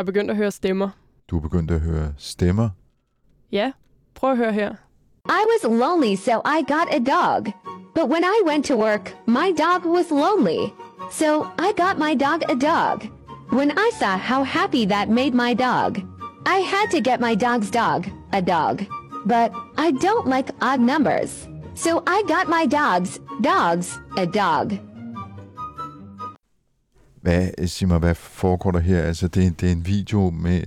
Er 0.00 0.04
begyndt 0.04 0.30
at 0.30 0.36
høre 0.36 0.50
stemmer. 0.50 0.88
Du 1.30 1.36
er 1.36 1.40
begyndt 1.40 1.70
at 1.70 1.80
høre 1.80 2.14
stemmer. 2.18 2.68
Ja, 3.52 3.72
prøv 4.14 4.30
at 4.30 4.36
høre 4.36 4.52
her. 4.52 4.74
I 5.28 5.44
was 5.52 5.70
lonely, 5.80 6.16
so 6.16 6.40
I 6.44 6.62
got 6.62 6.88
a 6.94 6.98
dog. 6.98 7.52
But 7.94 8.08
when 8.08 8.24
I 8.24 8.42
went 8.46 8.64
to 8.66 8.76
work, 8.76 9.14
my 9.26 9.52
dog 9.52 9.84
was 9.84 10.10
lonely. 10.10 10.72
So 11.10 11.46
I 11.58 11.72
got 11.76 11.98
my 11.98 12.14
dog 12.14 12.42
a 12.48 12.54
dog. 12.54 13.04
When 13.50 13.70
I 13.72 13.90
saw 13.98 14.16
how 14.16 14.44
happy 14.44 14.86
that 14.86 15.08
made 15.08 15.34
my 15.34 15.54
dog, 15.54 16.00
I 16.46 16.58
had 16.72 16.90
to 16.90 17.00
get 17.00 17.20
my 17.20 17.34
dog's 17.34 17.70
dog 17.70 18.08
a 18.32 18.40
dog. 18.40 18.84
But 19.26 19.52
I 19.76 19.90
don't 19.90 20.26
like 20.26 20.50
odd 20.62 20.80
numbers. 20.80 21.48
So 21.74 22.02
I 22.06 22.22
got 22.28 22.48
my 22.48 22.66
dog's 22.66 23.20
dogs 23.40 23.98
a 24.16 24.26
dog. 24.26 24.78
Hvad, 27.20 27.66
sig 27.66 27.88
mig, 27.88 27.98
hvad 27.98 28.14
foregår 28.14 28.70
der 28.70 28.78
her? 28.78 29.02
Altså, 29.02 29.28
det, 29.28 29.60
det 29.60 29.68
er 29.68 29.72
en 29.72 29.86
video 29.86 30.30
med, 30.30 30.62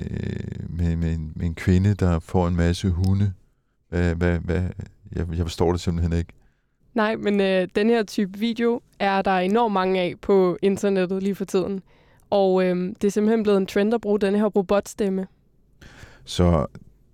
med, 0.70 0.96
med, 0.96 1.14
en, 1.14 1.32
med 1.36 1.46
en 1.46 1.56
kvinde, 1.56 1.94
der 1.94 2.20
får 2.20 2.48
en 2.48 2.56
masse 2.56 2.90
hunde. 2.90 3.34
Hvad, 3.90 4.16
hvad, 4.16 4.40
hvad, 4.40 4.62
jeg, 5.16 5.26
jeg 5.38 5.46
forstår 5.46 5.72
det 5.72 5.82
simpelthen 5.82 6.18
ikke. 6.18 6.34
Nej, 6.94 7.16
men 7.16 7.42
øh, 7.42 7.68
den 7.76 7.90
her 7.90 8.04
type 8.04 8.40
video 8.40 8.82
er 9.00 9.22
der 9.22 9.38
enormt 9.38 9.74
mange 9.74 10.02
af 10.02 10.16
på 10.22 10.58
internettet 10.62 11.24
lige 11.24 11.36
for 11.36 11.46
tiden. 11.46 11.82
Og 12.30 12.64
øh, 12.64 12.76
det 13.02 13.04
er 13.04 13.12
simpelthen 13.12 13.44
blevet 13.44 13.58
en 13.58 13.66
trend 13.66 13.94
at 13.94 14.02
bruge 14.02 14.20
den 14.20 14.36
her 14.36 14.46
robotstemme. 14.46 15.28
Så 16.26 16.66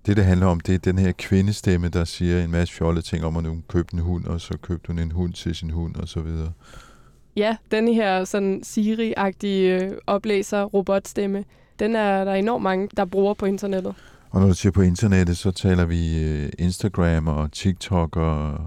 det, 0.05 0.17
det 0.17 0.25
handler 0.25 0.47
om, 0.47 0.59
det 0.59 0.75
er 0.75 0.79
den 0.79 0.99
her 0.99 1.11
kvindestemme, 1.11 1.89
der 1.89 2.03
siger 2.03 2.43
en 2.43 2.51
masse 2.51 2.73
fjollede 2.73 3.05
ting 3.05 3.25
om, 3.25 3.37
at 3.37 3.43
hun 3.43 3.63
købte 3.67 3.93
en 3.93 3.99
hund, 3.99 4.25
og 4.25 4.41
så 4.41 4.57
købte 4.61 4.87
hun 4.87 4.99
en 4.99 5.11
hund 5.11 5.33
til 5.33 5.55
sin 5.55 5.69
hund, 5.69 5.95
og 5.95 6.07
så 6.07 6.19
videre. 6.19 6.51
Ja, 7.39 7.57
den 7.71 7.87
her 7.87 8.23
sådan 8.23 8.61
Siri-agtige 8.63 9.83
øh, 9.83 9.91
oplæser 10.07 10.63
robotstemme, 10.63 11.43
den 11.79 11.95
er 11.95 12.23
der 12.25 12.33
enormt 12.33 12.63
mange, 12.63 12.89
der 12.97 13.05
bruger 13.05 13.33
på 13.33 13.45
internettet. 13.45 13.95
Og 14.31 14.39
når 14.41 14.47
du 14.47 14.53
siger 14.53 14.71
på 14.71 14.81
internettet, 14.81 15.37
så 15.37 15.51
taler 15.51 15.85
vi 15.85 16.23
øh, 16.23 16.49
Instagram 16.59 17.27
og 17.27 17.51
TikTok 17.51 18.15
og 18.17 18.57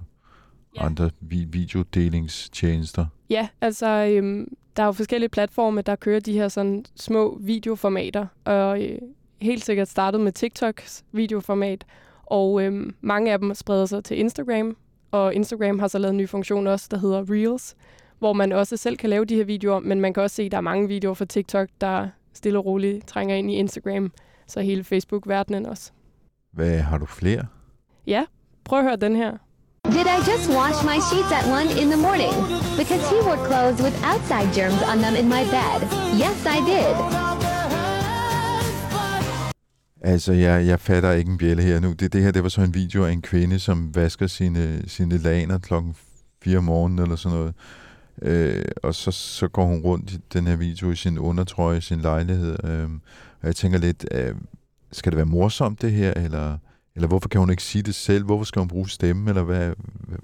Ja. 0.76 0.84
andre 0.84 1.10
vi- 1.20 1.46
videodelingstjenester. 1.50 3.06
Ja, 3.30 3.48
altså 3.60 3.86
øhm, 4.10 4.48
der 4.76 4.82
er 4.82 4.86
jo 4.86 4.92
forskellige 4.92 5.28
platforme, 5.28 5.82
der 5.82 5.96
kører 5.96 6.20
de 6.20 6.32
her 6.32 6.48
sådan 6.48 6.84
små 6.96 7.38
videoformater, 7.40 8.26
og 8.44 8.82
øh, 8.84 8.98
helt 9.40 9.64
sikkert 9.64 9.88
startet 9.88 10.20
med 10.20 10.32
TikToks 10.32 11.04
videoformat, 11.12 11.84
og 12.26 12.62
øhm, 12.62 12.94
mange 13.00 13.32
af 13.32 13.38
dem 13.38 13.54
spreder 13.54 13.86
sig 13.86 14.04
til 14.04 14.18
Instagram, 14.18 14.76
og 15.10 15.34
Instagram 15.34 15.78
har 15.78 15.88
så 15.88 15.98
lavet 15.98 16.10
en 16.12 16.16
ny 16.18 16.28
funktion 16.28 16.66
også, 16.66 16.88
der 16.90 16.98
hedder 16.98 17.24
Reels, 17.30 17.74
hvor 18.22 18.32
man 18.32 18.52
også 18.52 18.76
selv 18.76 18.96
kan 18.96 19.10
lave 19.10 19.24
de 19.24 19.34
her 19.34 19.44
videoer, 19.44 19.80
men 19.80 20.00
man 20.00 20.14
kan 20.14 20.22
også 20.22 20.36
se, 20.36 20.42
at 20.42 20.52
der 20.52 20.56
er 20.56 20.60
mange 20.72 20.88
videoer 20.88 21.14
fra 21.14 21.24
TikTok, 21.24 21.68
der 21.80 22.08
stille 22.34 22.58
og 22.58 22.64
roligt 22.66 23.06
trænger 23.06 23.34
ind 23.36 23.50
i 23.50 23.54
Instagram, 23.54 24.12
så 24.46 24.60
hele 24.60 24.84
Facebook-verdenen 24.84 25.66
også. 25.66 25.92
Hvad 26.52 26.78
har 26.78 26.98
du 26.98 27.06
flere? 27.06 27.46
Ja, 28.06 28.24
prøv 28.64 28.78
at 28.78 28.84
høre 28.84 28.96
den 28.96 29.16
her. 29.16 29.30
Did 29.84 30.06
I 30.16 30.18
just 30.30 30.46
wash 30.58 30.78
my 30.90 30.98
sheets 31.08 31.32
at 31.38 31.44
1 31.66 31.82
in 31.82 31.88
the 31.94 32.00
morning? 32.06 32.34
Because 32.80 33.02
he 33.12 33.18
wore 33.26 33.40
clothes 33.48 33.78
with 33.84 33.96
outside 34.10 34.48
germs 34.58 34.82
on 34.90 34.98
them 35.04 35.14
in 35.20 35.26
my 35.36 35.42
bed. 35.54 35.78
Yes, 36.22 36.38
I 36.56 36.58
did. 36.70 36.94
Altså, 40.12 40.32
jeg, 40.32 40.66
jeg 40.66 40.80
fatter 40.80 41.12
ikke 41.12 41.30
en 41.30 41.38
bjælle 41.38 41.62
her 41.62 41.80
nu. 41.80 41.92
Det, 41.92 42.12
det 42.12 42.22
her, 42.22 42.30
det 42.30 42.42
var 42.42 42.48
så 42.48 42.60
en 42.60 42.74
video 42.74 43.04
af 43.04 43.12
en 43.12 43.22
kvinde, 43.22 43.58
som 43.58 43.94
vasker 43.94 44.26
sine, 44.26 44.88
sine 44.88 45.18
laner 45.18 45.58
klokken 45.58 45.94
4 46.44 46.58
om 46.58 46.64
morgenen 46.64 46.98
eller 46.98 47.16
sådan 47.16 47.38
noget. 47.38 47.54
Øh, 48.22 48.64
og 48.82 48.94
så, 48.94 49.10
så 49.10 49.48
går 49.48 49.64
hun 49.64 49.80
rundt 49.80 50.12
i 50.12 50.18
den 50.32 50.46
her 50.46 50.56
video 50.56 50.90
i 50.90 50.96
sin 50.96 51.18
undertrøje 51.18 51.78
i 51.78 51.80
sin 51.80 52.00
lejlighed. 52.00 52.56
Øh, 52.64 52.88
og 53.40 53.46
jeg 53.46 53.56
tænker 53.56 53.78
lidt, 53.78 54.06
øh, 54.10 54.34
skal 54.92 55.12
det 55.12 55.16
være 55.16 55.26
morsomt 55.26 55.82
det 55.82 55.92
her, 55.92 56.12
eller, 56.16 56.58
eller 56.94 57.08
hvorfor 57.08 57.28
kan 57.28 57.40
hun 57.40 57.50
ikke 57.50 57.62
sige 57.62 57.82
det 57.82 57.94
selv? 57.94 58.24
Hvorfor 58.24 58.44
skal 58.44 58.60
hun 58.60 58.68
bruge 58.68 58.88
stemme, 58.88 59.30
eller 59.30 59.42
hvad, 59.42 59.72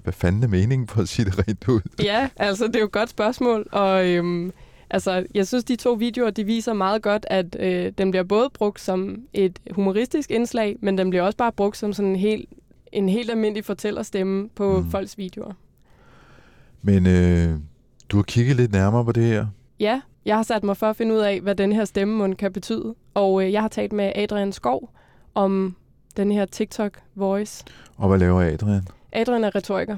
hvad, 0.03 0.13
fanden 0.13 0.43
er 0.43 0.47
meningen 0.47 0.87
for 0.87 1.01
at 1.01 1.09
sige 1.09 1.25
det 1.25 1.47
rent 1.47 1.67
ud? 1.67 1.81
Ja, 2.03 2.29
altså 2.35 2.67
det 2.67 2.75
er 2.75 2.79
jo 2.79 2.85
et 2.85 2.91
godt 2.91 3.09
spørgsmål, 3.09 3.67
og 3.71 4.07
øhm, 4.07 4.51
altså, 4.89 5.25
jeg 5.35 5.47
synes, 5.47 5.63
de 5.63 5.75
to 5.75 5.93
videoer, 5.93 6.29
de 6.29 6.43
viser 6.43 6.73
meget 6.73 7.01
godt, 7.01 7.25
at 7.29 7.55
øh, 7.59 7.91
den 7.97 8.11
bliver 8.11 8.23
både 8.23 8.49
brugt 8.53 8.81
som 8.81 9.17
et 9.33 9.59
humoristisk 9.71 10.31
indslag, 10.31 10.77
men 10.81 10.97
den 10.97 11.09
bliver 11.09 11.23
også 11.23 11.37
bare 11.37 11.51
brugt 11.51 11.77
som 11.77 11.93
sådan 11.93 12.09
en 12.09 12.15
helt, 12.15 12.49
en 12.91 13.09
helt 13.09 13.31
almindelig 13.31 13.65
fortællerstemme 13.65 14.49
på 14.49 14.79
mm. 14.79 14.91
folks 14.91 15.17
videoer. 15.17 15.53
Men 16.81 17.07
øh, 17.07 17.59
du 18.11 18.17
har 18.17 18.23
kigget 18.23 18.55
lidt 18.55 18.71
nærmere 18.71 19.05
på 19.05 19.11
det 19.11 19.23
her. 19.23 19.47
Ja, 19.79 20.01
jeg 20.25 20.35
har 20.35 20.43
sat 20.43 20.63
mig 20.63 20.77
for 20.77 20.89
at 20.89 20.95
finde 20.95 21.15
ud 21.15 21.19
af, 21.19 21.41
hvad 21.41 21.55
den 21.55 21.71
her 21.71 21.85
stemmemund 21.85 22.35
kan 22.35 22.53
betyde, 22.53 22.95
og 23.13 23.43
øh, 23.43 23.53
jeg 23.53 23.61
har 23.61 23.67
talt 23.67 23.93
med 23.93 24.11
Adrian 24.15 24.51
Skov 24.51 24.89
om 25.35 25.75
den 26.17 26.31
her 26.31 26.45
TikTok 26.45 26.99
voice. 27.15 27.65
Og 27.97 28.07
hvad 28.09 28.19
laver 28.19 28.41
Adrian? 28.41 28.87
Adrian 29.11 29.43
er 29.43 29.55
retoriker. 29.55 29.97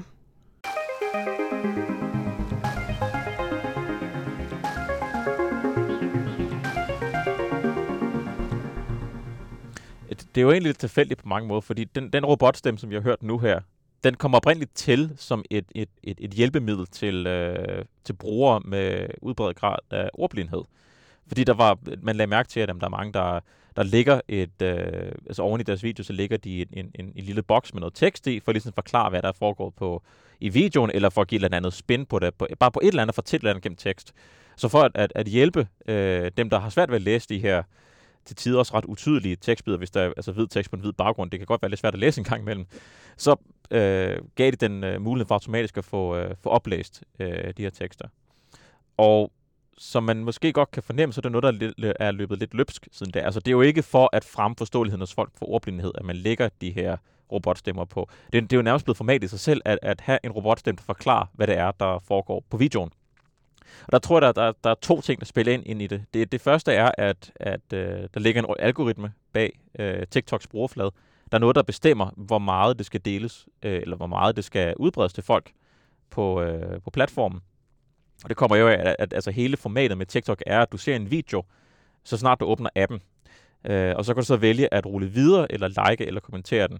Det 10.08 10.26
det 10.34 10.40
er 10.40 10.42
jo 10.42 10.50
egentlig 10.50 10.68
lidt 10.68 10.78
tilfældigt 10.78 11.22
på 11.22 11.28
mange 11.28 11.48
måder, 11.48 11.60
fordi 11.60 11.84
den, 11.84 12.10
den 12.12 12.26
robotstemme, 12.26 12.78
som 12.78 12.90
vi 12.90 12.94
har 12.94 13.02
hørt 13.02 13.22
nu 13.22 13.38
her, 13.38 13.60
den 14.04 14.14
kommer 14.14 14.38
oprindeligt 14.38 14.74
til 14.74 15.12
som 15.16 15.44
et, 15.50 15.64
et, 15.74 15.88
et, 16.02 16.18
et 16.20 16.30
hjælpemiddel 16.30 16.86
til, 16.86 17.26
øh, 17.26 17.84
til 18.04 18.12
brugere 18.12 18.60
med 18.64 19.06
udbredt 19.22 19.56
grad 19.56 19.76
af 19.90 20.10
ordblindhed. 20.14 20.62
Fordi 21.26 21.44
der 21.44 21.54
var, 21.54 21.78
man 22.02 22.16
lagde 22.16 22.30
mærke 22.30 22.48
til, 22.48 22.60
at 22.60 22.68
jamen, 22.68 22.80
der 22.80 22.86
er 22.86 22.90
mange, 22.90 23.12
der, 23.12 23.40
der 23.76 23.82
ligger 23.82 24.20
et, 24.28 24.62
øh, 24.62 25.12
altså 25.26 25.42
oven 25.42 25.60
i 25.60 25.64
deres 25.64 25.82
video, 25.82 26.04
så 26.04 26.12
ligger 26.12 26.36
de 26.36 26.60
en, 26.60 26.68
en, 26.72 26.90
en, 26.94 27.12
en 27.16 27.24
lille 27.24 27.42
boks 27.42 27.74
med 27.74 27.80
noget 27.80 27.94
tekst 27.94 28.26
i, 28.26 28.40
for 28.40 28.52
ligesom 28.52 28.68
at 28.68 28.74
forklare, 28.74 29.10
hvad 29.10 29.22
der 29.22 29.28
er 29.28 29.32
foregået 29.32 29.74
på, 29.74 30.02
i 30.40 30.48
videoen, 30.48 30.90
eller 30.94 31.10
for 31.10 31.20
at 31.20 31.28
give 31.28 31.36
et 31.38 31.44
eller 31.44 31.56
andet 31.56 31.72
spin 31.72 32.06
på 32.06 32.18
det, 32.18 32.34
på, 32.34 32.46
bare 32.60 32.70
på 32.70 32.80
et 32.82 32.88
eller 32.88 33.02
andet, 33.02 33.14
fortælle 33.14 33.38
et 33.38 33.42
eller 33.42 33.50
andet 33.50 33.62
gennem 33.62 33.76
tekst. 33.76 34.12
Så 34.56 34.68
for 34.68 34.82
at, 34.82 34.92
at, 34.94 35.12
at 35.14 35.26
hjælpe 35.26 35.68
øh, 35.88 36.30
dem, 36.36 36.50
der 36.50 36.58
har 36.58 36.70
svært 36.70 36.88
ved 36.88 36.96
at 36.96 37.02
læse 37.02 37.28
de 37.28 37.38
her 37.38 37.62
til 38.24 38.36
tider 38.36 38.58
også 38.58 38.74
ret 38.74 38.84
utydelige 38.84 39.36
tekstbider, 39.36 39.78
hvis 39.78 39.90
der 39.90 40.00
er 40.00 40.12
altså 40.16 40.32
hvid 40.32 40.46
tekst 40.46 40.70
på 40.70 40.76
en 40.76 40.80
hvid 40.80 40.92
baggrund. 40.92 41.30
Det 41.30 41.40
kan 41.40 41.46
godt 41.46 41.62
være 41.62 41.68
lidt 41.68 41.80
svært 41.80 41.94
at 41.94 42.00
læse 42.00 42.20
en 42.20 42.24
gang 42.24 42.42
imellem. 42.42 42.66
Så 43.16 43.36
øh, 43.72 44.18
gav 44.34 44.50
de 44.50 44.56
den 44.56 44.84
øh, 44.84 45.02
mulighed 45.02 45.26
for 45.26 45.34
automatisk 45.34 45.76
at 45.78 45.84
få, 45.84 46.16
øh, 46.16 46.34
få 46.42 46.48
oplæst 46.48 47.04
øh, 47.18 47.52
de 47.56 47.62
her 47.62 47.70
tekster. 47.70 48.08
Og 48.96 49.32
som 49.78 50.02
man 50.02 50.24
måske 50.24 50.52
godt 50.52 50.70
kan 50.70 50.82
fornemme, 50.82 51.12
så 51.12 51.18
er 51.18 51.22
det 51.22 51.32
noget, 51.32 51.60
der 51.78 51.92
er 52.00 52.10
løbet 52.10 52.38
lidt 52.38 52.54
løbsk 52.54 52.88
siden 52.92 53.12
da. 53.12 53.20
Altså, 53.20 53.40
det 53.40 53.48
er 53.48 53.52
jo 53.52 53.60
ikke 53.60 53.82
for 53.82 54.10
at 54.12 54.24
fremme 54.24 54.54
forståeligheden 54.58 55.00
hos 55.00 55.14
folk 55.14 55.30
for 55.38 55.46
ordblindhed, 55.46 55.92
at 55.94 56.04
man 56.04 56.16
lægger 56.16 56.48
de 56.60 56.70
her 56.70 56.96
robotstemmer 57.32 57.84
på. 57.84 58.08
Det, 58.32 58.42
det 58.42 58.52
er 58.52 58.56
jo 58.56 58.62
nærmest 58.62 58.84
blevet 58.84 58.96
format 58.96 59.24
i 59.24 59.28
sig 59.28 59.40
selv, 59.40 59.62
at, 59.64 59.78
at 59.82 60.00
have 60.00 60.18
en 60.24 60.32
robotstemme, 60.32 60.76
der 60.76 60.82
forklarer, 60.82 61.26
hvad 61.32 61.46
det 61.46 61.56
er, 61.56 61.70
der 61.70 61.98
foregår 61.98 62.44
på 62.50 62.56
videoen. 62.56 62.90
Og 63.82 63.92
der 63.92 63.98
tror 63.98 64.16
jeg, 64.16 64.22
der, 64.22 64.42
der, 64.42 64.52
der 64.64 64.70
er 64.70 64.74
to 64.74 65.00
ting, 65.00 65.20
der 65.20 65.26
spiller 65.26 65.52
ind, 65.52 65.62
ind 65.66 65.82
i 65.82 65.86
det. 65.86 66.04
Det, 66.14 66.32
det 66.32 66.40
første 66.40 66.72
er, 66.72 66.90
at, 66.98 67.32
at 67.36 67.72
øh, 67.72 68.08
der 68.14 68.20
ligger 68.20 68.42
en 68.42 68.54
algoritme 68.58 69.12
bag 69.32 69.60
øh, 69.78 70.06
TikToks 70.06 70.46
brugerflade. 70.46 70.92
Der 71.32 71.38
er 71.38 71.40
noget, 71.40 71.56
der 71.56 71.62
bestemmer, 71.62 72.10
hvor 72.16 72.38
meget 72.38 72.78
det 72.78 72.86
skal 72.86 73.00
deles, 73.04 73.46
øh, 73.62 73.80
eller 73.82 73.96
hvor 73.96 74.06
meget 74.06 74.36
det 74.36 74.44
skal 74.44 74.74
udbredes 74.76 75.12
til 75.12 75.24
folk 75.24 75.52
på, 76.10 76.42
øh, 76.42 76.80
på 76.80 76.90
platformen. 76.90 77.40
Og 78.24 78.28
det 78.28 78.36
kommer 78.36 78.56
jo 78.56 78.68
af, 78.68 78.72
at, 78.74 78.96
at 78.98 79.12
altså 79.12 79.30
hele 79.30 79.56
formatet 79.56 79.98
med 79.98 80.06
TikTok 80.06 80.42
er, 80.46 80.60
at 80.62 80.72
du 80.72 80.76
ser 80.76 80.96
en 80.96 81.10
video, 81.10 81.42
så 82.04 82.16
snart 82.16 82.40
du 82.40 82.44
åbner 82.44 82.70
appen. 82.76 83.00
Øh, 83.64 83.94
og 83.96 84.04
så 84.04 84.14
kan 84.14 84.20
du 84.20 84.26
så 84.26 84.36
vælge 84.36 84.74
at 84.74 84.86
rulle 84.86 85.08
videre, 85.08 85.52
eller 85.52 85.88
like, 85.90 86.06
eller 86.06 86.20
kommentere 86.20 86.68
den. 86.68 86.78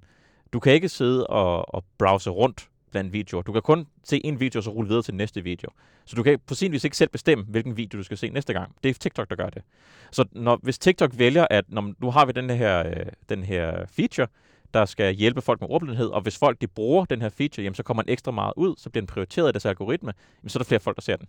Du 0.53 0.61
kan 0.61 0.73
ikke 0.73 0.89
sidde 0.89 1.27
og, 1.27 1.75
og 1.75 1.85
browse 1.99 2.31
rundt 2.31 2.69
blandt 2.93 3.13
videoer. 3.13 3.43
Du 3.43 3.53
kan 3.53 3.63
kun 3.63 3.87
se 4.05 4.21
en 4.27 4.41
video, 4.41 4.59
og 4.59 4.65
så 4.65 4.71
rulle 4.71 4.89
videre 4.89 5.03
til 5.03 5.15
næste 5.15 5.45
video. 5.45 5.69
Så 6.05 6.17
du 6.17 6.23
kan 6.23 6.39
på 6.47 6.55
sin 6.55 6.73
vis 6.73 6.85
ikke 6.85 6.97
selv 6.97 7.11
bestemme, 7.11 7.45
hvilken 7.49 7.77
video 7.77 7.99
du 7.99 8.03
skal 8.03 8.17
se 8.19 8.29
næste 8.29 8.53
gang. 8.53 8.75
Det 8.83 8.89
er 8.89 8.95
TikTok, 8.95 9.31
der 9.31 9.37
gør 9.37 9.51
det. 9.51 9.63
Så 10.11 10.25
når, 10.33 10.59
hvis 10.63 10.79
TikTok 10.79 11.11
vælger, 11.15 11.47
at 11.51 11.65
når, 11.69 11.93
nu 11.99 12.11
har 12.11 12.27
vi 12.27 12.33
den 12.33 12.51
her, 12.51 12.87
øh, 12.87 13.07
den 13.29 13.43
her 13.45 13.87
feature, 13.87 14.27
der 14.75 14.85
skal 14.85 15.15
hjælpe 15.15 15.41
folk 15.41 15.61
med 15.61 15.69
ordblindhed, 15.71 16.07
og 16.07 16.21
hvis 16.21 16.39
folk 16.39 16.61
de 16.61 16.67
bruger 16.67 17.05
den 17.05 17.23
her 17.23 17.29
feature, 17.29 17.65
jamen, 17.65 17.75
så 17.75 17.83
kommer 17.83 18.03
den 18.03 18.13
ekstra 18.13 18.31
meget 18.31 18.53
ud, 18.57 18.75
så 18.79 18.91
bliver 18.91 19.01
den 19.01 19.07
prioriteret 19.07 19.47
af 19.47 19.53
deres 19.53 19.67
algoritme, 19.67 20.13
jamen, 20.43 20.51
så 20.51 20.59
er 20.59 20.63
der 20.63 20.69
flere 20.69 20.81
folk, 20.81 20.97
der 20.97 21.03
ser 21.03 21.17
den. 21.17 21.27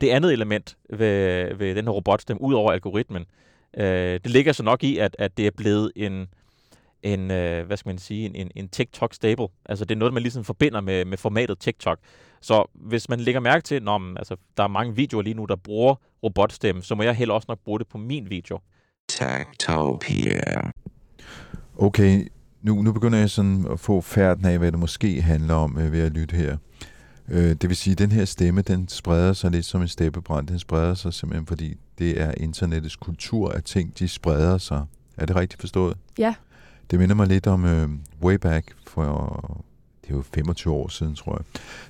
Det 0.00 0.08
andet 0.08 0.32
element 0.32 0.76
ved, 0.90 1.54
ved 1.54 1.74
den 1.74 1.84
her 1.84 1.92
robotstemme, 1.92 2.42
ud 2.42 2.54
over 2.54 2.72
algoritmen, 2.72 3.26
øh, 3.76 4.20
det 4.24 4.30
ligger 4.30 4.52
så 4.52 4.62
nok 4.62 4.84
i, 4.84 4.98
at, 4.98 5.16
at 5.18 5.36
det 5.36 5.46
er 5.46 5.50
blevet 5.50 5.92
en, 5.96 6.26
en, 7.02 7.30
øh, 7.30 7.66
hvad 7.66 7.76
skal 7.76 7.88
man 7.88 7.98
sige, 7.98 8.36
en, 8.36 8.50
en 8.56 8.68
TikTok 8.68 9.14
stable. 9.14 9.48
Altså 9.64 9.84
det 9.84 9.94
er 9.94 9.98
noget, 9.98 10.14
man 10.14 10.22
ligesom 10.22 10.44
forbinder 10.44 10.80
med, 10.80 11.04
med 11.04 11.18
formatet 11.18 11.58
TikTok. 11.58 11.98
Så 12.40 12.70
hvis 12.74 13.08
man 13.08 13.20
lægger 13.20 13.40
mærke 13.40 13.62
til, 13.62 13.82
når 13.82 14.18
altså, 14.18 14.36
der 14.56 14.62
er 14.62 14.68
mange 14.68 14.96
videoer 14.96 15.22
lige 15.22 15.34
nu, 15.34 15.44
der 15.44 15.56
bruger 15.56 15.94
robotstemme, 16.22 16.82
så 16.82 16.94
må 16.94 17.02
jeg 17.02 17.14
heller 17.14 17.34
også 17.34 17.46
nok 17.48 17.58
bruge 17.64 17.78
det 17.78 17.86
på 17.88 17.98
min 17.98 18.30
video. 18.30 18.58
Techtopia. 19.08 20.70
Okay, 21.78 22.28
nu, 22.62 22.82
nu 22.82 22.92
begynder 22.92 23.18
jeg 23.18 23.30
sådan 23.30 23.66
at 23.70 23.80
få 23.80 24.00
færden 24.00 24.44
af, 24.44 24.58
hvad 24.58 24.72
det 24.72 24.78
måske 24.78 25.22
handler 25.22 25.54
om 25.54 25.78
øh, 25.78 25.92
ved 25.92 26.00
at 26.00 26.12
lytte 26.12 26.36
her. 26.36 26.56
Øh, 27.28 27.50
det 27.50 27.68
vil 27.68 27.76
sige, 27.76 27.92
at 27.92 27.98
den 27.98 28.12
her 28.12 28.24
stemme, 28.24 28.62
den 28.62 28.88
spreder 28.88 29.32
sig 29.32 29.50
lidt 29.50 29.64
som 29.64 29.82
en 29.82 29.88
steppebrand. 29.88 30.46
Den 30.46 30.58
spreder 30.58 30.94
sig 30.94 31.14
simpelthen, 31.14 31.46
fordi 31.46 31.74
det 31.98 32.20
er 32.20 32.32
internettets 32.36 32.96
kultur, 32.96 33.48
at 33.48 33.64
ting 33.64 33.98
de 33.98 34.08
spreder 34.08 34.58
sig. 34.58 34.84
Er 35.16 35.26
det 35.26 35.36
rigtigt 35.36 35.60
forstået? 35.60 35.96
Ja. 36.18 36.34
Det 36.90 36.98
minder 36.98 37.14
mig 37.14 37.26
lidt 37.26 37.46
om 37.46 37.64
øh, 37.64 37.88
way 38.22 38.34
back 38.34 38.74
for, 38.86 39.04
det 40.02 40.10
er 40.10 40.16
jo 40.16 40.22
25 40.34 40.74
år 40.74 40.88
siden, 40.88 41.14
tror 41.14 41.32
jeg. 41.32 41.44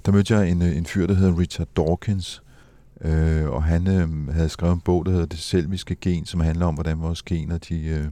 Der 0.06 0.12
mødte 0.12 0.34
jeg 0.34 0.50
en, 0.50 0.62
øh, 0.62 0.76
en 0.76 0.86
fyr, 0.86 1.06
der 1.06 1.14
hedder 1.14 1.38
Richard 1.38 1.68
Dawkins, 1.76 2.42
øh, 3.00 3.50
og 3.50 3.62
han 3.62 3.86
øh, 3.88 4.34
havde 4.34 4.48
skrevet 4.48 4.74
en 4.74 4.80
bog, 4.80 5.06
der 5.06 5.12
hedder 5.12 5.26
Det 5.26 5.38
selviske 5.38 5.96
gen, 6.00 6.26
som 6.26 6.40
handler 6.40 6.66
om, 6.66 6.74
hvordan 6.74 7.00
vores 7.00 7.22
gener, 7.22 7.58
de, 7.58 7.84
øh, 7.84 8.06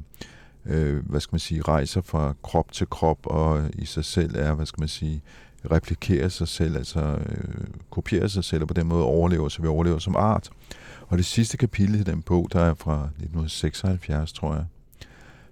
øh, 0.67 1.09
hvad 1.11 1.21
skal 1.21 1.35
man 1.35 1.41
sige, 1.41 1.63
rejser 1.63 2.01
fra 2.01 2.35
krop 2.43 2.73
til 2.73 2.87
krop, 2.87 3.19
og 3.27 3.63
i 3.73 3.85
sig 3.85 4.05
selv 4.05 4.37
er, 4.37 4.55
hvad 4.55 4.67
skal 4.67 4.81
man 4.81 4.89
sige, 4.89 5.23
replikerer 5.71 6.29
sig 6.29 6.49
selv, 6.49 6.77
altså 6.77 7.01
øh, 7.01 7.65
kopierer 7.91 8.27
sig 8.27 8.45
selv, 8.45 8.63
og 8.63 8.69
på 8.69 8.75
den 8.75 8.87
måde 8.87 9.05
overlever, 9.05 9.49
så 9.49 9.63
vi 9.63 9.69
overlever 9.69 9.99
som 9.99 10.17
art. 10.17 10.51
Og 11.07 11.19
det 11.19 11.27
sidste 11.27 11.57
kapitel 11.57 11.95
i 11.95 12.03
den 12.03 12.23
bog, 12.23 12.49
der 12.53 12.61
er 12.61 12.75
fra 12.75 13.05
1976, 13.05 14.33
tror 14.33 14.55
jeg, 14.55 14.65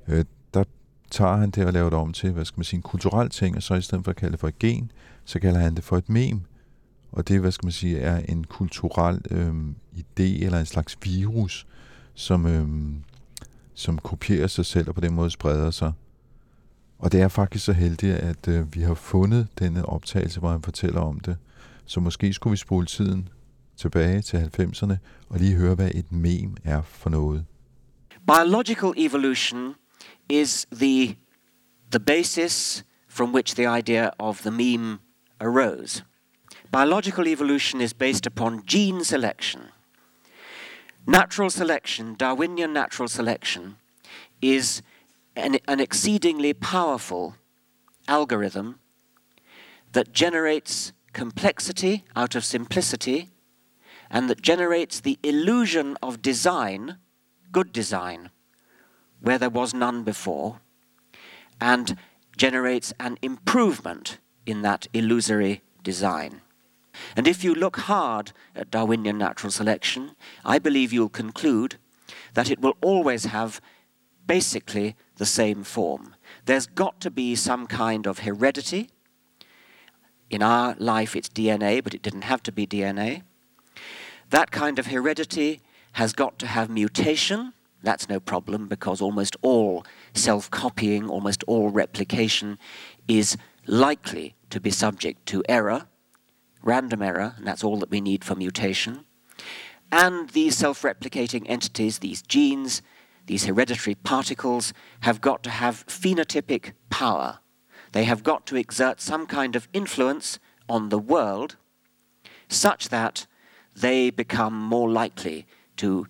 øh, 0.09 0.25
der 0.55 0.65
tager 1.13 1.37
han 1.37 1.51
det 1.51 1.67
og 1.67 1.73
laver 1.73 1.91
det 1.91 1.99
om 1.99 2.13
til, 2.13 2.33
hvad 2.33 2.45
skal 2.45 2.59
man 2.59 2.65
sige, 2.65 2.79
en 2.79 2.83
kulturel 2.83 3.31
ting, 3.31 3.57
og 3.57 3.63
så 3.63 3.75
i 3.75 3.83
stedet 3.83 4.05
for 4.05 4.11
at 4.11 4.17
kalde 4.17 4.33
det 4.33 4.41
for 4.41 4.49
et 4.49 4.59
gen, 4.59 4.91
så 5.25 5.41
kalder 5.41 5.61
han 5.61 5.75
det 5.75 5.85
for 5.85 5.97
et 5.97 6.09
mem. 6.09 6.41
Og 7.13 7.29
det, 7.29 7.41
hvad 7.41 7.53
skal 7.53 7.67
man 7.67 7.73
sige, 7.73 7.99
er 7.99 8.19
en 8.29 8.45
kulturel 8.45 9.21
øh, 9.31 9.55
idé 9.97 10.45
eller 10.45 10.59
en 10.59 10.67
slags 10.67 10.99
virus, 11.03 11.67
som, 12.15 12.47
øh, 12.47 12.67
som 13.75 13.99
kopierer 13.99 14.47
sig 14.47 14.67
selv 14.67 14.89
og 14.89 14.95
på 14.95 15.01
den 15.01 15.15
måde 15.15 15.31
spreder 15.31 15.71
sig. 15.71 15.93
Og 16.99 17.13
det 17.13 17.21
er 17.21 17.29
faktisk 17.29 17.65
så 17.65 17.73
heldigt, 17.73 18.15
at 18.15 18.49
øh, 18.49 18.75
vi 18.75 18.81
har 18.81 18.95
fundet 18.95 19.49
denne 19.59 19.87
optagelse, 19.87 20.41
hvor 20.41 20.51
han 20.51 20.63
fortæller 20.63 21.01
om 21.01 21.21
det. 21.21 21.37
Så 21.87 22.01
måske 22.01 22.33
skulle 22.33 22.51
vi 22.51 22.57
spole 22.57 22.87
tiden 22.87 23.29
tilbage 23.77 24.23
til 24.23 24.37
90'erne 24.37 24.95
og 25.29 25.39
lige 25.39 25.55
høre, 25.55 25.75
hvad 25.75 25.91
et 25.95 26.13
mem 26.13 26.57
er 26.65 26.83
for 26.83 27.11
noget. 27.11 27.45
Biological 28.27 28.93
evolution 28.97 29.75
is 30.29 30.67
the, 30.71 31.17
the 31.91 32.01
basis 32.01 32.83
from 33.07 33.33
which 33.33 33.55
the 33.55 33.67
idea 33.67 34.13
of 34.19 34.43
the 34.43 34.51
meme 34.51 35.01
arose. 35.41 36.03
Biological 36.71 37.29
evolution 37.29 37.81
is 37.81 37.93
based 37.93 38.27
upon 38.27 38.65
gene 38.65 39.05
selection. 39.05 39.69
Natural 41.07 41.51
selection, 41.51 42.15
Darwinian 42.17 42.73
natural 42.73 43.09
selection, 43.09 43.77
is 44.41 44.83
an, 45.37 45.59
an 45.69 45.81
exceedingly 45.81 46.53
powerful 46.55 47.37
algorithm 48.09 48.79
that 49.93 50.13
generates 50.13 50.93
complexity 51.13 52.05
out 52.17 52.35
of 52.35 52.45
simplicity 52.45 53.31
and 54.11 54.29
that 54.31 54.43
generates 54.43 55.01
the 55.01 55.19
illusion 55.23 55.97
of 56.03 56.23
design, 56.23 56.99
good 57.51 57.73
design, 57.73 58.31
where 59.23 59.39
there 59.39 59.51
was 59.51 59.73
none 59.73 60.03
before, 60.03 60.61
and 61.61 61.97
generates 62.37 62.93
an 62.99 63.17
improvement 63.23 64.19
in 64.45 64.63
that 64.63 64.87
illusory 64.93 65.63
design. 65.83 66.41
And 67.17 67.27
if 67.27 67.43
you 67.43 67.55
look 67.55 67.77
hard 67.79 68.33
at 68.55 68.71
Darwinian 68.71 69.19
natural 69.19 69.51
selection, 69.51 70.17
I 70.45 70.59
believe 70.59 70.93
you'll 70.93 71.09
conclude 71.09 71.77
that 72.35 72.51
it 72.51 72.61
will 72.61 72.77
always 72.83 73.27
have 73.27 73.61
basically 74.27 74.97
the 75.17 75.27
same 75.27 75.63
form. 75.63 76.15
There's 76.47 76.67
got 76.67 77.01
to 77.01 77.11
be 77.11 77.35
some 77.35 77.67
kind 77.67 78.07
of 78.07 78.21
heredity. 78.21 78.91
In 80.31 80.43
our 80.43 80.75
life, 80.79 81.15
it's 81.15 81.29
DNA, 81.29 81.83
but 81.83 81.95
it 81.95 82.03
didn't 82.03 82.23
have 82.23 82.43
to 82.45 82.53
be 82.53 82.67
DNA. 82.67 83.23
That 84.31 84.51
kind 84.51 84.79
of 84.79 84.87
heredity 84.87 85.61
has 85.93 86.13
got 86.13 86.39
to 86.39 86.47
have 86.47 86.71
mutation. 86.71 87.53
That's 87.83 88.09
no 88.09 88.21
problem 88.21 88.69
because 88.69 89.01
almost 89.01 89.37
all 89.43 89.85
self 90.15 90.51
copying, 90.51 91.09
almost 91.09 91.43
all 91.47 91.71
replication 91.71 92.59
is 93.09 93.37
likely 93.67 94.35
to 94.51 94.61
be 94.61 94.71
subject 94.71 95.27
to 95.27 95.43
error, 95.49 95.89
random 96.63 97.03
error, 97.03 97.35
and 97.37 97.47
that's 97.47 97.65
all 97.65 97.79
that 97.79 97.91
we 97.91 98.01
need 98.01 98.25
for 98.25 98.35
mutation. 98.35 99.05
And 99.91 100.31
these 100.31 100.57
self 100.57 100.83
replicating 100.83 101.45
entities, 101.47 101.99
these 101.99 102.23
genes, 102.23 102.83
these 103.27 103.45
hereditary 103.45 103.97
particles, 103.97 104.73
have 105.01 105.21
got 105.21 105.43
to 105.43 105.51
have 105.51 105.87
phenotypic 105.87 106.73
power. 106.89 107.41
They 107.93 108.05
have 108.05 108.23
got 108.23 108.47
to 108.47 108.57
exert 108.57 109.01
some 109.01 109.27
kind 109.27 109.55
of 109.55 109.69
influence 109.73 110.39
on 110.69 110.89
the 110.89 110.99
world 110.99 111.57
such 112.49 112.89
that 112.89 113.27
they 113.75 114.11
become 114.11 114.55
more 114.55 114.91
likely 114.91 115.47
to 115.77 116.07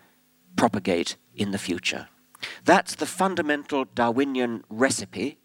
propagate 0.56 1.16
in 1.34 1.50
the 1.50 1.58
future. 1.58 2.08
That's 2.64 2.94
the 2.94 3.06
fundamental 3.06 3.84
Darwinian 3.84 4.64
recipe. 4.68 5.38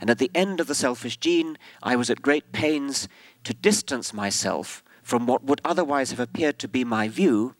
And 0.00 0.10
at 0.10 0.18
the 0.18 0.30
end 0.34 0.60
of 0.60 0.66
the 0.66 0.74
selfish 0.74 1.16
gene, 1.16 1.56
I 1.82 1.96
was 1.96 2.10
at 2.10 2.22
great 2.22 2.52
pains 2.52 3.08
to 3.44 3.54
distance 3.54 4.12
myself 4.12 4.84
from 5.02 5.26
what 5.26 5.44
would 5.44 5.60
otherwise 5.64 6.10
have 6.10 6.20
appeared 6.20 6.58
to 6.60 6.68
be 6.68 6.84
my 6.84 7.08
view 7.08 7.54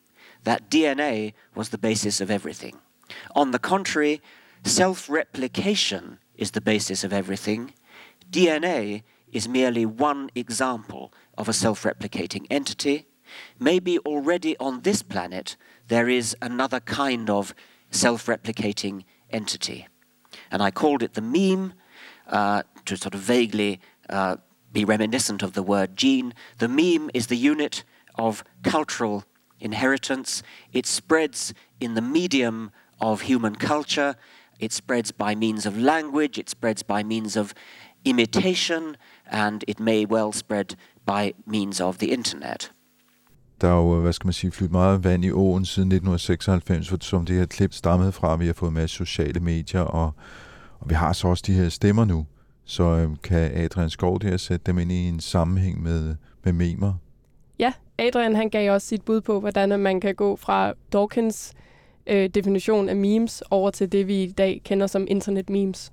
that 0.44 0.70
DNA 0.70 1.34
was 1.54 1.68
the 1.68 1.78
basis 1.78 2.20
of 2.20 2.30
everything. 2.30 2.78
On 3.34 3.50
the 3.50 3.58
contrary, 3.58 4.20
self 4.64 5.08
replication 5.08 6.18
is 6.36 6.52
the 6.52 6.60
basis 6.60 7.04
of 7.04 7.12
everything. 7.12 7.72
DNA 8.30 9.02
is 9.32 9.48
merely 9.48 9.86
one 9.86 10.30
example 10.34 11.12
of 11.36 11.48
a 11.48 11.52
self 11.52 11.82
replicating 11.82 12.46
entity. 12.50 13.06
Maybe 13.58 13.98
already 14.00 14.56
on 14.58 14.82
this 14.82 15.02
planet 15.02 15.56
there 15.88 16.08
is 16.08 16.36
another 16.40 16.80
kind 16.80 17.28
of 17.28 17.54
self 17.90 18.26
replicating 18.26 19.04
entity. 19.30 19.86
And 20.50 20.62
I 20.62 20.70
called 20.70 21.02
it 21.02 21.14
the 21.14 21.20
meme 21.20 21.74
uh, 22.26 22.62
to 22.84 22.96
sort 22.96 23.14
of 23.14 23.20
vaguely 23.20 23.80
uh, 24.08 24.36
be 24.72 24.84
reminiscent 24.84 25.42
of 25.42 25.52
the 25.52 25.62
word 25.62 25.96
gene. 25.96 26.34
The 26.58 26.68
meme 26.68 27.10
is 27.14 27.26
the 27.26 27.36
unit 27.36 27.84
of 28.14 28.44
cultural 28.62 29.24
inheritance. 29.60 30.42
It 30.72 30.86
spreads 30.86 31.54
in 31.80 31.94
the 31.94 32.00
medium 32.00 32.70
of 33.00 33.22
human 33.22 33.56
culture. 33.56 34.16
It 34.58 34.72
spreads 34.72 35.12
by 35.12 35.34
means 35.34 35.66
of 35.66 35.78
language. 35.78 36.38
It 36.38 36.48
spreads 36.48 36.82
by 36.82 37.02
means 37.02 37.36
of 37.36 37.54
imitation. 38.04 38.96
And 39.26 39.64
it 39.66 39.80
may 39.80 40.04
well 40.04 40.32
spread 40.32 40.76
by 41.04 41.34
means 41.46 41.80
of 41.80 41.98
the 41.98 42.12
internet. 42.12 42.70
Der 43.62 43.68
er 43.68 43.76
jo, 43.76 43.96
øh, 43.96 44.02
hvad 44.02 44.12
skal 44.12 44.26
man 44.26 44.32
sige, 44.32 44.50
flyttet 44.50 44.72
meget 44.72 45.04
vand 45.04 45.24
i 45.24 45.30
åen 45.30 45.64
siden 45.64 45.92
1996, 45.92 47.04
som 47.04 47.26
det 47.26 47.36
her 47.36 47.46
klip 47.46 47.72
stammede 47.72 48.12
fra. 48.12 48.36
Vi 48.36 48.46
har 48.46 48.52
fået 48.52 48.70
en 48.70 48.74
masse 48.74 48.96
sociale 48.96 49.40
medier, 49.40 49.80
og, 49.80 50.12
og 50.80 50.90
vi 50.90 50.94
har 50.94 51.12
så 51.12 51.28
også 51.28 51.44
de 51.46 51.52
her 51.52 51.68
stemmer 51.68 52.04
nu. 52.04 52.26
Så 52.64 52.82
øhm, 52.82 53.16
kan 53.16 53.50
Adrian 53.54 53.90
Skov 53.90 54.20
der 54.20 54.36
sætte 54.36 54.64
dem 54.66 54.78
ind 54.78 54.92
i 54.92 55.08
en 55.08 55.20
sammenhæng 55.20 55.82
med, 55.82 56.14
med 56.44 56.52
memer? 56.52 56.94
Ja, 57.58 57.72
Adrian 57.98 58.36
han 58.36 58.50
gav 58.50 58.72
også 58.72 58.86
sit 58.86 59.02
bud 59.02 59.20
på, 59.20 59.40
hvordan 59.40 59.80
man 59.80 60.00
kan 60.00 60.14
gå 60.14 60.36
fra 60.36 60.72
Dawkins 60.92 61.52
øh, 62.06 62.28
definition 62.28 62.88
af 62.88 62.96
memes 62.96 63.42
over 63.50 63.70
til 63.70 63.92
det, 63.92 64.06
vi 64.06 64.22
i 64.22 64.30
dag 64.30 64.60
kender 64.64 64.86
som 64.86 65.06
internet 65.08 65.50
memes. 65.50 65.92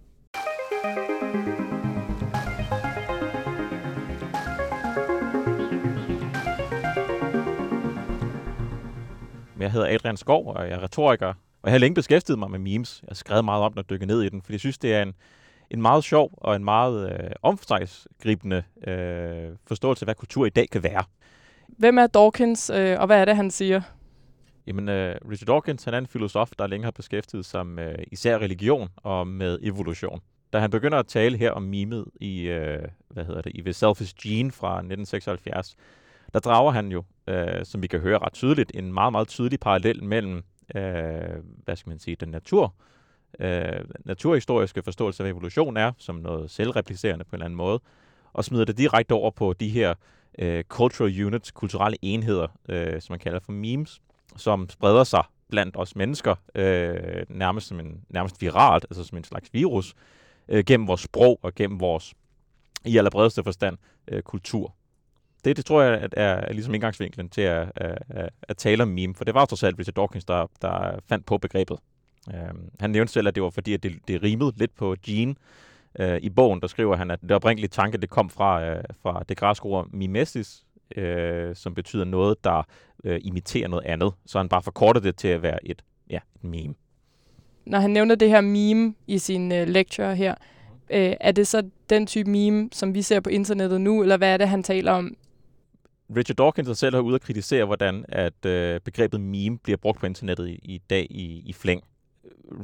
Jeg 9.60 9.72
hedder 9.72 9.94
Adrian 9.96 10.18
Skov, 10.18 10.48
og 10.48 10.70
jeg 10.70 10.76
er 10.76 10.84
retoriker 10.84 11.28
Og 11.28 11.36
jeg 11.64 11.72
har 11.72 11.78
længe 11.78 11.96
beskæftiget 11.96 12.40
mig 12.40 12.52
med 12.52 12.60
memes. 12.60 13.00
Jeg 13.04 13.08
har 13.08 13.16
skrevet 13.16 13.46
meget 13.46 13.64
om 13.64 13.72
den 13.72 13.80
og 13.80 13.90
dykket 13.90 14.08
ned 14.08 14.22
i 14.22 14.30
den, 14.30 14.42
fordi 14.42 14.54
jeg 14.54 14.60
synes, 14.60 14.78
det 14.78 14.94
er 14.94 15.02
en, 15.02 15.14
en 15.72 15.82
meget 15.82 16.04
sjov 16.04 16.32
og 16.38 16.56
en 16.56 16.64
meget 16.64 17.12
øh, 17.12 17.32
omfangsgribende 17.42 18.64
øh, 18.88 19.50
forståelse 19.68 20.04
af, 20.04 20.06
hvad 20.06 20.16
kultur 20.16 20.46
i 20.46 20.50
dag 20.50 20.70
kan 20.70 20.84
være. 20.84 21.04
Hvem 21.68 21.98
er 21.98 22.08
Dawkins, 22.08 22.70
øh, 22.70 23.00
og 23.00 23.06
hvad 23.06 23.22
er 23.22 23.26
det, 23.26 23.36
han 23.36 23.52
siger? 23.52 23.82
Jamen, 24.68 24.90
øh, 24.90 25.16
Richard 25.32 25.48
Dawkins 25.48 25.84
han 25.84 25.94
er 25.94 25.98
en 25.98 26.08
filosof, 26.08 26.50
der 26.60 26.68
længe 26.68 26.84
har 26.84 26.92
beskæftiget 26.92 27.46
sig 27.46 27.66
med 27.66 27.96
især 28.12 28.38
religion 28.38 28.90
og 28.96 29.28
med 29.28 29.60
evolution. 29.62 30.22
Da 30.54 30.60
han 30.60 30.70
begynder 30.70 30.98
at 30.98 31.08
tale 31.08 31.38
her 31.38 31.52
om 31.52 31.64
mimet 31.64 32.06
i, 32.22 32.42
øh, 32.42 32.88
hvad 33.10 33.26
hedder 33.26 33.42
det, 33.42 33.52
i 33.56 33.62
The 33.62 33.74
Selfish 33.74 34.16
Gene 34.24 34.52
fra 34.52 34.70
1976, 34.70 35.76
der 36.34 36.40
drager 36.40 36.72
han 36.72 36.92
jo, 36.92 37.04
øh, 37.30 37.66
som 37.66 37.82
vi 37.82 37.88
kan 37.88 38.00
høre 38.00 38.18
ret 38.18 38.34
tydeligt, 38.34 38.72
en 38.74 38.94
meget, 38.94 39.12
meget 39.12 39.28
tydelig 39.28 39.60
parallel 39.60 40.04
mellem, 40.04 40.44
øh, 40.76 40.84
hvad 41.64 41.76
skal 41.76 41.90
man 41.90 42.00
sige, 42.00 42.16
den 42.16 42.30
natur, 42.30 42.74
øh, 43.40 43.86
naturhistoriske 44.06 44.84
forståelse 44.84 45.24
af 45.24 45.30
evolution 45.30 45.78
er, 45.78 45.92
som 45.98 46.16
noget 46.16 46.52
selvreplicerende 46.52 47.26
på 47.26 47.30
en 47.30 47.36
eller 47.36 47.46
anden 47.46 47.58
måde, 47.58 47.80
og 48.34 48.46
smider 48.46 48.66
det 48.66 48.78
direkte 48.78 49.14
over 49.14 49.32
på 49.32 49.54
de 49.54 49.70
her 49.70 49.94
øh, 50.40 50.64
cultural 50.64 51.26
units, 51.26 51.52
kulturelle 51.52 51.98
enheder, 52.02 52.48
øh, 52.70 53.02
som 53.02 53.14
man 53.14 53.20
kalder 53.20 53.40
for 53.40 53.52
memes, 53.52 54.02
som 54.38 54.70
spreder 54.70 55.04
sig 55.04 55.24
blandt 55.50 55.78
os 55.78 55.96
mennesker, 55.96 56.36
øh, 56.56 57.26
nærmest 57.30 57.68
som 57.68 57.80
en 57.80 58.02
nærmest 58.10 58.42
viralt, 58.42 58.86
altså 58.90 59.04
som 59.04 59.18
en 59.18 59.24
slags 59.24 59.54
virus, 59.54 59.96
øh, 60.48 60.64
gennem 60.64 60.88
vores 60.88 61.02
sprog 61.02 61.40
og 61.42 61.56
gennem 61.56 61.80
vores, 61.80 62.14
i 62.86 62.98
allerbredeste 62.98 63.44
forstand, 63.44 63.78
øh, 64.08 64.22
kultur. 64.22 64.76
Det, 65.46 65.58
det 65.58 65.66
tror 65.66 65.82
jeg 65.82 66.00
at 66.00 66.14
er, 66.18 66.24
er 66.24 66.54
ligesom 66.54 66.74
indgangsvinklen 66.74 67.30
til 67.30 67.42
at, 67.42 67.72
at, 67.76 67.98
at, 68.10 68.30
at 68.42 68.58
tale 68.58 68.84
om 68.84 68.90
meme, 68.90 69.16
for 69.16 69.24
det 69.24 69.34
var 69.34 69.46
trods 69.46 69.64
alt 69.64 69.80
Richard 69.80 69.94
Dawkins, 69.94 70.26
der, 70.26 70.48
der 70.62 71.00
fandt 71.10 71.26
på 71.26 71.38
begrebet. 71.38 71.78
Øhm, 72.34 72.70
han 72.80 72.90
nævnte 72.90 73.14
selv, 73.14 73.28
at 73.28 73.36
det 73.36 73.44
var 73.44 73.50
fordi, 73.50 73.74
at 73.74 73.84
det, 73.84 73.94
det 74.08 74.24
rimede 74.24 74.54
lidt 74.58 74.76
på 74.76 74.96
gene. 75.06 75.36
Øh, 76.00 76.18
I 76.22 76.30
bogen, 76.30 76.62
der 76.62 76.68
skriver 76.68 76.96
han, 76.96 77.12
at 77.12 77.22
det 77.22 77.32
oprindelige 77.32 77.70
tanke, 77.70 77.98
det 77.98 78.10
kom 78.10 78.30
fra, 78.30 78.66
øh, 78.66 78.84
fra 79.02 79.24
det 79.30 79.38
græske 79.38 79.66
ord 79.66 79.88
mimesis, 79.92 80.64
øh, 80.96 81.56
som 81.56 81.74
betyder 81.74 82.06
noget, 82.06 82.44
der 82.44 82.64
øh, 83.04 83.20
imiterer 83.24 83.68
noget 83.68 83.86
andet. 83.86 84.14
Så 84.26 84.38
han 84.38 84.50
bare 84.50 84.62
forkortede 84.62 85.06
det 85.08 85.16
til 85.16 85.28
at 85.28 85.42
være 85.42 85.68
et, 85.68 85.84
ja, 86.10 86.20
et 86.36 86.44
meme. 86.44 86.74
Når 87.66 87.80
han 87.80 87.92
nævner 87.92 88.16
det 88.16 88.30
her 88.30 88.42
meme 88.42 88.94
i 89.08 89.18
sin 89.18 89.52
øh, 89.52 89.68
lecture 89.68 90.16
her, 90.16 90.36
øh, 90.90 91.14
er 91.20 91.32
det 91.32 91.48
så 91.48 91.70
den 91.90 92.08
type 92.08 92.30
meme, 92.30 92.70
som 92.72 92.94
vi 92.94 93.02
ser 93.02 93.20
på 93.20 93.30
internettet 93.30 93.82
nu, 93.82 94.02
eller 94.02 94.18
hvad 94.18 94.34
er 94.34 94.38
det, 94.38 94.50
han 94.50 94.64
taler 94.64 94.92
om? 94.92 95.16
Richard 96.16 96.36
Dawkins 96.36 96.80
selv 96.80 96.96
har 96.96 97.02
ude 97.02 97.16
at 97.16 97.22
kritisere, 97.22 97.66
hvordan 97.66 98.06
at 98.10 98.46
øh, 98.46 98.80
begrebet 98.80 99.22
meme 99.22 99.58
bliver 99.58 99.78
brugt 99.78 100.00
på 100.00 100.06
internettet 100.06 100.48
i, 100.48 100.60
i 100.64 100.82
dag 100.90 101.08
i, 101.10 101.44
i 101.46 101.54
flæng. 101.54 101.84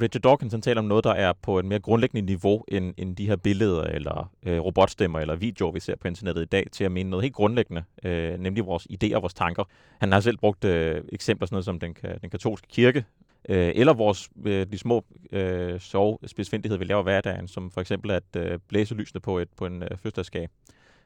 Richard 0.02 0.22
Dawkins 0.22 0.54
han 0.54 0.62
taler 0.62 0.82
om 0.82 0.88
noget, 0.88 1.04
der 1.04 1.12
er 1.12 1.34
på 1.42 1.60
et 1.60 1.66
mere 1.66 1.80
grundlæggende 1.80 2.26
niveau 2.26 2.64
end, 2.68 2.94
end 2.98 3.16
de 3.16 3.28
her 3.28 3.36
billeder 3.36 3.84
eller 3.84 4.32
øh, 4.46 4.60
robotstemmer 4.60 5.20
eller 5.20 5.36
videoer, 5.36 5.72
vi 5.72 5.80
ser 5.80 5.96
på 5.96 6.08
internettet 6.08 6.42
i 6.42 6.46
dag, 6.46 6.68
til 6.72 6.84
at 6.84 6.92
mene 6.92 7.10
noget 7.10 7.24
helt 7.24 7.36
grundlæggende, 7.36 7.84
øh, 8.04 8.40
nemlig 8.40 8.66
vores 8.66 8.88
idéer 8.92 9.16
og 9.16 9.22
vores 9.22 9.34
tanker. 9.34 9.64
Han 10.00 10.12
har 10.12 10.20
selv 10.20 10.38
brugt 10.38 10.66
øh, 10.66 11.04
eksempler 11.10 11.46
sådan 11.46 11.56
noget 11.56 11.66
som 11.66 11.80
den, 11.80 11.96
den 12.22 12.30
katolske 12.30 12.68
kirke, 12.68 13.06
øh, 13.50 13.72
eller 13.76 13.94
vores 13.94 14.30
øh, 14.46 14.68
de 14.72 14.78
små 14.78 15.06
øh, 15.32 15.80
sovespidsfindigheder, 15.80 16.80
vi 16.80 16.86
laver 16.86 17.04
hverdagen, 17.04 17.48
som 17.48 17.72
for 17.72 17.82
eksempel 17.82 18.12
at 18.12 18.24
øh, 18.38 18.60
blæse 18.68 18.96
lysene 18.96 19.22
på, 19.22 19.38
et, 19.40 19.50
på 19.58 19.66
en 19.66 19.84
øh, 19.84 19.90
fødselsdagsgave 19.90 20.48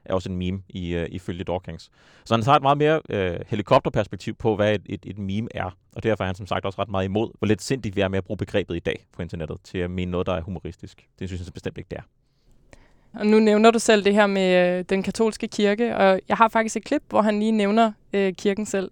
er 0.05 0.13
også 0.13 0.29
en 0.29 0.37
meme 0.37 0.61
i, 0.69 0.97
uh, 0.97 1.03
ifølge 1.09 1.43
Dawkins. 1.43 1.91
Så 2.25 2.33
han 2.33 2.43
tager 2.43 2.55
et 2.55 2.61
meget 2.61 2.77
mere 2.77 3.01
uh, 3.09 3.41
helikopterperspektiv 3.47 4.35
på, 4.35 4.55
hvad 4.55 4.75
et, 4.75 4.81
et, 4.85 5.05
et 5.05 5.17
meme 5.17 5.47
er. 5.51 5.77
Og 5.95 6.03
derfor 6.03 6.23
er 6.23 6.25
han 6.25 6.35
som 6.35 6.47
sagt 6.47 6.65
også 6.65 6.81
ret 6.81 6.89
meget 6.89 7.05
imod, 7.05 7.31
hvor 7.39 7.47
lidt 7.47 7.61
sindigt 7.61 7.95
vi 7.95 8.01
er 8.01 8.07
med 8.07 8.17
at 8.17 8.23
bruge 8.23 8.37
begrebet 8.37 8.75
i 8.75 8.79
dag 8.79 9.05
på 9.13 9.21
internettet 9.21 9.57
til 9.63 9.77
at 9.77 9.91
mene 9.91 10.11
noget, 10.11 10.27
der 10.27 10.33
er 10.33 10.41
humoristisk. 10.41 11.07
Det 11.19 11.29
synes 11.29 11.45
jeg 11.45 11.53
bestemt 11.53 11.77
ikke, 11.77 11.87
det 11.89 11.97
er. 11.97 12.03
Og 13.13 13.27
nu 13.27 13.39
nævner 13.39 13.71
du 13.71 13.79
selv 13.79 14.03
det 14.03 14.13
her 14.13 14.27
med 14.27 14.77
øh, 14.77 14.85
den 14.89 15.03
katolske 15.03 15.47
kirke, 15.47 15.97
og 15.97 16.21
jeg 16.27 16.37
har 16.37 16.47
faktisk 16.47 16.77
et 16.77 16.83
klip, 16.83 17.03
hvor 17.09 17.21
han 17.21 17.39
lige 17.39 17.51
nævner 17.51 17.91
øh, 18.13 18.33
kirken 18.33 18.65
selv. 18.65 18.91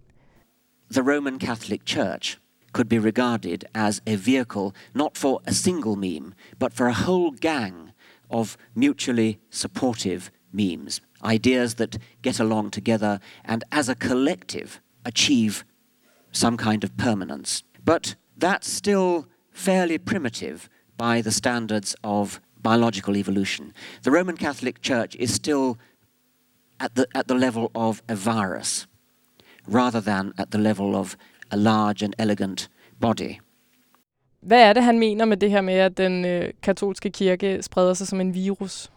The 0.92 1.16
Roman 1.16 1.40
Catholic 1.40 1.80
Church 1.86 2.38
could 2.72 2.88
be 2.88 2.98
regarded 2.98 3.58
as 3.74 4.02
a 4.06 4.16
vehicle 4.26 4.70
not 4.94 5.18
for 5.18 5.42
a 5.46 5.52
single 5.52 5.96
meme, 5.96 6.32
but 6.60 6.72
for 6.72 6.84
a 6.84 6.94
whole 7.06 7.36
gang 7.40 7.74
of 8.30 8.56
mutually 8.74 9.32
supportive 9.50 10.22
memes, 10.52 11.00
ideas 11.24 11.74
that 11.74 11.98
get 12.22 12.40
along 12.40 12.70
together 12.70 13.20
and 13.44 13.64
as 13.70 13.88
a 13.88 13.94
collective 13.94 14.80
achieve 15.04 15.64
some 16.32 16.56
kind 16.56 16.84
of 16.84 16.96
permanence. 16.96 17.62
But 17.84 18.16
that's 18.36 18.70
still 18.70 19.26
fairly 19.52 19.98
primitive 19.98 20.68
by 20.96 21.22
the 21.22 21.32
standards 21.32 21.96
of 22.02 22.40
biological 22.62 23.16
evolution. 23.16 23.72
The 24.02 24.10
Roman 24.10 24.36
Catholic 24.36 24.80
Church 24.82 25.16
is 25.16 25.32
still 25.34 25.78
at 26.80 26.94
the, 26.94 27.06
at 27.14 27.28
the 27.28 27.34
level 27.34 27.70
of 27.74 28.02
a 28.08 28.14
virus 28.14 28.86
rather 29.66 30.00
than 30.00 30.32
at 30.38 30.50
the 30.50 30.58
level 30.58 30.96
of 30.96 31.16
a 31.50 31.56
large 31.56 32.02
and 32.02 32.14
elegant 32.18 32.68
body. 33.00 33.40
Hvad 34.40 34.68
er 34.68 34.72
det, 34.72 34.82
han 34.82 34.98
mener 34.98 35.24
med 35.24 35.36
det 35.36 35.50
her 35.50 35.60
med, 35.60 35.74
at 35.74 35.96
den 35.96 36.24
øh, 36.24 36.52
katolske 36.62 37.10
kirke 37.10 37.62
spreder 37.62 37.94
sig 37.94 38.06
som 38.06 38.20
en 38.20 38.34
virus? 38.34 38.90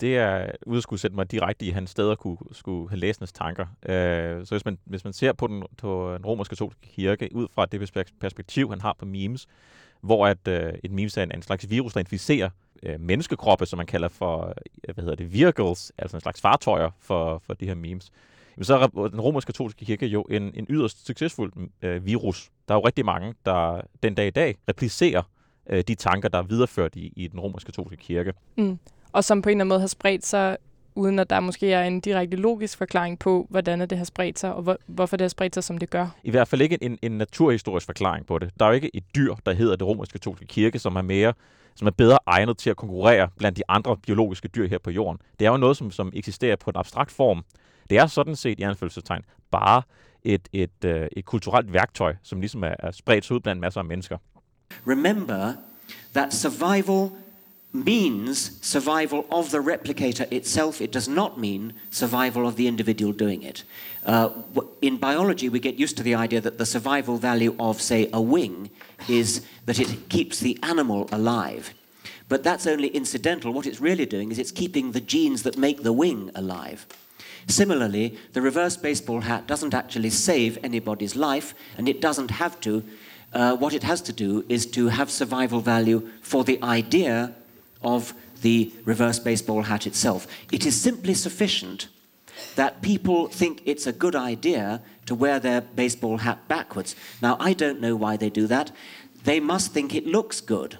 Det 0.00 0.16
er 0.16 0.50
ude 0.66 0.76
at 0.76 0.82
skulle 0.82 1.00
sætte 1.00 1.16
mig 1.16 1.30
direkte 1.30 1.66
i 1.66 1.70
hans 1.70 1.90
sted 1.90 2.08
og 2.08 2.18
kunne, 2.18 2.38
skulle 2.52 2.88
have 2.88 2.98
læsendes 2.98 3.32
tanker. 3.32 3.66
Øh, 3.88 4.46
så 4.46 4.54
hvis 4.54 4.64
man, 4.64 4.78
hvis 4.84 5.04
man 5.04 5.12
ser 5.12 5.32
på 5.32 5.46
den, 5.46 5.64
på 5.78 6.14
den 6.16 6.26
romerske 6.26 6.52
katolske 6.52 6.80
kirke, 6.82 7.28
ud 7.34 7.48
fra 7.54 7.66
det 7.66 8.10
perspektiv, 8.20 8.70
han 8.70 8.80
har 8.80 8.96
på 8.98 9.04
memes, 9.04 9.46
hvor 10.00 10.26
at, 10.26 10.48
øh, 10.48 10.72
et 10.84 10.90
memes 10.90 11.16
er 11.16 11.22
en, 11.22 11.32
en 11.34 11.42
slags 11.42 11.70
virus, 11.70 11.92
der 11.92 12.00
inficerer 12.00 12.50
øh, 12.82 13.00
menneskekroppe, 13.00 13.66
som 13.66 13.76
man 13.76 13.86
kalder 13.86 14.08
for, 14.08 14.54
øh, 14.88 14.94
hvad 14.94 15.04
hedder 15.04 15.16
det, 15.16 15.32
vehicles, 15.32 15.92
altså 15.98 16.16
en 16.16 16.20
slags 16.20 16.40
fartøjer 16.40 16.90
for, 17.00 17.42
for 17.46 17.54
de 17.54 17.66
her 17.66 17.74
memes, 17.74 18.12
jamen 18.56 18.64
så 18.64 18.78
er 18.78 19.08
den 19.08 19.20
romerske 19.20 19.48
katolske 19.48 19.84
kirke 19.84 20.06
jo 20.06 20.22
en, 20.22 20.42
en 20.54 20.66
yderst 20.70 21.06
succesfuld 21.06 21.52
øh, 21.82 22.06
virus. 22.06 22.50
Der 22.68 22.74
er 22.74 22.78
jo 22.78 22.86
rigtig 22.86 23.04
mange, 23.04 23.34
der 23.44 23.80
den 24.02 24.14
dag 24.14 24.26
i 24.26 24.30
dag 24.30 24.56
replicerer 24.68 25.22
øh, 25.70 25.84
de 25.88 25.94
tanker, 25.94 26.28
der 26.28 26.38
er 26.38 26.42
videreført 26.42 26.96
i, 26.96 27.12
i 27.16 27.28
den 27.28 27.40
romerske 27.40 27.66
katolske 27.66 27.96
kirke. 27.96 28.32
Mm 28.56 28.78
og 29.16 29.24
som 29.24 29.42
på 29.42 29.48
en 29.48 29.50
eller 29.50 29.62
anden 29.62 29.68
måde 29.68 29.80
har 29.80 29.86
spredt 29.86 30.26
sig, 30.26 30.56
uden 30.94 31.18
at 31.18 31.30
der 31.30 31.40
måske 31.40 31.72
er 31.72 31.82
en 31.82 32.00
direkte 32.00 32.36
logisk 32.36 32.78
forklaring 32.78 33.18
på, 33.18 33.46
hvordan 33.50 33.80
det 33.80 33.98
har 33.98 34.04
spredt 34.04 34.38
sig, 34.38 34.54
og 34.54 34.62
hvor, 34.62 34.78
hvorfor 34.86 35.16
det 35.16 35.24
har 35.24 35.28
spredt 35.28 35.54
sig, 35.54 35.64
som 35.64 35.78
det 35.78 35.90
gør. 35.90 36.08
I 36.24 36.30
hvert 36.30 36.48
fald 36.48 36.62
ikke 36.62 36.78
en, 36.82 36.98
en 37.02 37.12
naturhistorisk 37.12 37.86
forklaring 37.86 38.26
på 38.26 38.38
det. 38.38 38.50
Der 38.58 38.64
er 38.64 38.68
jo 38.68 38.74
ikke 38.74 38.96
et 38.96 39.04
dyr, 39.14 39.34
der 39.46 39.52
hedder 39.52 39.76
det 39.76 39.86
romerske 39.86 40.12
katolske 40.12 40.46
kirke, 40.46 40.78
som 40.78 40.96
er 40.96 41.02
mere 41.02 41.32
som 41.74 41.86
er 41.86 41.90
bedre 41.90 42.18
egnet 42.26 42.58
til 42.58 42.70
at 42.70 42.76
konkurrere 42.76 43.28
blandt 43.38 43.58
de 43.58 43.62
andre 43.68 43.96
biologiske 43.96 44.48
dyr 44.48 44.68
her 44.68 44.78
på 44.78 44.90
jorden. 44.90 45.20
Det 45.38 45.46
er 45.46 45.50
jo 45.50 45.56
noget, 45.56 45.76
som, 45.76 45.90
som 45.90 46.12
eksisterer 46.14 46.56
på 46.56 46.70
en 46.70 46.76
abstrakt 46.76 47.10
form. 47.10 47.44
Det 47.90 47.98
er 47.98 48.06
sådan 48.06 48.36
set, 48.36 48.60
i 48.60 48.62
anfølgelsestegn, 48.62 49.22
bare 49.50 49.82
et, 50.22 50.48
et, 50.52 50.70
et, 50.82 50.90
øh, 50.90 51.08
et 51.16 51.24
kulturelt 51.24 51.72
værktøj, 51.72 52.14
som 52.22 52.40
ligesom 52.40 52.64
er, 52.64 52.74
er 52.78 52.90
spredt 52.90 53.24
sig 53.24 53.36
ud 53.36 53.40
blandt 53.40 53.60
masser 53.60 53.80
af 53.80 53.84
mennesker. 53.84 54.18
Remember 54.86 55.52
that 56.14 56.34
survival 56.34 57.10
means 57.84 58.58
survival 58.64 59.26
of 59.30 59.50
the 59.50 59.58
replicator 59.58 60.30
itself. 60.32 60.80
It 60.80 60.92
does 60.92 61.08
not 61.08 61.38
mean 61.38 61.74
survival 61.90 62.46
of 62.46 62.56
the 62.56 62.66
individual 62.66 63.12
doing 63.12 63.42
it. 63.42 63.64
Uh, 64.04 64.30
in 64.80 64.96
biology, 64.96 65.48
we 65.48 65.60
get 65.60 65.76
used 65.76 65.96
to 65.96 66.02
the 66.02 66.14
idea 66.14 66.40
that 66.40 66.58
the 66.58 66.66
survival 66.66 67.18
value 67.18 67.54
of, 67.58 67.80
say, 67.80 68.08
a 68.12 68.20
wing 68.20 68.70
is 69.08 69.44
that 69.66 69.78
it 69.78 70.08
keeps 70.08 70.40
the 70.40 70.58
animal 70.62 71.08
alive. 71.12 71.74
But 72.28 72.42
that's 72.42 72.66
only 72.66 72.88
incidental. 72.88 73.52
What 73.52 73.66
it's 73.66 73.80
really 73.80 74.06
doing 74.06 74.30
is 74.30 74.38
it's 74.38 74.52
keeping 74.52 74.92
the 74.92 75.00
genes 75.00 75.42
that 75.42 75.56
make 75.56 75.82
the 75.82 75.92
wing 75.92 76.30
alive. 76.34 76.86
Similarly, 77.48 78.18
the 78.32 78.42
reverse 78.42 78.76
baseball 78.76 79.20
hat 79.20 79.46
doesn't 79.46 79.74
actually 79.74 80.10
save 80.10 80.58
anybody's 80.64 81.14
life, 81.14 81.54
and 81.78 81.88
it 81.88 82.00
doesn't 82.00 82.32
have 82.32 82.60
to. 82.62 82.82
Uh, 83.32 83.56
what 83.56 83.74
it 83.74 83.82
has 83.82 84.00
to 84.02 84.12
do 84.12 84.44
is 84.48 84.66
to 84.66 84.88
have 84.88 85.10
survival 85.10 85.60
value 85.60 86.08
for 86.22 86.42
the 86.42 86.60
idea 86.62 87.34
of 87.82 88.14
the 88.42 88.72
reverse 88.84 89.18
baseball 89.18 89.62
hat 89.62 89.86
itself. 89.86 90.26
It 90.52 90.66
is 90.66 90.80
simply 90.80 91.14
sufficient 91.14 91.88
that 92.54 92.82
people 92.82 93.28
think 93.28 93.62
it's 93.64 93.86
a 93.86 93.92
good 93.92 94.14
idea 94.14 94.82
to 95.06 95.14
wear 95.14 95.38
their 95.40 95.60
baseball 95.60 96.18
hat 96.18 96.46
backwards. 96.48 96.94
Now, 97.22 97.36
I 97.40 97.52
don't 97.52 97.80
know 97.80 97.96
why 97.96 98.16
they 98.16 98.30
do 98.30 98.46
that. 98.46 98.70
They 99.24 99.40
must 99.40 99.72
think 99.72 99.94
it 99.94 100.06
looks 100.06 100.40
good. 100.40 100.78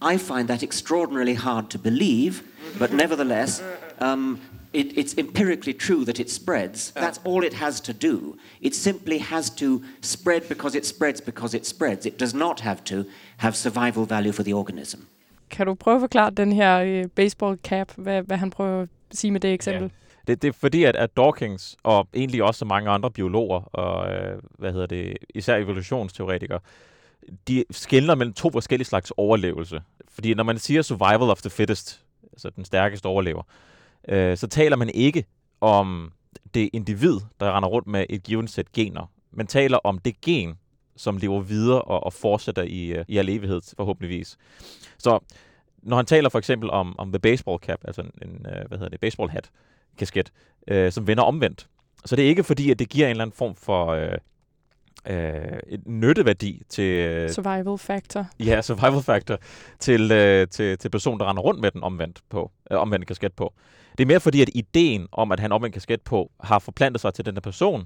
I 0.00 0.16
find 0.16 0.48
that 0.48 0.62
extraordinarily 0.62 1.34
hard 1.34 1.70
to 1.70 1.78
believe, 1.78 2.42
but 2.78 2.92
nevertheless, 2.92 3.62
um, 4.00 4.40
it, 4.72 4.96
it's 4.96 5.16
empirically 5.16 5.74
true 5.74 6.04
that 6.04 6.18
it 6.18 6.30
spreads. 6.30 6.90
That's 6.92 7.20
all 7.24 7.44
it 7.44 7.54
has 7.54 7.80
to 7.82 7.92
do. 7.92 8.38
It 8.60 8.74
simply 8.74 9.18
has 9.18 9.50
to 9.50 9.82
spread 10.00 10.48
because 10.48 10.74
it 10.74 10.86
spreads 10.86 11.20
because 11.20 11.54
it 11.54 11.66
spreads. 11.66 12.06
It 12.06 12.18
does 12.18 12.34
not 12.34 12.60
have 12.60 12.82
to 12.84 13.06
have 13.38 13.54
survival 13.54 14.06
value 14.06 14.32
for 14.32 14.42
the 14.42 14.54
organism. 14.54 15.06
Kan 15.52 15.66
du 15.66 15.74
prøve 15.74 15.94
at 15.94 16.00
forklare 16.00 16.30
den 16.30 16.52
her 16.52 16.80
øh, 16.80 17.04
baseball 17.06 17.58
cap, 17.64 17.92
hvad, 17.96 18.22
hvad 18.22 18.36
han 18.36 18.50
prøver 18.50 18.82
at 18.82 18.88
sige 19.10 19.30
med 19.30 19.40
det 19.40 19.52
eksempel? 19.52 19.82
Ja. 19.82 19.88
Det, 20.26 20.42
det 20.42 20.48
er 20.48 20.52
fordi, 20.52 20.84
at, 20.84 20.96
at 20.96 21.16
Dawkins, 21.16 21.76
og 21.82 22.08
egentlig 22.14 22.42
også 22.42 22.64
mange 22.64 22.90
andre 22.90 23.10
biologer, 23.10 23.60
og 23.60 24.12
øh, 24.12 24.38
hvad 24.58 24.72
hedder 24.72 24.86
det, 24.86 25.18
især 25.34 25.56
evolutionsteoretikere, 25.56 26.58
de 27.48 27.64
skældner 27.70 28.14
mellem 28.14 28.34
to 28.34 28.50
forskellige 28.50 28.86
slags 28.86 29.12
overlevelse. 29.16 29.82
Fordi 30.08 30.34
når 30.34 30.44
man 30.44 30.58
siger 30.58 30.82
survival 30.82 31.30
of 31.30 31.40
the 31.40 31.50
fittest, 31.50 32.04
altså 32.32 32.50
den 32.50 32.64
stærkeste 32.64 33.06
overlever, 33.06 33.42
øh, 34.08 34.36
så 34.36 34.46
taler 34.46 34.76
man 34.76 34.88
ikke 34.88 35.24
om 35.60 36.12
det 36.54 36.70
individ, 36.72 37.18
der 37.40 37.56
render 37.56 37.68
rundt 37.68 37.88
med 37.88 38.06
et 38.10 38.22
givet 38.22 38.50
sæt 38.50 38.72
gener. 38.72 39.10
Man 39.30 39.46
taler 39.46 39.78
om 39.84 39.98
det 39.98 40.20
gen, 40.20 40.54
som 41.02 41.16
lever 41.16 41.40
videre 41.40 41.82
og, 41.82 42.04
og 42.04 42.12
fortsætter 42.12 42.62
i, 42.62 42.86
øh, 42.86 43.04
i 43.08 43.18
al 43.18 43.28
evighed, 43.28 43.60
forhåbentligvis. 43.76 44.36
Så 44.98 45.18
når 45.82 45.96
han 45.96 46.06
taler 46.06 46.28
for 46.28 46.38
eksempel 46.38 46.70
om, 46.70 46.98
om 46.98 47.12
the 47.12 47.18
baseball 47.18 47.58
cap, 47.58 47.80
altså 47.84 48.02
en, 48.02 48.10
en 48.22 48.46
øh, 48.46 48.68
hvad 48.68 48.78
hedder 48.78 48.88
det, 48.88 49.00
baseball 49.00 49.30
hat, 49.30 49.50
kasket, 49.98 50.32
øh, 50.68 50.92
som 50.92 51.06
vender 51.06 51.22
omvendt, 51.22 51.68
så 52.04 52.16
det 52.16 52.24
er 52.24 52.28
ikke 52.28 52.44
fordi, 52.44 52.70
at 52.70 52.78
det 52.78 52.88
giver 52.88 53.06
en 53.06 53.10
eller 53.10 53.24
anden 53.24 53.36
form 53.36 53.54
for 53.54 53.86
øh, 53.86 54.18
øh, 55.06 55.58
et 55.68 55.86
nytteværdi 55.86 56.62
til... 56.68 56.84
Øh, 56.84 57.30
Survival 57.30 57.78
factor. 57.78 58.26
Ja, 58.40 58.62
survival 58.62 59.02
factor 59.02 59.38
til, 59.78 60.12
øh, 60.12 60.48
til, 60.48 60.78
til 60.78 60.88
personen, 60.88 61.20
der 61.20 61.30
render 61.30 61.42
rundt 61.42 61.60
med 61.60 61.70
den 61.70 61.82
omvendt, 61.82 62.20
på, 62.30 62.50
øh, 62.70 62.78
omvendt 62.78 63.06
kasket 63.06 63.32
på. 63.32 63.54
Det 63.98 64.04
er 64.04 64.06
mere 64.06 64.20
fordi, 64.20 64.42
at 64.42 64.50
ideen 64.54 65.08
om, 65.12 65.32
at 65.32 65.40
han 65.40 65.52
omvendt 65.52 65.74
kasket 65.74 66.00
på, 66.00 66.30
har 66.40 66.58
forplantet 66.58 67.00
sig 67.00 67.14
til 67.14 67.26
den 67.26 67.34
der 67.34 67.40
person, 67.40 67.84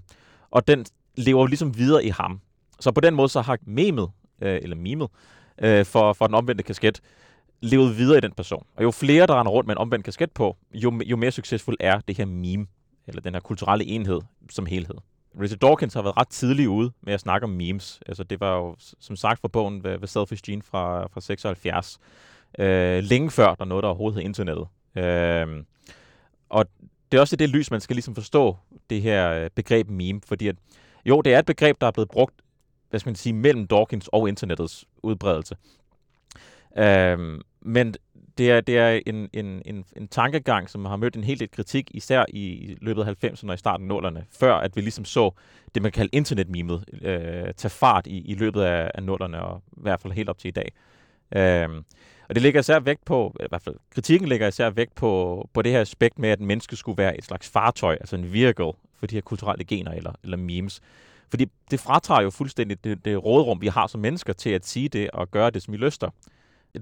og 0.51 0.69
den 0.69 0.87
lever 1.17 1.47
ligesom 1.47 1.79
videre 1.79 2.05
i 2.05 2.09
ham. 2.09 2.41
Så 2.81 2.93
på 2.93 3.01
den 3.01 3.15
måde 3.15 3.29
så 3.29 3.41
har 3.41 3.59
memet, 3.67 4.11
øh, 4.43 4.59
eller 4.63 4.77
mimet, 4.77 5.09
øh, 5.59 5.85
for, 5.85 6.13
for 6.13 6.27
den 6.27 6.35
omvendte 6.35 6.65
kasket, 6.65 7.01
levet 7.61 7.99
videre 7.99 8.19
i 8.19 8.21
den 8.21 8.33
person. 8.33 8.67
Og 8.77 8.83
jo 8.83 8.91
flere, 8.91 9.27
der 9.27 9.41
render 9.41 9.53
rundt 9.53 9.67
med 9.67 9.75
en 9.75 9.79
omvendt 9.79 10.05
kasket 10.05 10.33
på, 10.33 10.57
jo, 10.75 11.01
jo 11.07 11.17
mere 11.17 11.31
succesfuld 11.31 11.77
er 11.81 12.01
det 12.09 12.17
her 12.17 12.25
meme, 12.25 12.67
eller 13.07 13.23
den 13.23 13.35
her 13.35 13.41
kulturelle 13.41 13.85
enhed 13.85 14.21
som 14.51 14.67
helhed. 14.67 14.97
Richard 15.41 15.59
Dawkins 15.59 15.95
har 15.95 16.03
været 16.03 16.17
ret 16.17 16.29
tidlig 16.29 16.69
ude 16.69 16.93
med 17.03 17.15
at 17.15 17.21
snakke 17.21 17.45
om 17.45 17.51
memes. 17.51 18.01
Altså, 18.07 18.25
det 18.25 18.41
var 18.41 18.57
jo, 18.57 18.77
som 18.79 19.17
sagt, 19.17 19.41
fra 19.41 19.49
bogen 19.49 19.83
The 19.83 20.07
Selfish 20.07 20.43
Gene 20.47 20.63
fra, 20.63 21.07
fra 21.07 21.21
76. 21.21 21.99
Øh, 22.59 23.03
længe 23.03 23.31
før 23.31 23.55
der 23.55 23.65
noget, 23.65 23.83
der 23.83 23.89
overhovedet 23.89 24.19
hed 24.19 24.25
internettet. 24.25 24.67
Øh, 24.97 25.65
og 26.49 26.67
det 27.13 27.19
er 27.19 27.21
også 27.21 27.37
det 27.37 27.51
lys, 27.51 27.71
man 27.71 27.81
skal 27.81 27.97
ligesom 27.97 28.15
forstå 28.15 28.57
det 28.91 29.03
her 29.03 29.31
øh, 29.31 29.51
begreb 29.55 29.91
meme, 29.91 30.21
fordi 30.27 30.49
at, 30.49 30.57
jo, 31.07 31.21
det 31.21 31.35
er 31.35 31.39
et 31.39 31.47
begreb, 31.47 31.81
der 31.81 31.87
er 31.87 31.91
blevet 31.91 32.09
brugt, 32.09 32.35
hvad 32.91 33.01
skal 33.01 33.11
man 33.11 33.17
sige, 33.17 33.33
mellem 33.33 33.67
Dawkins 33.67 34.09
og 34.13 34.29
internettets 34.29 34.85
udbredelse. 35.03 35.57
Øh, 36.79 37.41
men 37.61 37.95
det 38.39 38.51
er, 38.51 38.61
det 38.61 38.79
er 38.79 39.01
en, 39.07 39.29
en, 39.33 39.63
en, 39.65 39.85
en 39.97 40.09
tankegang, 40.09 40.71
som 40.71 40.85
har 40.85 40.97
mødt 40.97 41.17
en 41.17 41.25
hel 41.25 41.41
del 41.41 41.51
kritik, 41.51 41.91
især 41.95 42.25
i 42.29 42.77
løbet 42.81 43.05
af 43.05 43.25
90'erne 43.25 43.49
og 43.49 43.55
i 43.55 43.59
starten 43.59 43.91
af 43.91 43.95
0'erne, 43.95 44.21
før 44.31 44.55
at 44.55 44.77
vi 44.77 44.81
ligesom 44.81 45.05
så 45.05 45.31
det, 45.75 45.83
man 45.83 45.93
kalder 45.93 46.11
internetmimet, 46.13 46.85
øh, 47.03 47.55
tage 47.57 47.71
fart 47.71 48.07
i, 48.07 48.21
i 48.21 48.35
løbet 48.35 48.63
af, 48.63 48.91
af 48.95 49.01
0'erne, 49.01 49.37
og 49.37 49.63
i 49.73 49.81
hvert 49.81 50.01
fald 50.01 50.13
helt 50.13 50.29
op 50.29 50.39
til 50.39 50.49
i 50.49 50.51
dag. 50.51 50.73
Øh, 51.37 51.83
og 52.29 52.35
det 52.35 52.43
ligger 52.43 52.61
især 52.61 52.81
vægt 52.81 53.05
på, 53.05 53.37
i 53.41 53.47
hvert 53.49 53.63
fald 53.63 53.75
kritikken 53.91 54.29
ligger 54.29 54.49
især 54.49 54.71
vægt 54.71 54.95
på, 54.95 55.49
på 55.53 55.63
det 55.63 55.73
her 55.73 55.81
aspekt 55.81 56.19
med, 56.19 56.29
at 56.29 56.41
mennesket 56.41 56.79
skulle 56.79 56.99
være 56.99 57.19
et 57.19 57.25
slags 57.25 57.49
fartøj, 57.49 57.93
altså 57.93 58.17
en 58.17 58.33
vehicle 58.33 58.73
for 58.95 59.07
de 59.07 59.15
her 59.15 59.23
kulturelle 59.23 59.65
gener 59.65 59.93
eller, 59.93 60.13
eller 60.23 60.37
memes. 60.37 60.81
Fordi 61.31 61.47
det 61.71 61.81
fratager 61.81 62.23
jo 62.23 62.31
fuldstændig 62.31 62.85
det, 62.85 63.05
det 63.05 63.25
rådrum, 63.25 63.61
vi 63.61 63.67
har 63.67 63.87
som 63.87 64.01
mennesker 64.01 64.33
til 64.33 64.51
at 64.51 64.67
sige 64.67 64.89
det 64.89 65.11
og 65.11 65.31
gøre 65.31 65.51
det, 65.51 65.63
som 65.63 65.73
vi 65.73 65.79
lyster 65.79 66.11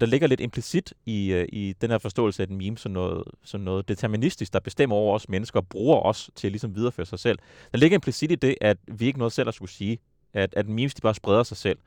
der 0.01 0.07
ligger 0.07 0.27
lidt 0.27 0.41
implicit 0.41 0.95
i, 1.07 1.33
øh, 1.33 1.49
i 1.53 1.75
den 1.81 1.91
her 1.91 1.99
forståelse 1.99 2.43
af 2.43 2.49
den 2.49 2.57
meme 2.57 2.79
som 2.79 2.93
noget, 2.93 3.25
som 3.43 3.61
noget 3.61 3.89
deterministisk, 3.89 4.53
der 4.53 4.61
bestemmer 4.61 4.97
over 4.97 5.15
os 5.15 5.29
mennesker 5.29 5.61
og 5.61 5.69
bruger 5.69 6.01
os 6.01 6.19
til 6.19 6.27
ligesom 6.27 6.45
at 6.45 6.53
ligesom 6.53 6.77
videreføre 6.77 7.07
sig 7.07 7.19
selv. 7.19 7.39
Der 7.73 7.79
ligger 7.79 7.95
implicit 7.95 8.31
i 8.31 8.35
det, 8.35 8.57
at 8.61 8.79
vi 8.87 9.07
ikke 9.07 9.19
noget 9.19 9.33
selv 9.33 9.49
at 9.49 9.55
skulle 9.55 9.71
sige, 9.71 9.99
at, 10.33 10.55
at 10.57 10.69
memes 10.69 10.95
de 10.95 11.01
bare 11.01 11.15
spreder 11.15 11.43
sig 11.43 11.57
selv. 11.57 11.79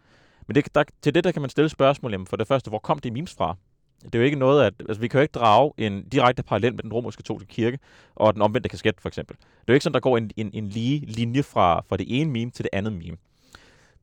Men 0.48 0.56
det, 0.56 0.76
der, 0.76 0.84
til 1.02 1.15
det 1.15 1.24
der 1.24 1.32
kan 1.32 1.41
man 1.41 1.50
stille 1.50 1.70
spørgsmål, 1.70 2.12
jamen 2.12 2.28
for 2.28 2.38
det 2.38 2.48
første, 2.48 2.70
hvor 2.70 2.80
kom 2.80 3.00
de 3.00 3.12
memes 3.12 3.34
fra? 3.34 3.56
Det 4.04 4.16
er 4.16 4.20
jo 4.20 4.26
ikke 4.26 4.40
noget, 4.40 4.66
at 4.66 4.74
altså, 4.80 5.02
vi 5.02 5.08
kan 5.08 5.18
jo 5.18 5.22
ikke 5.22 5.32
drage 5.32 5.74
en 5.78 6.10
direkte 6.10 6.44
parallel 6.44 6.74
med 6.74 6.84
den 6.84 6.94
romerske 6.94 7.20
katolske 7.24 7.48
kirke 7.48 7.80
og 8.16 8.34
den 8.34 8.42
omvendte 8.42 8.70
kasket, 8.70 8.96
for 9.02 9.08
eksempel. 9.08 9.38
Det 9.38 9.44
er 9.44 9.64
jo 9.68 9.74
ikke 9.74 9.84
sådan, 9.84 9.94
der 9.94 10.00
går 10.00 10.18
en, 10.18 10.32
en, 10.38 10.50
en 10.54 10.68
lige 10.68 11.06
linje 11.06 11.44
fra, 11.44 11.84
fra 11.90 11.98
det 11.98 12.06
ene 12.22 12.32
meme 12.32 12.52
til 12.52 12.64
det 12.64 12.70
andet 12.74 12.94
meme. 12.94 13.18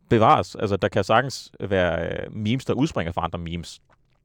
Bevares. 0.09 0.55
Altså, 0.55 0.77
der 0.77 0.89
kan 0.89 1.05
sagtens 1.05 1.53
være 1.61 2.09
øh, 2.09 2.37
memes, 2.37 2.65
der 2.65 2.75
udspringer 2.75 3.13
fra 3.13 3.25
andre 3.25 3.39
memes. 3.39 3.81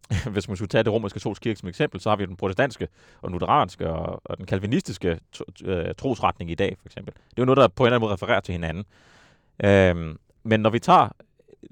hvis 0.33 0.47
man 0.47 0.57
skulle 0.57 0.69
tage 0.69 0.83
det 0.83 0.93
romerske 0.93 1.19
katolske 1.19 1.43
kirke 1.43 1.59
som 1.59 1.69
eksempel, 1.69 2.01
så 2.01 2.09
har 2.09 2.15
vi 2.15 2.25
den 2.25 2.35
protestantiske 2.35 2.87
og 3.21 3.31
lutheranske 3.31 3.89
og, 3.89 4.21
og 4.25 4.37
den 4.37 4.45
kalvinistiske 4.45 5.19
øh, 5.65 5.95
trosretning 5.97 6.51
i 6.51 6.55
dag, 6.55 6.77
for 6.81 6.87
eksempel. 6.87 7.13
Det 7.13 7.37
er 7.37 7.41
jo 7.41 7.45
noget, 7.45 7.57
der 7.57 7.67
på 7.67 7.83
en 7.83 7.87
eller 7.87 7.95
anden 7.95 8.05
måde 8.05 8.13
refererer 8.13 8.39
til 8.39 8.51
hinanden. 8.51 8.85
Øhm, 9.63 10.17
men 10.43 10.59
når 10.59 10.69
vi 10.69 10.79
tager 10.79 11.09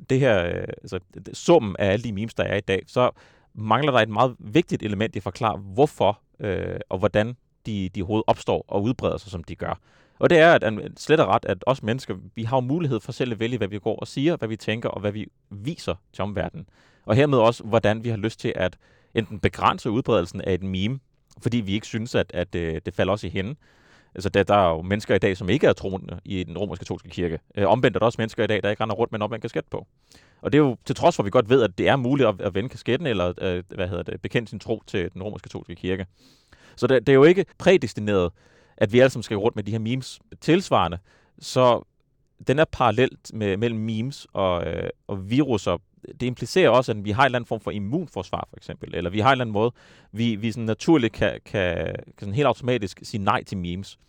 det 0.09 0.19
her, 0.19 0.45
øh, 0.45 0.67
altså 0.81 0.99
summen 1.33 1.75
af 1.79 1.91
alle 1.91 2.03
de 2.03 2.13
memes, 2.13 2.33
der 2.33 2.43
er 2.43 2.55
i 2.55 2.61
dag, 2.61 2.83
så 2.87 3.11
mangler 3.57 3.91
der 3.91 3.99
et 3.99 4.09
meget 4.09 4.35
vigtigt 4.39 4.83
element 4.83 5.15
i 5.15 5.19
at 5.19 5.23
forklare, 5.23 5.57
hvorfor 5.57 6.19
øh, 6.39 6.79
og 6.89 6.99
hvordan 6.99 7.37
de, 7.65 7.89
de 7.89 8.01
overhovedet 8.01 8.23
opstår 8.27 8.65
og 8.67 8.83
udbreder 8.83 9.17
sig, 9.17 9.31
som 9.31 9.43
de 9.43 9.55
gør. 9.55 9.79
Og 10.19 10.29
det 10.29 10.37
er 10.39 10.53
at, 10.53 10.63
at 10.63 10.73
slet 10.97 11.19
og 11.19 11.27
ret, 11.27 11.45
at 11.45 11.63
os 11.67 11.83
mennesker, 11.83 12.15
vi 12.35 12.43
har 12.43 12.57
jo 12.57 12.61
mulighed 12.61 12.99
for 12.99 13.11
selv 13.11 13.31
at 13.31 13.39
vælge, 13.39 13.57
hvad 13.57 13.67
vi 13.67 13.79
går 13.79 13.95
og 13.95 14.07
siger, 14.07 14.37
hvad 14.37 14.47
vi 14.47 14.55
tænker 14.55 14.89
og 14.89 15.01
hvad 15.01 15.11
vi 15.11 15.27
viser 15.49 15.95
til 16.13 16.21
omverdenen. 16.21 16.69
Og 17.05 17.15
hermed 17.15 17.37
også, 17.37 17.63
hvordan 17.63 18.03
vi 18.03 18.09
har 18.09 18.17
lyst 18.17 18.39
til 18.39 18.53
at 18.55 18.77
enten 19.13 19.39
begrænse 19.39 19.91
udbredelsen 19.91 20.41
af 20.41 20.53
et 20.53 20.63
meme, 20.63 20.99
fordi 21.41 21.57
vi 21.57 21.73
ikke 21.73 21.87
synes, 21.87 22.15
at, 22.15 22.31
at 22.33 22.55
øh, 22.55 22.81
det 22.85 22.93
falder 22.93 23.13
os 23.13 23.23
i 23.23 23.29
hende. 23.29 23.55
Altså, 24.15 24.29
der, 24.29 24.43
der 24.43 24.55
er 24.55 24.69
jo 24.69 24.81
mennesker 24.81 25.15
i 25.15 25.19
dag, 25.19 25.37
som 25.37 25.49
ikke 25.49 25.67
er 25.67 25.73
troende 25.73 26.19
i 26.25 26.43
den 26.43 26.57
romerske 26.57 26.83
katolske 26.83 27.09
kirke. 27.09 27.39
Øh, 27.55 27.67
omvendt 27.67 27.97
er 27.97 27.99
der 27.99 28.05
også 28.05 28.21
mennesker 28.21 28.43
i 28.43 28.47
dag, 28.47 28.63
der 28.63 28.69
ikke 28.69 28.83
render 28.83 28.95
rundt 28.95 29.11
med 29.11 29.19
en 29.19 29.23
omvendt 29.23 29.41
kasket 29.41 29.65
på. 29.71 29.87
Og 30.41 30.51
det 30.51 30.57
er 30.57 30.63
jo 30.63 30.77
til 30.85 30.95
trods 30.95 31.15
for, 31.15 31.23
at 31.23 31.25
vi 31.25 31.29
godt 31.29 31.49
ved, 31.49 31.63
at 31.63 31.77
det 31.77 31.87
er 31.87 31.95
muligt 31.95 32.29
at, 32.29 32.41
at 32.41 32.53
vende 32.53 32.69
kasketten, 32.69 33.07
eller 33.07 33.33
øh, 33.41 33.63
hvad 33.67 33.87
hedder 33.87 34.03
det, 34.03 34.21
bekende 34.21 34.47
sin 34.47 34.59
tro 34.59 34.83
til 34.87 35.13
den 35.13 35.23
romerske 35.23 35.43
katolske 35.43 35.75
kirke. 35.75 36.05
Så 36.75 36.87
det, 36.87 37.07
det 37.07 37.13
er 37.13 37.15
jo 37.15 37.23
ikke 37.23 37.45
prædestineret, 37.57 38.31
at 38.77 38.93
vi 38.93 38.99
alle 38.99 39.09
sammen 39.09 39.23
skal 39.23 39.37
rundt 39.37 39.55
med 39.55 39.63
de 39.63 39.71
her 39.71 39.79
memes 39.79 40.19
tilsvarende. 40.41 40.97
Så 41.39 41.87
den 42.47 42.59
er 42.59 42.65
parallelt 42.65 43.33
med, 43.33 43.57
mellem 43.57 43.79
memes 43.79 44.27
og, 44.33 44.67
øh, 44.67 44.89
og 45.07 45.29
viruser 45.29 45.77
det 46.19 46.23
implicerer 46.23 46.69
også, 46.69 46.91
at 46.91 47.05
vi 47.05 47.11
har 47.11 47.21
en 47.21 47.25
eller 47.25 47.37
anden 47.37 47.47
form 47.47 47.59
for 47.59 47.71
immunforsvar, 47.71 48.47
for 48.49 48.57
eksempel. 48.57 48.95
Eller 48.95 49.09
vi 49.09 49.19
har 49.19 49.29
en 49.29 49.31
eller 49.31 49.43
anden 49.43 49.53
måde, 49.53 49.71
vi, 50.11 50.35
vi 50.35 50.51
sådan 50.51 50.65
naturligt 50.65 51.13
kan, 51.13 51.39
kan, 51.45 51.75
kan 51.85 52.19
sådan 52.19 52.33
helt 52.33 52.47
automatisk 52.47 52.99
sige 53.03 53.23
nej 53.23 53.43
til 53.43 53.57
memes. 53.57 53.99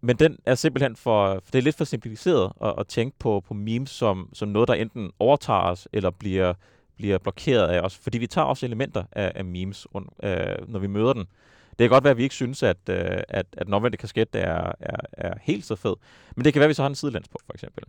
Men 0.00 0.16
den 0.16 0.38
er 0.46 0.54
simpelthen 0.54 0.96
for, 0.96 1.34
for 1.34 1.50
det 1.52 1.58
er 1.58 1.62
lidt 1.62 1.76
for 1.76 1.84
simplificeret 1.84 2.52
at, 2.62 2.74
at 2.78 2.86
tænke 2.86 3.18
på, 3.18 3.42
på 3.46 3.54
memes 3.54 3.90
som, 3.90 4.30
som 4.32 4.48
noget, 4.48 4.68
der 4.68 4.74
enten 4.74 5.10
overtager 5.18 5.60
os, 5.60 5.88
eller 5.92 6.10
bliver, 6.10 6.54
bliver 6.96 7.18
blokeret 7.18 7.68
af 7.68 7.80
os. 7.80 7.98
Fordi 7.98 8.18
vi 8.18 8.26
tager 8.26 8.44
også 8.44 8.66
elementer 8.66 9.04
af, 9.12 9.32
af 9.34 9.44
memes, 9.44 9.86
rundt, 9.94 10.10
øh, 10.22 10.68
når 10.68 10.78
vi 10.78 10.86
møder 10.86 11.12
den. 11.12 11.26
Det 11.70 11.84
kan 11.84 11.90
godt 11.90 12.04
være, 12.04 12.10
at 12.10 12.16
vi 12.16 12.22
ikke 12.22 12.34
synes, 12.34 12.62
at, 12.62 12.76
øh, 12.90 12.96
at, 13.28 13.46
at 13.52 13.66
den 13.66 13.74
omvendte 13.74 13.96
kasket 13.98 14.28
er, 14.32 14.72
er, 14.80 14.96
er 15.12 15.34
helt 15.42 15.64
så 15.64 15.76
fed. 15.76 15.94
Men 16.36 16.44
det 16.44 16.52
kan 16.52 16.60
være, 16.60 16.66
at 16.66 16.68
vi 16.68 16.74
så 16.74 16.82
har 16.82 16.88
en 16.88 16.94
sidelæns 16.94 17.28
på, 17.28 17.38
for 17.46 17.52
eksempel. 17.54 17.84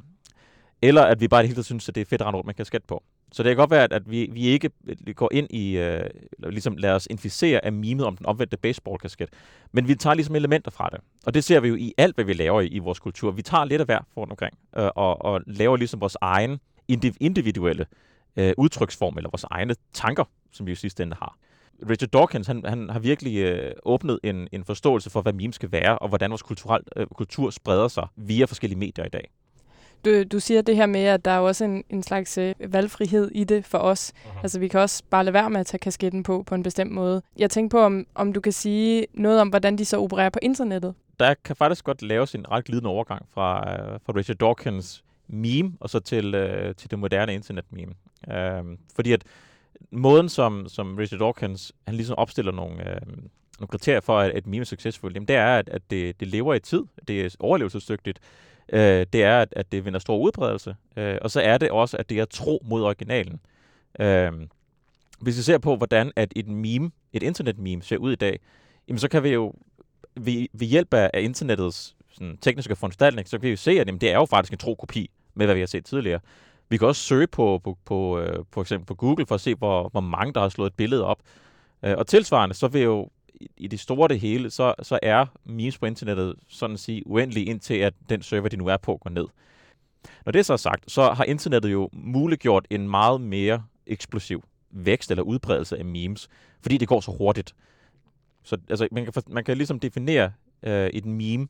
Eller 0.81 1.03
at 1.03 1.21
vi 1.21 1.27
bare 1.27 1.41
det 1.41 1.49
hele 1.49 1.63
synes, 1.63 1.89
at 1.89 1.95
det 1.95 2.01
er 2.01 2.05
fedt 2.05 2.21
at 2.21 2.27
rende 2.27 2.37
rundt 2.37 2.47
med 2.47 2.53
kasket 2.53 2.83
på. 2.85 3.03
Så 3.31 3.43
det 3.43 3.49
kan 3.49 3.57
godt 3.57 3.71
være, 3.71 3.93
at, 3.93 4.11
vi, 4.11 4.29
vi 4.31 4.41
ikke 4.47 4.69
øh, 4.87 5.15
går 5.15 5.29
ind 5.33 5.47
i, 5.49 5.77
øh, 5.77 6.09
ligesom 6.39 6.77
lader 6.77 6.95
os 6.95 7.07
inficere 7.09 7.65
af 7.65 7.73
mimet 7.73 8.05
om 8.05 8.17
den 8.17 8.25
omvendte 8.25 8.57
baseballkasket, 8.57 9.29
men 9.71 9.87
vi 9.87 9.95
tager 9.95 10.13
ligesom 10.13 10.35
elementer 10.35 10.71
fra 10.71 10.89
det. 10.91 10.99
Og 11.25 11.33
det 11.33 11.43
ser 11.43 11.59
vi 11.59 11.67
jo 11.67 11.75
i 11.75 11.93
alt, 11.97 12.15
hvad 12.15 12.25
vi 12.25 12.33
laver 12.33 12.61
i, 12.61 12.67
i 12.67 12.79
vores 12.79 12.99
kultur. 12.99 13.31
Vi 13.31 13.41
tager 13.41 13.65
lidt 13.65 13.81
af 13.81 13.87
hver 13.87 13.99
rundt 14.17 14.31
omkring, 14.31 14.57
øh, 14.77 14.89
og, 14.95 15.25
og 15.25 15.41
laver 15.47 15.77
ligesom 15.77 16.01
vores 16.01 16.17
egen 16.21 16.59
individuelle 17.19 17.85
øh, 18.37 18.53
udtryksform, 18.57 19.17
eller 19.17 19.29
vores 19.29 19.45
egne 19.51 19.75
tanker, 19.93 20.23
som 20.51 20.65
vi 20.65 20.71
jo 20.71 20.75
sidste 20.75 21.03
ende 21.03 21.15
har. 21.15 21.37
Richard 21.89 22.09
Dawkins, 22.09 22.47
han, 22.47 22.65
han 22.65 22.89
har 22.89 22.99
virkelig 22.99 23.37
øh, 23.37 23.71
åbnet 23.85 24.19
en, 24.23 24.47
en 24.51 24.63
forståelse 24.65 25.09
for, 25.09 25.21
hvad 25.21 25.33
memes 25.33 25.55
skal 25.55 25.71
være, 25.71 25.99
og 25.99 26.09
hvordan 26.09 26.29
vores 26.29 26.41
kulturel, 26.41 26.81
øh, 26.95 27.07
kultur 27.07 27.49
spreder 27.49 27.87
sig 27.87 28.07
via 28.15 28.45
forskellige 28.45 28.79
medier 28.79 29.05
i 29.05 29.09
dag. 29.09 29.29
Du, 30.05 30.23
du 30.23 30.39
siger 30.39 30.61
det 30.61 30.75
her 30.75 30.85
med, 30.85 31.03
at 31.03 31.25
der 31.25 31.31
er 31.31 31.39
også 31.39 31.65
en, 31.65 31.83
en 31.89 32.03
slags 32.03 32.37
øh, 32.37 32.55
valgfrihed 32.59 33.31
i 33.31 33.43
det 33.43 33.65
for 33.65 33.77
os. 33.77 34.13
Aha. 34.25 34.39
Altså, 34.43 34.59
vi 34.59 34.67
kan 34.67 34.79
også 34.79 35.03
bare 35.09 35.23
lade 35.23 35.33
være 35.33 35.49
med 35.49 35.59
at 35.59 35.65
tage 35.65 35.79
kasketten 35.79 36.23
på 36.23 36.43
på 36.43 36.55
en 36.55 36.63
bestemt 36.63 36.91
måde. 36.91 37.21
Jeg 37.37 37.49
tænker 37.49 37.77
på, 37.77 37.83
om, 37.83 38.07
om 38.15 38.33
du 38.33 38.41
kan 38.41 38.51
sige 38.51 39.07
noget 39.13 39.41
om, 39.41 39.49
hvordan 39.49 39.77
de 39.77 39.85
så 39.85 39.97
opererer 39.97 40.29
på 40.29 40.39
internettet. 40.41 40.93
Der 41.19 41.33
kan 41.45 41.55
faktisk 41.55 41.85
godt 41.85 42.01
laves 42.01 42.35
en 42.35 42.51
ret 42.51 42.65
glidende 42.65 42.89
overgang 42.89 43.25
fra, 43.29 43.59
uh, 43.59 43.99
fra 44.05 44.13
Richard 44.15 44.37
Dawkins 44.37 45.03
meme, 45.27 45.73
og 45.79 45.89
så 45.89 45.99
til, 45.99 46.35
uh, 46.35 46.75
til 46.75 46.91
det 46.91 46.99
moderne 46.99 47.33
internet-meme. 47.33 47.93
Uh, 48.27 48.77
fordi 48.95 49.11
at 49.11 49.23
måden, 49.91 50.29
som, 50.29 50.69
som 50.69 50.95
Richard 50.95 51.19
Dawkins 51.19 51.71
han 51.87 51.95
ligesom 51.95 52.17
opstiller 52.17 52.51
nogle, 52.51 52.75
uh, 52.75 53.07
nogle 53.59 53.67
kriterier 53.69 54.01
for, 54.01 54.19
at 54.19 54.37
et 54.37 54.47
meme 54.47 54.61
er 54.61 54.65
succesfuldt, 54.65 55.15
jamen 55.15 55.27
det 55.27 55.35
er, 55.35 55.57
at, 55.57 55.69
at 55.69 55.81
det, 55.89 56.19
det 56.19 56.27
lever 56.27 56.53
i 56.53 56.59
tid, 56.59 56.83
det 57.07 57.25
er 57.25 57.35
overlevelsesdygtigt, 57.39 58.19
øh, 58.73 59.05
det 59.13 59.23
er, 59.23 59.41
at, 59.41 59.47
at 59.51 59.71
det 59.71 59.85
vinder 59.85 59.99
stor 59.99 60.17
udbredelse. 60.17 60.75
Øh, 60.97 61.17
og 61.21 61.31
så 61.31 61.41
er 61.41 61.57
det 61.57 61.71
også, 61.71 61.97
at 61.97 62.09
det 62.09 62.19
er 62.19 62.25
tro 62.25 62.63
mod 62.65 62.83
originalen. 62.83 63.39
Øh, 63.99 64.31
hvis 65.19 65.37
vi 65.37 65.41
ser 65.41 65.57
på, 65.57 65.75
hvordan 65.75 66.11
at 66.15 66.33
et 66.35 66.47
meme, 66.47 66.91
et 67.13 67.23
internet-meme 67.23 67.83
ser 67.83 67.97
ud 67.97 68.11
i 68.11 68.15
dag, 68.15 68.39
jamen 68.87 68.99
så 68.99 69.07
kan 69.07 69.23
vi 69.23 69.29
jo 69.29 69.53
ved, 70.15 70.47
ved 70.53 70.67
hjælp 70.67 70.93
af, 70.93 71.09
af 71.13 71.21
internettets 71.21 71.95
sådan, 72.11 72.37
tekniske 72.41 72.75
foranstaltning, 72.75 73.27
så 73.27 73.37
kan 73.37 73.45
vi 73.45 73.49
jo 73.49 73.57
se, 73.57 73.71
at 73.71 73.77
jamen, 73.87 74.01
det 74.01 74.11
er 74.11 74.15
jo 74.15 74.25
faktisk 74.25 74.53
en 74.53 74.59
tro 74.59 74.75
kopi 74.75 75.09
med, 75.33 75.45
hvad 75.45 75.55
vi 75.55 75.61
har 75.61 75.67
set 75.67 75.85
tidligere. 75.85 76.19
Vi 76.69 76.77
kan 76.77 76.87
også 76.87 77.01
søge 77.01 77.27
på, 77.27 77.61
på, 77.63 77.77
på 77.85 78.19
øh, 78.19 78.45
for 78.53 78.61
eksempel 78.61 78.85
på 78.85 78.95
Google 78.95 79.25
for 79.25 79.35
at 79.35 79.41
se, 79.41 79.55
hvor, 79.55 79.89
hvor 79.89 80.01
mange 80.01 80.33
der 80.33 80.41
har 80.41 80.49
slået 80.49 80.69
et 80.69 80.75
billede 80.77 81.05
op. 81.05 81.19
Øh, 81.83 81.95
og 81.97 82.07
tilsvarende, 82.07 82.55
så 82.55 82.67
vil 82.67 82.81
jo 82.81 83.09
i, 83.57 83.67
det 83.67 83.79
store 83.79 84.07
det 84.07 84.19
hele, 84.19 84.49
så, 84.49 84.73
så 84.81 84.99
er 85.01 85.25
memes 85.45 85.77
på 85.77 85.85
internettet 85.85 86.35
sådan 86.47 86.73
at 86.73 86.79
sige 86.79 87.07
uendelig 87.07 87.47
indtil 87.47 87.73
at 87.73 87.93
den 88.09 88.21
server, 88.21 88.49
de 88.49 88.57
nu 88.57 88.67
er 88.67 88.77
på, 88.77 88.97
går 88.97 89.09
ned. 89.09 89.25
Når 90.25 90.31
det 90.31 90.45
så 90.45 90.53
er 90.53 90.57
sagt, 90.57 90.91
så 90.91 91.11
har 91.11 91.23
internettet 91.23 91.71
jo 91.71 91.89
muliggjort 91.93 92.67
en 92.69 92.89
meget 92.89 93.21
mere 93.21 93.63
eksplosiv 93.87 94.43
vækst 94.71 95.11
eller 95.11 95.23
udbredelse 95.23 95.77
af 95.77 95.85
memes, 95.85 96.27
fordi 96.61 96.77
det 96.77 96.87
går 96.87 97.01
så 97.01 97.11
hurtigt. 97.11 97.55
Så 98.43 98.57
altså, 98.69 98.87
man, 98.91 99.03
kan, 99.03 99.13
for- 99.13 99.23
man 99.27 99.43
kan 99.43 99.57
ligesom 99.57 99.79
definere 99.79 100.31
øh, 100.63 100.87
et 100.87 101.05
meme 101.05 101.47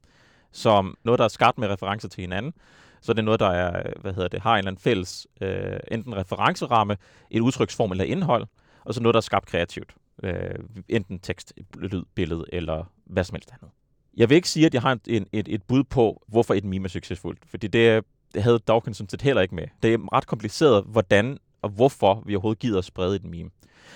som 0.51 0.97
noget, 1.03 1.17
der 1.19 1.25
er 1.25 1.29
skabt 1.29 1.57
med 1.57 1.67
referencer 1.67 2.09
til 2.09 2.21
hinanden. 2.21 2.53
Så 3.01 3.13
det 3.13 3.19
er 3.19 3.23
noget, 3.23 3.39
der 3.39 3.49
er, 3.49 3.91
hvad 4.01 4.13
hedder 4.13 4.27
det, 4.27 4.41
har 4.41 4.53
en 4.53 4.57
eller 4.57 4.71
anden 4.71 4.81
fælles 4.81 5.27
øh, 5.41 5.79
enten 5.91 6.15
referenceramme, 6.15 6.97
et 7.31 7.39
udtryksform 7.41 7.91
eller 7.91 8.03
indhold, 8.03 8.47
og 8.85 8.93
så 8.93 9.01
noget, 9.01 9.13
der 9.13 9.19
er 9.19 9.21
skabt 9.21 9.45
kreativt. 9.45 9.95
Øh, 10.23 10.59
enten 10.89 11.19
tekst, 11.19 11.53
lyd, 11.77 12.03
billede 12.15 12.45
eller 12.53 12.91
hvad 13.05 13.23
som 13.23 13.35
helst 13.35 13.51
andet. 13.51 13.69
Jeg 14.17 14.29
vil 14.29 14.35
ikke 14.35 14.49
sige, 14.49 14.65
at 14.65 14.73
jeg 14.73 14.81
har 14.81 14.99
en, 15.07 15.27
et, 15.31 15.47
et 15.47 15.63
bud 15.63 15.83
på, 15.83 16.23
hvorfor 16.27 16.53
et 16.53 16.63
meme 16.63 16.85
er 16.85 16.89
succesfuldt, 16.89 17.39
fordi 17.45 17.67
det, 17.67 18.03
det 18.33 18.43
havde 18.43 18.59
Dawkins 18.59 18.97
sådan 18.97 19.09
set 19.09 19.21
heller 19.21 19.41
ikke 19.41 19.55
med. 19.55 19.67
Det 19.83 19.93
er 19.93 20.13
ret 20.13 20.27
kompliceret, 20.27 20.83
hvordan 20.87 21.37
og 21.61 21.69
hvorfor 21.69 22.23
vi 22.25 22.35
overhovedet 22.35 22.59
gider 22.59 22.77
at 22.77 22.85
sprede 22.85 23.15
et 23.15 23.23
meme. 23.23 23.49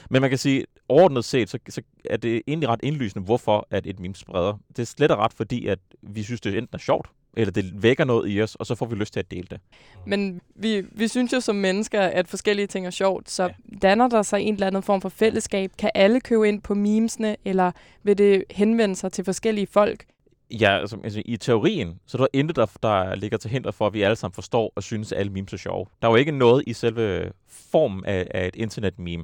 Men 0.10 0.22
man 0.22 0.30
kan 0.30 0.40
sige, 0.40 0.66
overordnet 0.90 1.26
set, 1.26 1.50
så, 1.50 1.60
så 1.70 1.82
er 2.06 2.18
det 2.18 2.42
egentlig 2.48 2.70
ret 2.70 2.80
indlysende, 2.84 3.26
hvorfor 3.26 3.68
at 3.70 3.88
et 3.88 4.00
meme 4.00 4.16
spreder. 4.16 4.58
Det 4.68 4.80
er 4.80 4.86
slet 4.86 5.12
og 5.12 5.18
ret, 5.18 5.34
fordi 5.34 5.68
at 5.68 5.80
vi 6.02 6.24
synes, 6.24 6.42
det 6.42 6.58
enten 6.58 6.76
er 6.76 6.80
sjovt, 6.80 7.10
eller 7.38 7.52
det 7.52 7.84
vækker 7.84 8.04
noget 8.04 8.32
i 8.32 8.41
os, 8.41 8.56
og 8.56 8.65
så 8.65 8.76
får 8.76 8.86
vi 8.86 8.96
lyst 8.96 9.13
til 9.13 9.20
at 9.20 9.32
dele 9.32 9.48
det. 9.52 9.60
Men 10.06 10.41
vi, 10.56 10.84
vi 10.91 11.08
synes 11.08 11.34
jo 11.34 11.39
som 11.39 11.56
mennesker, 11.56 12.02
at 12.02 12.28
forskellige 12.28 12.67
ting 12.67 12.86
er 12.86 12.89
sjovt, 12.89 13.30
så 13.30 13.44
ja. 13.44 13.78
danner 13.82 14.08
der 14.08 14.22
sig 14.22 14.41
en 14.41 14.54
eller 14.54 14.67
anden 14.67 14.84
form 14.84 15.02
for 15.02 15.10
fællesskab? 15.10 15.72
Kan 15.78 15.91
alle 15.96 16.20
købe 16.20 16.48
ind 16.48 16.62
på 16.62 16.74
memesene, 16.74 17.36
eller 17.46 17.72
vil 18.04 18.17
det 18.17 18.44
henvende 18.52 18.96
sig 18.96 19.12
til 19.12 19.26
forskellige 19.26 19.67
folk? 19.67 20.06
Ja, 20.52 20.80
altså, 20.80 20.98
altså 21.04 21.22
i 21.26 21.38
teorien, 21.38 22.00
så 22.06 22.17
er 22.17 22.22
der 22.22 22.28
intet, 22.34 22.56
der, 22.56 22.65
der 22.84 23.15
ligger 23.15 23.38
til 23.38 23.52
hinder 23.52 23.72
for, 23.72 23.88
at 23.88 23.94
vi 23.94 24.02
alle 24.02 24.15
sammen 24.15 24.34
forstår 24.34 24.74
og 24.76 24.84
synes, 24.84 25.12
at 25.12 25.20
alle 25.20 25.32
memes 25.32 25.54
er 25.54 25.58
sjove. 25.58 25.86
Der 26.02 26.08
er 26.08 26.12
jo 26.12 26.15
ikke 26.15 26.32
noget 26.32 26.63
i 26.67 26.74
selve 26.74 27.32
formen 27.48 28.06
af, 28.06 28.28
af 28.32 28.48
et 28.48 28.56
internet-meme, 28.56 29.24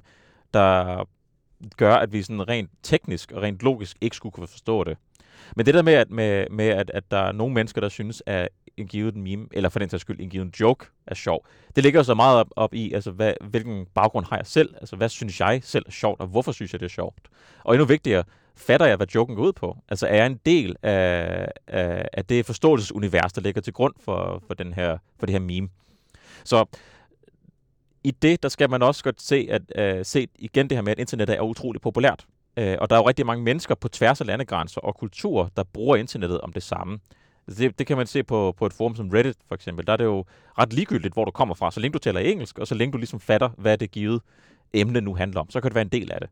der 0.53 1.03
gør, 1.77 1.95
at 1.95 2.13
vi 2.13 2.21
sådan 2.21 2.47
rent 2.47 2.69
teknisk 2.83 3.31
og 3.31 3.41
rent 3.41 3.63
logisk 3.63 3.97
ikke 4.01 4.15
skulle 4.15 4.33
kunne 4.33 4.47
forstå 4.47 4.83
det. 4.83 4.97
Men 5.55 5.65
det 5.65 5.73
der 5.73 5.81
med, 5.81 5.93
at, 5.93 6.11
med, 6.11 6.45
med 6.51 6.67
at, 6.67 6.91
at 6.93 7.03
der 7.11 7.17
er 7.17 7.31
nogle 7.31 7.53
mennesker, 7.53 7.81
der 7.81 7.89
synes, 7.89 8.23
at 8.25 8.49
en 8.77 8.87
givet 8.87 9.15
meme, 9.15 9.47
eller 9.51 9.69
for 9.69 9.79
den 9.79 9.89
sags 9.89 10.01
skyld 10.01 10.19
en 10.19 10.29
given 10.29 10.53
joke, 10.59 10.85
er 11.07 11.15
sjov, 11.15 11.45
det 11.75 11.83
ligger 11.83 11.99
jo 11.99 12.03
så 12.03 12.13
meget 12.13 12.39
op, 12.39 12.47
op 12.55 12.73
i, 12.73 12.93
altså 12.93 13.11
hvad, 13.11 13.33
hvilken 13.41 13.85
baggrund 13.95 14.25
har 14.25 14.37
jeg 14.37 14.45
selv? 14.45 14.75
Altså 14.75 14.95
hvad 14.95 15.09
synes 15.09 15.39
jeg 15.39 15.59
selv 15.63 15.83
er 15.87 15.91
sjovt, 15.91 16.21
og 16.21 16.27
hvorfor 16.27 16.51
synes 16.51 16.73
jeg, 16.73 16.79
det 16.79 16.85
er 16.85 16.89
sjovt? 16.89 17.19
Og 17.63 17.73
endnu 17.73 17.85
vigtigere, 17.85 18.23
fatter 18.55 18.85
jeg, 18.85 18.97
hvad 18.97 19.07
joken 19.15 19.35
går 19.35 19.43
ud 19.43 19.53
på? 19.53 19.77
Altså 19.89 20.07
er 20.07 20.15
jeg 20.15 20.25
en 20.25 20.39
del 20.45 20.75
af, 20.83 21.47
af, 21.67 22.09
af 22.13 22.25
det 22.25 22.45
forståelsesunivers, 22.45 23.33
der 23.33 23.41
ligger 23.41 23.61
til 23.61 23.73
grund 23.73 23.93
for, 23.99 24.43
for, 24.47 24.53
den 24.53 24.73
her, 24.73 24.97
for 25.19 25.25
det 25.25 25.33
her 25.33 25.39
meme? 25.39 25.69
Så 26.43 26.65
i 28.03 28.11
det, 28.11 28.43
der 28.43 28.49
skal 28.49 28.69
man 28.69 28.83
også 28.83 29.03
godt 29.03 29.21
se, 29.21 29.47
at 29.49 29.97
uh, 29.97 30.05
se 30.05 30.27
igen 30.35 30.69
det 30.69 30.77
her 30.77 30.81
med, 30.81 30.91
at 30.91 30.99
internettet 30.99 31.35
er 31.35 31.41
utrolig 31.41 31.81
populært. 31.81 32.25
Øh, 32.57 32.77
og 32.81 32.89
der 32.89 32.95
er 32.95 32.99
jo 32.99 33.07
rigtig 33.07 33.25
mange 33.25 33.43
mennesker 33.43 33.75
på 33.75 33.87
tværs 33.87 34.21
af 34.21 34.27
landegrænser 34.27 34.81
og 34.81 34.95
kulturer, 34.95 35.47
der 35.57 35.63
bruger 35.63 35.95
internettet 35.95 36.41
om 36.41 36.53
det 36.53 36.63
samme. 36.63 36.99
Det, 37.57 37.79
det 37.79 37.87
kan 37.87 37.97
man 37.97 38.07
se 38.07 38.23
på, 38.23 38.53
på 38.57 38.65
et 38.65 38.73
forum 38.73 38.95
som 38.95 39.09
Reddit, 39.09 39.37
for 39.47 39.55
eksempel. 39.55 39.87
Der 39.87 39.93
er 39.93 39.97
det 39.97 40.05
jo 40.05 40.25
ret 40.57 40.73
ligegyldigt, 40.73 41.13
hvor 41.13 41.25
du 41.25 41.31
kommer 41.31 41.55
fra. 41.55 41.71
Så 41.71 41.79
længe 41.79 41.93
du 41.93 41.99
taler 41.99 42.19
engelsk, 42.19 42.59
og 42.59 42.67
så 42.67 42.75
længe 42.75 42.91
du 42.91 42.97
ligesom 42.97 43.19
fatter, 43.19 43.49
hvad 43.57 43.77
det 43.77 43.91
givet 43.91 44.21
emne 44.73 45.01
nu 45.01 45.15
handler 45.15 45.39
om, 45.39 45.49
så 45.49 45.61
kan 45.61 45.69
det 45.69 45.75
være 45.75 45.81
en 45.81 45.89
del 45.91 46.11
af 46.11 46.21
det. 46.21 46.29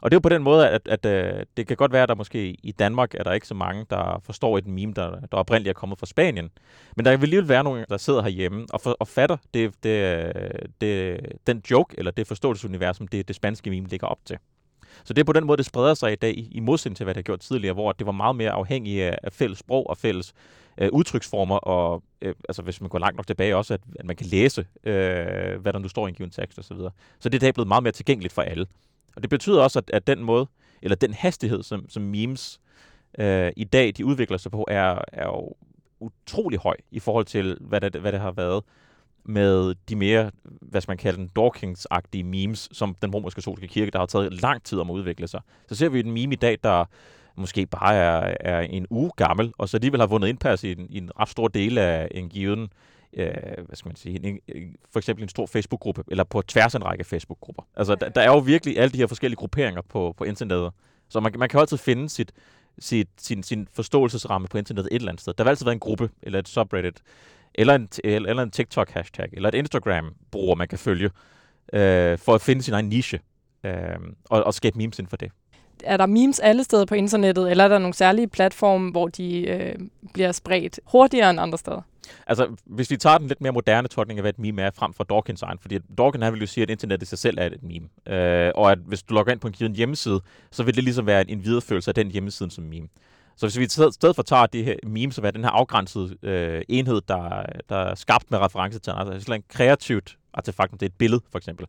Og 0.00 0.10
det 0.10 0.14
er 0.14 0.16
jo 0.16 0.20
på 0.20 0.28
den 0.28 0.42
måde, 0.42 0.68
at, 0.68 0.88
at, 0.88 1.06
at 1.06 1.46
det 1.56 1.66
kan 1.66 1.76
godt 1.76 1.92
være, 1.92 2.02
at 2.02 2.08
der 2.08 2.14
måske 2.14 2.56
i 2.62 2.72
Danmark 2.72 3.14
er 3.14 3.22
der 3.22 3.32
ikke 3.32 3.46
så 3.46 3.54
mange, 3.54 3.86
der 3.90 4.20
forstår 4.24 4.58
et 4.58 4.66
meme, 4.66 4.92
der, 4.92 5.20
der 5.20 5.36
oprindeligt 5.36 5.76
er 5.76 5.80
kommet 5.80 5.98
fra 5.98 6.06
Spanien. 6.06 6.50
Men 6.96 7.04
der 7.04 7.16
vil 7.16 7.26
alligevel 7.26 7.48
være 7.48 7.64
nogen, 7.64 7.84
der 7.88 7.96
sidder 7.96 8.22
herhjemme 8.22 8.66
og, 8.72 8.80
for, 8.80 8.96
og 9.00 9.08
fatter 9.08 9.36
det, 9.54 9.72
det, 9.82 10.26
øh, 10.26 10.50
det, 10.80 11.20
den 11.46 11.62
joke, 11.70 11.94
eller 11.98 12.10
det 12.10 12.26
forståelsesunivers, 12.26 12.96
som 12.96 13.08
det, 13.08 13.28
det 13.28 13.36
spanske 13.36 13.70
meme 13.70 13.88
ligger 13.88 14.06
op 14.06 14.18
til. 14.24 14.38
Så 15.04 15.14
det 15.14 15.20
er 15.20 15.24
på 15.24 15.32
den 15.32 15.44
måde, 15.44 15.56
det 15.56 15.66
spreder 15.66 15.94
sig 15.94 16.12
i 16.12 16.16
dag, 16.16 16.48
i, 16.50 16.60
modsætning 16.60 16.96
til, 16.96 17.04
hvad 17.04 17.14
det 17.14 17.18
har 17.18 17.22
gjort 17.22 17.40
tidligere, 17.40 17.74
hvor 17.74 17.92
det 17.92 18.06
var 18.06 18.12
meget 18.12 18.36
mere 18.36 18.50
afhængigt 18.50 19.02
af, 19.02 19.32
fælles 19.32 19.58
sprog 19.58 19.90
og 19.90 19.96
fælles 19.96 20.34
øh, 20.78 20.88
udtryksformer, 20.92 21.56
og 21.56 22.02
øh, 22.22 22.34
altså, 22.48 22.62
hvis 22.62 22.80
man 22.80 22.90
går 22.90 22.98
langt 22.98 23.16
nok 23.16 23.26
tilbage 23.26 23.56
også, 23.56 23.74
at, 23.74 23.80
at 23.98 24.06
man 24.06 24.16
kan 24.16 24.26
læse, 24.26 24.66
øh, 24.84 25.60
hvad 25.60 25.72
der 25.72 25.78
nu 25.78 25.88
står 25.88 26.06
i 26.06 26.08
en 26.08 26.14
given 26.14 26.30
tekst 26.30 26.58
osv. 26.58 26.62
Så, 26.62 26.74
videre. 26.74 26.90
så 27.18 27.28
det 27.28 27.34
er 27.34 27.38
i 27.38 27.46
dag 27.46 27.54
blevet 27.54 27.68
meget 27.68 27.82
mere 27.82 27.92
tilgængeligt 27.92 28.34
for 28.34 28.42
alle. 28.42 28.66
Og 29.16 29.22
det 29.22 29.30
betyder 29.30 29.62
også, 29.62 29.78
at, 29.78 29.90
at 29.92 30.06
den 30.06 30.22
måde, 30.22 30.46
eller 30.82 30.96
den 30.96 31.14
hastighed, 31.14 31.62
som, 31.62 31.88
som 31.88 32.02
memes 32.02 32.60
øh, 33.18 33.52
i 33.56 33.64
dag 33.64 33.92
de 33.96 34.04
udvikler 34.04 34.38
sig 34.38 34.52
på, 34.52 34.64
er, 34.68 34.98
er 35.12 35.26
jo 35.26 35.54
utrolig 36.00 36.58
høj 36.58 36.76
i 36.90 36.98
forhold 36.98 37.24
til, 37.24 37.58
hvad 37.60 37.80
det, 37.80 38.00
hvad 38.00 38.12
det 38.12 38.20
har 38.20 38.30
været 38.30 38.64
med 39.24 39.74
de 39.88 39.96
mere, 39.96 40.30
hvad 40.44 40.80
skal 40.80 40.90
man 40.90 40.98
kalde 40.98 41.18
den, 41.18 41.30
Dawkins-agtige 41.38 42.22
memes, 42.22 42.68
som 42.72 42.96
den 43.02 43.10
romerske 43.10 43.38
katolske 43.38 43.68
kirke, 43.68 43.90
der 43.90 43.98
har 43.98 44.06
taget 44.06 44.42
lang 44.42 44.62
tid 44.62 44.78
om 44.78 44.90
at 44.90 44.94
udvikle 44.94 45.28
sig. 45.28 45.40
Så 45.68 45.74
ser 45.74 45.88
vi 45.88 46.00
en 46.00 46.10
meme 46.10 46.32
i 46.32 46.36
dag, 46.36 46.58
der 46.64 46.84
måske 47.36 47.66
bare 47.66 47.94
er, 47.94 48.36
er 48.40 48.60
en 48.60 48.86
uge 48.90 49.10
gammel, 49.16 49.52
og 49.58 49.68
så 49.68 49.76
alligevel 49.76 50.00
har 50.00 50.06
vundet 50.06 50.28
indpas 50.28 50.64
i 50.64 50.72
en, 50.72 50.86
i 50.90 50.98
en 50.98 51.10
ret 51.20 51.28
stor 51.28 51.48
del 51.48 51.78
af 51.78 52.08
en 52.10 52.28
given, 52.28 52.68
øh, 53.12 53.32
hvad 53.66 53.76
skal 53.76 53.88
man 53.88 53.96
sige, 53.96 54.26
en, 54.26 54.38
en, 54.48 54.76
for 54.92 54.98
eksempel 54.98 55.22
en 55.22 55.28
stor 55.28 55.46
Facebook-gruppe, 55.46 56.04
eller 56.08 56.24
på 56.24 56.42
tværs 56.42 56.74
af 56.74 56.78
en 56.78 56.84
række 56.84 57.04
Facebook-grupper. 57.04 57.62
Altså, 57.76 57.94
der, 57.94 58.08
der 58.08 58.20
er 58.20 58.26
jo 58.26 58.38
virkelig 58.38 58.78
alle 58.78 58.92
de 58.92 58.98
her 58.98 59.06
forskellige 59.06 59.36
grupperinger 59.36 59.82
på, 59.82 60.14
på 60.16 60.24
internettet, 60.24 60.72
så 61.08 61.20
man, 61.20 61.32
man 61.38 61.48
kan 61.48 61.58
jo 61.58 61.60
altid 61.60 61.78
finde 61.78 62.08
sit, 62.08 62.32
sit, 62.78 63.08
sin, 63.18 63.42
sin 63.42 63.68
forståelsesramme 63.72 64.48
på 64.48 64.58
internettet 64.58 64.92
et 64.92 64.96
eller 64.96 65.08
andet 65.08 65.20
sted. 65.20 65.32
Der 65.32 65.44
vil 65.44 65.48
altid 65.48 65.64
være 65.64 65.72
en 65.72 65.80
gruppe, 65.80 66.10
eller 66.22 66.38
et 66.38 66.48
subreddit, 66.48 67.02
eller 67.54 67.74
en, 67.74 67.88
eller 68.04 68.42
en 68.42 68.50
TikTok-hashtag, 68.50 69.28
eller 69.32 69.48
et 69.48 69.54
Instagram-bruger, 69.54 70.54
man 70.54 70.68
kan 70.68 70.78
følge, 70.78 71.10
øh, 71.72 72.18
for 72.18 72.34
at 72.34 72.40
finde 72.40 72.62
sin 72.62 72.74
egen 72.74 72.88
niche, 72.88 73.20
øh, 73.64 73.74
og, 74.30 74.44
og 74.44 74.54
skabe 74.54 74.78
memes 74.78 74.98
inden 74.98 75.10
for 75.10 75.16
det. 75.16 75.32
Er 75.84 75.96
der 75.96 76.06
memes 76.06 76.40
alle 76.40 76.64
steder 76.64 76.84
på 76.84 76.94
internettet, 76.94 77.50
eller 77.50 77.64
er 77.64 77.68
der 77.68 77.78
nogle 77.78 77.94
særlige 77.94 78.28
platforme, 78.28 78.90
hvor 78.90 79.08
de 79.08 79.48
øh, 79.48 79.74
bliver 80.14 80.32
spredt 80.32 80.80
hurtigere 80.84 81.30
end 81.30 81.40
andre 81.40 81.58
steder? 81.58 81.82
Altså, 82.26 82.48
hvis 82.64 82.90
vi 82.90 82.96
tager 82.96 83.18
den 83.18 83.28
lidt 83.28 83.40
mere 83.40 83.52
moderne 83.52 83.88
tolkning 83.88 84.18
af, 84.18 84.22
hvad 84.22 84.32
et 84.32 84.38
meme 84.38 84.62
er, 84.62 84.70
frem 84.74 84.92
for 84.92 85.04
Dawkins 85.04 85.42
egen, 85.42 85.58
fordi 85.58 85.78
Dawkins 85.98 86.24
han 86.24 86.32
vil 86.32 86.40
jo 86.40 86.46
sige, 86.46 86.62
at 86.62 86.70
internettet 86.70 87.06
i 87.06 87.08
sig 87.08 87.18
selv 87.18 87.38
er 87.38 87.46
et 87.46 87.62
meme, 87.62 88.16
øh, 88.16 88.52
og 88.54 88.72
at 88.72 88.78
hvis 88.78 89.02
du 89.02 89.14
logger 89.14 89.32
ind 89.32 89.40
på 89.40 89.46
en 89.46 89.52
given 89.52 89.76
hjemmeside, 89.76 90.20
så 90.50 90.62
vil 90.62 90.76
det 90.76 90.84
ligesom 90.84 91.06
være 91.06 91.30
en, 91.30 91.44
videreførelse 91.44 91.90
af 91.90 91.94
den 91.94 92.10
hjemmeside 92.10 92.50
som 92.50 92.64
meme. 92.64 92.88
Så 93.40 93.46
hvis 93.46 93.58
vi 93.58 93.64
i 93.64 93.68
stedet 93.68 94.16
for 94.16 94.22
tager 94.22 94.46
det 94.46 94.64
her 94.64 94.74
meme, 94.82 95.12
som 95.12 95.24
er 95.24 95.30
den 95.30 95.44
her 95.44 95.50
afgrænsede 95.50 96.16
øh, 96.22 96.62
enhed, 96.68 97.00
der, 97.08 97.42
der 97.68 97.76
er 97.76 97.94
skabt 97.94 98.30
med 98.30 98.38
reference 98.38 98.78
til 98.78 98.90
altså 98.90 99.12
altså 99.12 99.34
en 99.34 99.44
kreativt 99.48 100.18
artefakt, 100.34 100.72
det 100.72 100.82
er 100.82 100.86
et 100.86 100.98
billede 100.98 101.22
for 101.32 101.38
eksempel, 101.38 101.66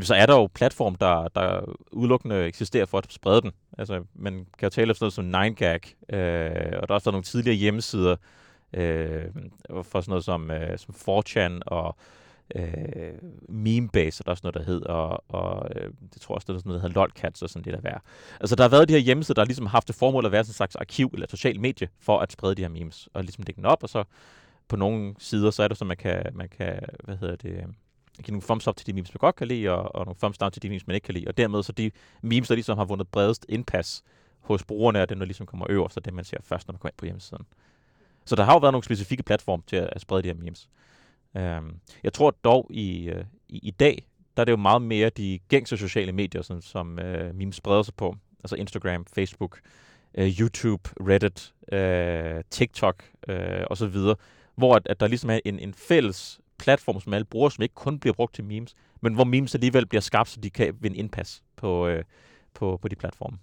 så 0.00 0.14
er 0.14 0.26
der 0.26 0.34
jo 0.34 0.48
platform, 0.54 0.94
der, 0.94 1.28
der 1.28 1.60
udelukkende 1.92 2.46
eksisterer 2.46 2.86
for 2.86 2.98
at 2.98 3.12
sprede 3.12 3.42
den. 3.42 3.52
Altså, 3.78 4.04
man 4.14 4.46
kan 4.58 4.66
jo 4.66 4.70
tale 4.70 4.90
om 4.90 4.94
sådan 4.94 5.24
noget 5.32 5.56
som 5.56 5.64
9gag, 5.64 6.14
øh, 6.16 6.80
og 6.82 6.88
der 6.88 6.94
er 6.94 6.94
også 6.94 7.10
nogle 7.10 7.24
tidligere 7.24 7.56
hjemmesider 7.56 8.16
øh, 8.72 9.24
for 9.82 10.00
sådan 10.00 10.10
noget 10.10 10.24
som, 10.24 10.50
øh, 10.50 10.78
som 10.78 10.94
4chan 10.94 11.60
og 11.66 11.96
øh, 12.54 13.12
Memebase, 13.48 14.22
og 14.22 14.26
der 14.26 14.30
er 14.30 14.34
sådan 14.34 14.50
noget, 14.54 14.66
der 14.66 14.72
hedder, 14.72 14.88
og, 14.88 15.24
og 15.28 15.68
øh, 15.76 15.90
det 16.14 16.20
tror 16.22 16.34
jeg 16.34 16.36
også, 16.36 16.46
der 16.46 16.54
er 16.54 16.58
sådan 16.58 16.68
noget, 16.68 16.82
der 16.82 16.88
hedder 16.88 17.00
LOLcats 17.00 17.42
og 17.42 17.50
sådan 17.50 17.64
det 17.64 17.72
der 17.72 17.80
værd. 17.80 18.02
Altså, 18.40 18.56
der 18.56 18.62
har 18.62 18.68
været 18.68 18.88
de 18.88 18.92
her 18.92 19.00
hjemmesider, 19.00 19.34
der 19.34 19.44
ligesom 19.44 19.66
har 19.66 19.70
haft 19.70 19.88
det 19.88 19.96
formål 19.96 20.26
at 20.26 20.32
være 20.32 20.44
sådan 20.44 20.50
en 20.50 20.54
slags 20.54 20.76
arkiv 20.76 21.10
eller 21.14 21.26
social 21.30 21.60
medie 21.60 21.88
for 22.00 22.18
at 22.18 22.32
sprede 22.32 22.54
de 22.54 22.62
her 22.62 22.68
memes, 22.68 23.08
og 23.14 23.22
ligesom 23.22 23.44
lægge 23.46 23.56
den 23.56 23.66
op, 23.66 23.82
og 23.82 23.88
så 23.88 24.04
på 24.68 24.76
nogle 24.76 25.14
sider, 25.18 25.50
så 25.50 25.62
er 25.62 25.68
det 25.68 25.76
så, 25.76 25.84
man 25.84 25.96
kan, 25.96 26.26
man 26.34 26.48
kan 26.48 26.80
hvad 27.04 27.16
hedder 27.16 27.36
det, 27.36 27.50
øh, 27.50 27.64
give 28.22 28.32
nogle 28.32 28.42
thumbs 28.42 28.68
up 28.68 28.76
til 28.76 28.86
de 28.86 28.92
memes, 28.92 29.14
man 29.14 29.18
godt 29.18 29.36
kan 29.36 29.48
lide, 29.48 29.70
og, 29.70 29.94
og 29.94 30.04
nogle 30.04 30.18
thumbs 30.18 30.38
down 30.38 30.50
til 30.52 30.62
de 30.62 30.68
memes, 30.68 30.86
man 30.86 30.94
ikke 30.94 31.04
kan 31.04 31.14
lide. 31.14 31.28
Og 31.28 31.36
dermed 31.36 31.62
så 31.62 31.72
de 31.72 31.90
memes, 32.22 32.48
der 32.48 32.54
ligesom 32.54 32.78
har 32.78 32.84
vundet 32.84 33.08
bredest 33.08 33.46
indpas 33.48 34.02
hos 34.40 34.64
brugerne, 34.64 34.98
er 34.98 35.06
det, 35.06 35.18
der 35.18 35.24
ligesom 35.24 35.46
kommer 35.46 35.66
øverst, 35.70 35.96
og 35.96 36.04
det 36.04 36.14
man 36.14 36.24
ser 36.24 36.36
først, 36.42 36.68
når 36.68 36.72
man 36.72 36.78
kommer 36.78 36.90
ind 36.90 36.96
på 36.96 37.04
hjemmesiden. 37.04 37.46
Så 38.24 38.36
der 38.36 38.44
har 38.44 38.52
jo 38.52 38.58
været 38.58 38.72
nogle 38.72 38.84
specifikke 38.84 39.22
platforme 39.22 39.62
til 39.66 39.76
at, 39.76 39.88
at 39.92 40.00
sprede 40.00 40.22
de 40.22 40.28
her 40.28 40.34
memes. 40.34 40.68
Øhm, 41.36 41.76
jeg 42.02 42.12
tror 42.12 42.30
dog 42.30 42.66
i, 42.70 43.08
øh, 43.08 43.24
i, 43.48 43.58
i 43.62 43.70
dag, 43.70 44.08
der 44.36 44.40
er 44.40 44.44
det 44.44 44.52
jo 44.52 44.56
meget 44.56 44.82
mere 44.82 45.10
de 45.10 45.38
gængse 45.48 45.76
sociale 45.76 46.12
medier, 46.12 46.42
sådan, 46.42 46.62
som 46.62 46.98
øh, 46.98 47.34
memes 47.34 47.56
spreder 47.56 47.82
sig 47.82 47.94
på. 47.94 48.16
Altså 48.44 48.56
Instagram, 48.56 49.06
Facebook, 49.14 49.60
øh, 50.14 50.40
YouTube, 50.40 50.90
Reddit, 51.00 51.54
øh, 51.72 52.44
TikTok 52.50 53.04
øh, 53.28 53.64
osv., 53.70 53.96
hvor 54.54 54.74
at, 54.74 54.86
at 54.86 55.00
der 55.00 55.06
ligesom 55.06 55.30
er 55.30 55.40
en, 55.44 55.58
en 55.58 55.74
fælles 55.74 56.40
platform, 56.58 57.00
som 57.00 57.14
alle 57.14 57.24
bruger, 57.24 57.48
som 57.48 57.62
ikke 57.62 57.74
kun 57.74 57.98
bliver 57.98 58.14
brugt 58.14 58.34
til 58.34 58.44
memes, 58.44 58.74
men 59.00 59.14
hvor 59.14 59.24
memes 59.24 59.54
alligevel 59.54 59.86
bliver 59.86 60.02
skabt, 60.02 60.28
så 60.28 60.40
de 60.40 60.50
kan 60.50 60.74
vinde 60.80 60.96
indpas 60.96 61.42
på, 61.56 61.86
øh, 61.86 62.04
på, 62.54 62.78
på 62.82 62.88
de 62.88 62.96
platforme. 62.96 63.38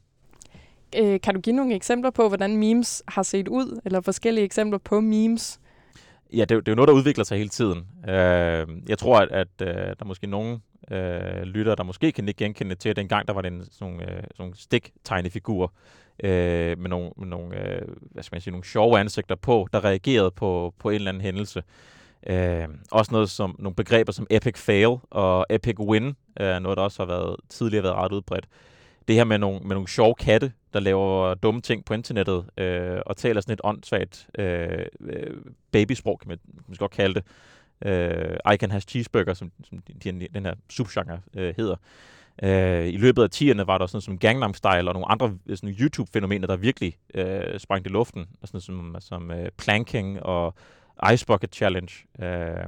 Øh, 0.97 1.21
kan 1.21 1.35
du 1.35 1.41
give 1.41 1.55
nogle 1.55 1.75
eksempler 1.75 2.11
på, 2.11 2.27
hvordan 2.27 2.57
memes 2.57 3.03
har 3.07 3.23
set 3.23 3.47
ud, 3.47 3.81
eller 3.85 4.01
forskellige 4.01 4.45
eksempler 4.45 4.77
på 4.77 4.99
memes? 4.99 5.59
Ja, 6.33 6.41
det, 6.41 6.49
det 6.49 6.67
er 6.67 6.71
jo 6.71 6.75
noget, 6.75 6.87
der 6.87 6.93
udvikler 6.93 7.23
sig 7.23 7.37
hele 7.37 7.49
tiden. 7.49 7.87
Øh, 8.09 8.67
jeg 8.89 8.97
tror, 8.97 9.19
at, 9.19 9.31
at 9.31 9.47
øh, 9.61 9.67
der 9.67 9.95
er 9.99 10.05
måske 10.05 10.27
nogen 10.27 10.61
øh, 10.91 11.41
lyttere, 11.41 11.75
der 11.75 11.83
måske 11.83 12.11
kan 12.11 12.27
ikke 12.27 12.37
genkende 12.37 12.75
til, 12.75 12.89
at 12.89 12.95
dengang 12.95 13.27
der 13.27 13.33
var 13.33 13.41
den, 13.41 13.65
sådan 13.71 13.87
nogle, 13.87 14.03
øh, 14.03 14.17
sådan 14.17 14.27
nogle 14.39 14.55
stik-tegnefigurer 14.57 15.67
øh, 16.23 16.79
med 16.79 16.89
nogle, 16.89 17.11
med 17.17 17.27
nogle, 17.27 17.67
øh, 17.67 17.81
hvad 18.11 18.23
skal 18.23 18.35
man 18.35 18.41
sige, 18.41 18.51
nogle 18.51 18.65
sjove 18.65 18.99
ansigter 18.99 19.35
på, 19.35 19.67
der 19.73 19.83
reagerede 19.83 20.31
på, 20.31 20.73
på 20.79 20.89
en 20.89 20.95
eller 20.95 21.09
anden 21.09 21.21
hændelse. 21.21 21.63
Øh, 22.27 22.67
også 22.91 23.11
noget 23.11 23.29
som 23.29 23.55
nogle 23.59 23.75
begreber 23.75 24.11
som 24.11 24.27
epic 24.29 24.57
fail 24.57 24.97
og 25.09 25.45
epic 25.49 25.79
win, 25.79 26.15
øh, 26.39 26.59
noget, 26.59 26.77
der 26.77 26.83
også 26.83 27.03
har 27.03 27.07
været 27.07 27.35
tidligere 27.49 27.83
været 27.83 27.95
ret 27.95 28.11
udbredt. 28.11 28.47
Det 29.07 29.15
her 29.15 29.23
med 29.23 29.37
nogle, 29.37 29.59
med 29.59 29.75
nogle 29.75 29.87
sjove 29.87 30.15
katte, 30.15 30.51
der 30.73 30.79
laver 30.79 31.33
dumme 31.33 31.61
ting 31.61 31.85
på 31.85 31.93
internettet, 31.93 32.45
øh, 32.57 32.99
og 33.05 33.17
taler 33.17 33.41
sådan 33.41 33.53
et 33.53 33.61
åndssvagt 33.63 34.27
øh, 34.37 34.85
øh 34.99 35.35
babysprog, 35.71 36.19
kan 36.19 36.29
man 36.29 36.39
måske 36.67 36.79
godt 36.79 36.91
kalde 36.91 37.13
det. 37.13 37.23
Øh, 37.85 38.37
I 38.53 38.57
can 38.57 38.71
have 38.71 38.81
cheeseburger, 38.81 39.33
som, 39.33 39.51
som 39.63 39.77
den, 40.03 40.21
den 40.33 40.45
her 40.45 40.53
subgenre 40.69 41.19
øh, 41.33 41.53
hedder. 41.57 41.75
Øh, 42.43 42.87
I 42.87 42.97
løbet 42.97 43.23
af 43.23 43.27
10'erne 43.35 43.63
var 43.63 43.77
der 43.77 43.85
sådan 43.85 44.01
som 44.01 44.17
Gangnam 44.17 44.53
Style 44.53 44.89
og 44.89 44.93
nogle 44.93 45.11
andre 45.11 45.37
øh, 45.47 45.57
sådan 45.57 45.75
YouTube-fænomener, 45.79 46.47
der 46.47 46.55
virkelig 46.55 46.97
øh, 47.13 47.59
sprang 47.59 47.85
i 47.85 47.89
luften. 47.89 48.27
Sådan 48.43 48.61
som, 48.61 48.95
som 48.99 49.31
øh, 49.31 49.49
planking 49.57 50.23
og 50.23 50.53
Ice 51.13 51.25
Bucket 51.25 51.55
Challenge. 51.55 51.93
Øh, 52.19 52.67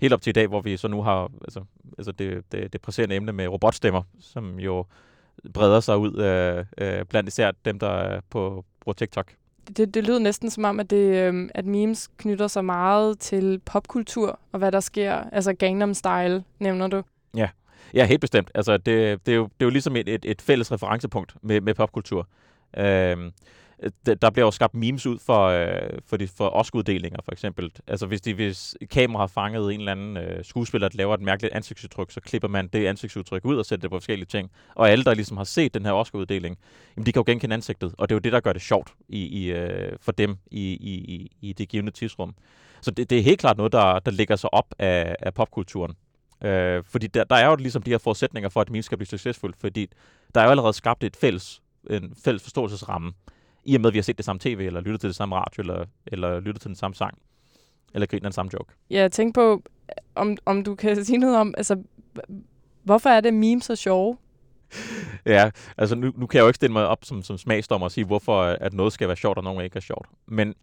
helt 0.00 0.12
op 0.12 0.22
til 0.22 0.30
i 0.30 0.32
dag, 0.32 0.46
hvor 0.46 0.60
vi 0.60 0.76
så 0.76 0.88
nu 0.88 1.02
har 1.02 1.30
altså, 1.44 1.64
altså 1.98 2.12
det, 2.12 2.52
det, 2.52 2.72
det 2.72 2.80
presserende 2.80 3.16
emne 3.16 3.32
med 3.32 3.48
robotstemmer, 3.48 4.02
som 4.20 4.58
jo 4.58 4.86
breder 5.54 5.80
sig 5.80 5.98
ud 5.98 6.16
øh, 6.18 6.64
øh, 6.78 7.04
blandt 7.04 7.28
især 7.28 7.50
dem, 7.64 7.78
der 7.78 7.88
er 7.90 8.20
på 8.30 8.64
bruger 8.80 8.94
TikTok. 8.94 9.32
Det, 9.76 9.94
det 9.94 10.04
lyder 10.04 10.18
næsten 10.18 10.50
som 10.50 10.64
om, 10.64 10.80
at, 10.80 10.90
det, 10.90 11.14
øhm, 11.14 11.50
at 11.54 11.66
memes 11.66 12.10
knytter 12.16 12.48
sig 12.48 12.64
meget 12.64 13.18
til 13.18 13.60
popkultur 13.64 14.38
og 14.52 14.58
hvad 14.58 14.72
der 14.72 14.80
sker. 14.80 15.12
Altså 15.12 15.52
Gangnam 15.52 15.94
Style, 15.94 16.44
nævner 16.58 16.86
du. 16.86 17.02
Ja, 17.94 18.04
helt 18.04 18.20
bestemt. 18.20 18.50
Altså, 18.54 18.76
det, 18.76 19.26
det, 19.26 19.32
er, 19.32 19.36
jo, 19.36 19.42
det 19.42 19.60
er 19.60 19.64
jo 19.64 19.70
ligesom 19.70 19.96
et, 19.96 20.08
et, 20.08 20.24
et 20.24 20.42
fælles 20.42 20.72
referencepunkt 20.72 21.34
med, 21.42 21.60
med 21.60 21.74
popkultur. 21.74 22.28
D- 22.76 23.30
der 24.22 24.30
bliver 24.30 24.46
jo 24.46 24.50
skabt 24.50 24.74
memes 24.74 25.06
ud 25.06 25.18
for, 25.18 25.46
øh, 25.46 25.98
for, 26.06 26.16
de, 26.16 26.28
for 26.28 26.48
Oscar-uddelinger, 26.48 27.18
for 27.24 27.32
eksempel. 27.32 27.72
Altså, 27.86 28.06
hvis, 28.06 28.20
de, 28.20 28.34
hvis 28.34 28.76
kamera 28.90 29.22
har 29.22 29.26
fanget 29.26 29.74
en 29.74 29.80
eller 29.80 29.92
anden 29.92 30.16
øh, 30.16 30.44
skuespiller, 30.44 30.88
der 30.88 30.96
laver 30.96 31.14
et 31.14 31.20
mærkeligt 31.20 31.54
ansigtsudtryk, 31.54 32.10
så 32.10 32.20
klipper 32.20 32.48
man 32.48 32.68
det 32.68 32.86
ansigtsudtryk 32.86 33.44
ud 33.44 33.56
og 33.56 33.66
sætter 33.66 33.80
det 33.80 33.90
på 33.90 33.96
forskellige 33.96 34.26
ting. 34.26 34.50
Og 34.74 34.90
alle, 34.90 35.04
der 35.04 35.14
ligesom 35.14 35.36
har 35.36 35.44
set 35.44 35.74
den 35.74 35.84
her 35.84 35.92
Oscar-uddeling, 35.92 36.58
jamen, 36.96 37.06
de 37.06 37.12
kan 37.12 37.20
jo 37.20 37.24
genkende 37.26 37.54
ansigtet. 37.54 37.94
Og 37.98 38.08
det 38.08 38.14
er 38.14 38.16
jo 38.16 38.20
det, 38.20 38.32
der 38.32 38.40
gør 38.40 38.52
det 38.52 38.62
sjovt 38.62 38.92
i, 39.08 39.26
i, 39.26 39.52
øh, 39.52 39.92
for 40.00 40.12
dem 40.12 40.36
i, 40.50 40.62
i, 40.72 40.94
i, 40.94 41.30
i 41.40 41.52
det 41.52 41.68
givende 41.68 41.92
tidsrum. 41.92 42.34
Så 42.82 42.90
det, 42.90 43.10
det 43.10 43.18
er 43.18 43.22
helt 43.22 43.40
klart 43.40 43.56
noget, 43.56 43.72
der, 43.72 43.98
der 43.98 44.10
ligger 44.10 44.36
sig 44.36 44.54
op 44.54 44.74
af, 44.78 45.16
af 45.18 45.34
popkulturen. 45.34 45.94
Øh, 46.44 46.84
fordi 46.84 47.06
der, 47.06 47.24
der 47.24 47.36
er 47.36 47.46
jo 47.46 47.56
ligesom 47.56 47.82
de 47.82 47.90
her 47.90 47.98
forudsætninger 47.98 48.48
for, 48.48 48.60
at 48.60 48.70
memes 48.70 48.84
skal 48.84 48.98
blive 48.98 49.06
succesfuldt, 49.06 49.56
fordi 49.60 49.86
der 50.34 50.40
er 50.40 50.44
jo 50.44 50.50
allerede 50.50 50.72
skabt 50.72 51.04
et 51.04 51.16
fælles, 51.16 51.62
en 51.90 52.14
fælles 52.24 52.42
forståelsesramme, 52.42 53.12
i 53.64 53.74
og 53.74 53.80
med, 53.80 53.90
at 53.90 53.94
vi 53.94 53.98
har 53.98 54.02
set 54.02 54.16
det 54.16 54.24
samme 54.24 54.40
tv, 54.40 54.60
eller 54.60 54.80
lyttet 54.80 55.00
til 55.00 55.08
det 55.08 55.16
samme 55.16 55.36
radio, 55.36 55.60
eller, 55.60 55.84
eller 56.06 56.40
lyttet 56.40 56.60
til 56.60 56.68
den 56.68 56.76
samme 56.76 56.94
sang, 56.94 57.18
eller 57.94 58.06
griner 58.06 58.28
den 58.28 58.32
samme 58.32 58.50
joke. 58.52 58.74
Ja, 58.90 59.00
jeg 59.00 59.12
tænker 59.12 59.40
på, 59.40 59.62
om, 60.14 60.36
om 60.46 60.64
du 60.64 60.74
kan 60.74 61.04
sige 61.04 61.18
noget 61.18 61.36
om, 61.36 61.54
altså, 61.56 61.82
hvorfor 62.82 63.10
er 63.10 63.20
det 63.20 63.34
memes 63.34 63.64
så 63.64 63.76
sjove? 63.76 64.16
Ja, 65.26 65.50
altså 65.78 65.94
nu, 65.96 66.12
nu 66.16 66.26
kan 66.26 66.36
jeg 66.36 66.42
jo 66.42 66.48
ikke 66.48 66.56
stille 66.56 66.72
mig 66.72 66.86
op 66.86 67.04
som, 67.04 67.22
som 67.22 67.38
smagsdommer 67.38 67.84
og 67.84 67.92
sige, 67.92 68.04
hvorfor 68.04 68.42
at 68.42 68.72
noget 68.72 68.92
skal 68.92 69.08
være 69.08 69.16
sjovt, 69.16 69.38
og 69.38 69.44
noget 69.44 69.64
ikke 69.64 69.76
er 69.76 69.80
sjovt. 69.80 70.08
Men 70.26 70.54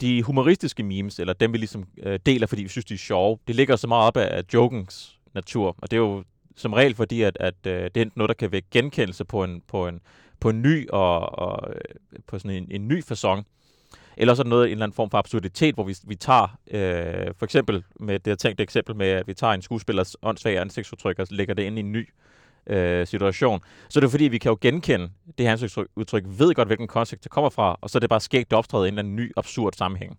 de 0.00 0.22
humoristiske 0.22 0.82
memes, 0.82 1.18
eller 1.18 1.32
dem 1.32 1.52
vi 1.52 1.58
ligesom 1.58 1.84
øh, 2.02 2.18
deler, 2.26 2.46
fordi 2.46 2.62
vi 2.62 2.68
synes, 2.68 2.84
de 2.84 2.94
er 2.94 2.98
sjove, 2.98 3.38
det 3.46 3.56
ligger 3.56 3.76
så 3.76 3.86
meget 3.86 4.06
op 4.06 4.16
af, 4.16 4.36
af 4.36 4.42
jokens 4.54 5.18
natur. 5.34 5.76
Og 5.78 5.90
det 5.90 5.96
er 5.96 6.00
jo 6.00 6.24
som 6.60 6.72
regel 6.72 6.94
fordi, 6.94 7.22
at, 7.22 7.36
at 7.40 7.54
øh, 7.66 7.72
det 7.72 7.96
er 7.96 8.02
enten 8.02 8.12
noget, 8.16 8.28
der 8.28 8.34
kan 8.34 8.52
vække 8.52 8.68
genkendelse 8.70 9.24
på 9.24 9.44
en, 9.44 9.62
på 9.68 9.88
en, 9.88 10.00
på 10.40 10.50
en 10.50 10.62
ny 10.62 10.88
og, 10.88 11.38
og 11.38 11.68
øh, 11.74 11.80
på 12.26 12.38
sådan 12.38 12.56
en, 12.56 12.66
en 12.70 12.88
ny 12.88 13.02
façon. 13.02 13.42
Eller 14.16 14.34
så 14.34 14.42
er 14.42 14.46
noget, 14.46 14.64
en 14.66 14.70
eller 14.70 14.84
anden 14.84 14.96
form 14.96 15.10
for 15.10 15.18
absurditet, 15.18 15.74
hvor 15.74 15.84
vi, 15.84 15.96
vi 16.04 16.14
tager, 16.14 16.58
øh, 16.70 17.34
for 17.38 17.44
eksempel 17.44 17.84
med 18.00 18.18
det 18.18 18.26
jeg 18.26 18.38
tænkte 18.38 18.62
eksempel 18.62 18.96
med, 18.96 19.06
at 19.06 19.26
vi 19.26 19.34
tager 19.34 19.52
en 19.52 19.62
skuespillers 19.62 20.16
åndssvage 20.22 20.60
ansigtsudtryk 20.60 21.18
og 21.18 21.26
lægger 21.30 21.54
det 21.54 21.62
ind 21.62 21.78
i 21.78 21.80
en 21.80 21.92
ny 21.92 22.08
øh, 22.66 23.06
situation. 23.06 23.60
Så 23.88 24.00
det 24.00 24.06
er 24.06 24.10
fordi, 24.10 24.24
vi 24.24 24.38
kan 24.38 24.50
jo 24.50 24.58
genkende 24.60 25.10
det 25.38 25.46
her 25.46 25.52
ansigtsudtryk, 25.52 26.24
ved 26.26 26.54
godt, 26.54 26.68
hvilken 26.68 26.88
kontekst 26.88 27.24
det 27.24 27.32
kommer 27.32 27.50
fra, 27.50 27.78
og 27.80 27.90
så 27.90 27.98
er 27.98 28.00
det 28.00 28.10
bare 28.10 28.20
skægt, 28.20 28.52
optræde 28.52 28.84
i 28.84 28.88
en 28.88 28.94
eller 28.94 29.02
anden 29.02 29.16
ny, 29.16 29.32
absurd 29.36 29.72
sammenhæng. 29.72 30.18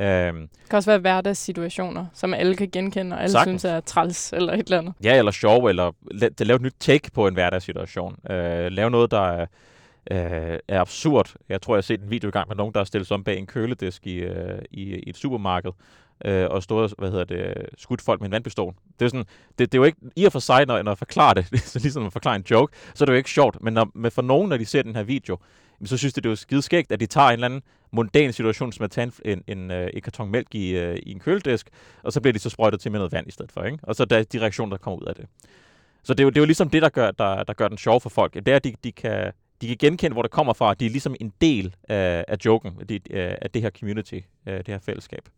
Øhm, 0.00 0.40
Det 0.40 0.70
kan 0.70 0.76
også 0.76 0.90
være 0.90 0.98
hverdagssituationer, 0.98 2.06
som 2.14 2.34
alle 2.34 2.56
kan 2.56 2.68
genkende, 2.70 3.16
og 3.16 3.22
alle 3.22 3.32
Sagtens. 3.32 3.60
synes 3.62 3.74
er 3.74 3.80
træls 3.80 4.32
eller 4.32 4.52
et 4.52 4.58
eller 4.58 4.78
andet. 4.78 4.94
ja, 5.04 5.18
eller 5.18 5.32
sjov, 5.32 5.64
eller 5.66 5.92
la- 6.14 6.44
lave 6.44 6.56
et 6.56 6.62
nyt 6.62 6.74
take 6.80 7.10
på 7.14 7.26
en 7.26 7.34
hverdagssituation. 7.34 8.16
Øh, 8.30 8.66
lave 8.72 8.90
noget, 8.90 9.10
der 9.10 9.20
er, 9.20 9.46
øh, 10.10 10.58
er 10.68 10.80
absurd. 10.80 11.32
Jeg 11.48 11.62
tror, 11.62 11.74
jeg 11.74 11.78
har 11.78 11.82
set 11.82 12.00
en 12.00 12.10
video 12.10 12.28
i 12.28 12.30
gang 12.30 12.48
med 12.48 12.56
nogen, 12.56 12.74
der 12.74 12.80
er 12.80 12.84
stillet 12.84 13.06
sig 13.08 13.14
om 13.14 13.24
bag 13.24 13.38
en 13.38 13.46
køledisk 13.46 14.06
i, 14.06 14.14
øh, 14.16 14.58
i, 14.70 14.82
i 14.96 15.10
et 15.10 15.16
supermarked, 15.16 15.70
øh, 16.24 16.46
og 16.50 16.62
stået, 16.62 16.94
hvad 16.98 17.10
hedder 17.10 17.24
det, 17.24 17.54
skudt 17.78 18.02
folk 18.02 18.20
med 18.20 18.28
en 18.28 18.32
vandpistol. 18.32 18.74
Det 18.98 19.04
er, 19.04 19.08
sådan, 19.08 19.24
det, 19.58 19.72
det 19.72 19.74
er 19.74 19.78
jo 19.78 19.84
ikke, 19.84 19.98
i 20.16 20.24
og 20.24 20.32
for 20.32 20.38
sig, 20.38 20.66
når, 20.66 20.82
når 20.82 20.90
jeg 20.90 20.98
forklarer 20.98 21.34
det, 21.34 21.46
så 21.70 21.78
ligesom 21.78 22.06
at 22.06 22.12
forklare 22.12 22.36
en 22.36 22.44
joke, 22.50 22.76
så 22.94 23.04
er 23.04 23.06
det 23.06 23.12
jo 23.12 23.16
ikke 23.16 23.30
sjovt, 23.30 23.62
men, 23.62 23.74
når, 23.74 23.90
men 23.94 24.10
for 24.10 24.22
nogen, 24.22 24.48
når 24.48 24.56
de 24.56 24.66
ser 24.66 24.82
den 24.82 24.96
her 24.96 25.02
video, 25.02 25.38
så 25.84 25.96
synes 25.96 26.14
de, 26.14 26.20
det 26.20 26.26
er 26.26 26.30
jo 26.30 26.36
skide 26.36 26.62
skægt, 26.62 26.92
at 26.92 27.00
de 27.00 27.06
tager 27.06 27.26
en 27.28 27.32
eller 27.32 27.46
anden 27.46 27.62
mundan 27.90 28.32
situation, 28.32 28.72
som 28.72 28.84
at 28.84 28.90
tage 28.90 29.12
en, 29.24 29.42
en, 29.48 29.58
en, 29.58 29.70
øh, 29.70 29.90
en 29.94 30.02
karton 30.02 30.30
mælk 30.30 30.54
i, 30.54 30.70
øh, 30.70 30.98
i 31.02 31.12
en 31.12 31.20
køledisk, 31.20 31.68
og 32.02 32.12
så 32.12 32.20
bliver 32.20 32.32
de 32.32 32.38
så 32.38 32.50
sprøjtet 32.50 32.80
til 32.80 32.90
med 32.90 32.98
noget 32.98 33.12
vand 33.12 33.28
i 33.28 33.30
stedet 33.30 33.52
for, 33.52 33.64
ikke? 33.64 33.78
Og 33.82 33.94
så 33.94 34.02
er 34.02 34.06
der 34.06 34.22
de 34.22 34.40
reaktioner, 34.40 34.76
der 34.76 34.82
kommer 34.82 35.00
ud 35.00 35.06
af 35.06 35.14
det. 35.14 35.26
Så 36.02 36.14
det 36.14 36.20
er 36.20 36.24
jo, 36.24 36.30
det 36.30 36.36
er 36.36 36.40
jo 36.40 36.46
ligesom 36.46 36.70
det, 36.70 36.82
der 36.82 36.88
gør, 36.88 37.10
der, 37.10 37.42
der 37.42 37.52
gør 37.52 37.68
den 37.68 37.78
sjov 37.78 38.00
for 38.00 38.08
folk. 38.08 38.34
Det 38.34 38.48
er, 38.48 38.56
at 38.56 38.64
de, 38.64 38.74
de, 38.84 38.92
kan, 38.92 39.32
de 39.60 39.68
kan 39.68 39.76
genkende, 39.76 40.12
hvor 40.12 40.22
det 40.22 40.30
kommer 40.30 40.52
fra. 40.52 40.74
De 40.74 40.86
er 40.86 40.90
ligesom 40.90 41.14
en 41.20 41.32
del 41.40 41.74
af, 41.88 42.24
af 42.28 42.36
joken, 42.44 42.76
af 42.80 42.86
det, 42.86 43.10
af 43.12 43.50
det 43.50 43.62
her 43.62 43.70
community, 43.70 44.20
af 44.46 44.64
det 44.64 44.74
her 44.74 44.78
fællesskab. 44.78 45.28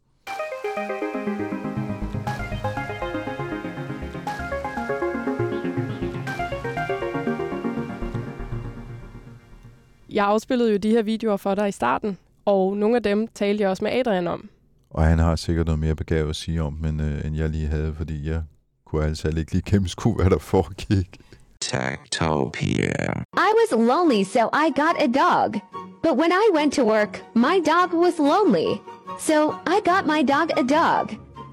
Jeg 10.12 10.26
afspillede 10.26 10.70
jo 10.70 10.76
de 10.76 10.90
her 10.90 11.02
videoer 11.02 11.36
for 11.36 11.54
dig 11.54 11.68
i 11.68 11.72
starten, 11.72 12.18
og 12.44 12.76
nogle 12.76 12.96
af 12.96 13.02
dem 13.02 13.28
talte 13.34 13.62
jeg 13.62 13.70
også 13.70 13.84
med 13.84 13.92
Adrian 13.92 14.26
om. 14.26 14.48
Og 14.90 15.04
han 15.04 15.18
har 15.18 15.36
sikkert 15.36 15.66
noget 15.66 15.78
mere 15.78 15.94
begavet 15.94 16.28
at 16.30 16.36
sige 16.36 16.62
om, 16.62 16.72
men, 16.80 17.00
øh, 17.00 17.26
end 17.26 17.36
jeg 17.36 17.48
lige 17.48 17.66
havde, 17.66 17.94
fordi 17.94 18.28
jeg 18.28 18.42
kunne 18.86 19.04
altså 19.04 19.28
ikke 19.28 19.52
lige 19.52 19.62
gennemskue, 19.70 20.14
hvad 20.14 20.30
der 20.30 20.38
foregik. 20.38 21.20
Tactopia. 21.60 23.24
I 23.36 23.50
was 23.60 23.72
lonely, 23.88 24.24
so 24.24 24.40
I 24.64 24.70
got 24.82 24.96
a 24.98 25.06
dog. 25.06 25.60
But 26.02 26.16
when 26.18 26.32
I 26.32 26.50
went 26.54 26.72
to 26.74 26.84
work, 26.84 27.22
my 27.34 27.60
dog 27.72 27.88
was 28.04 28.18
lonely. 28.18 28.80
So 29.18 29.54
I 29.66 29.80
got 29.84 30.06
my 30.06 30.22
dog 30.22 30.48
a 30.56 30.62
dog. 30.62 31.10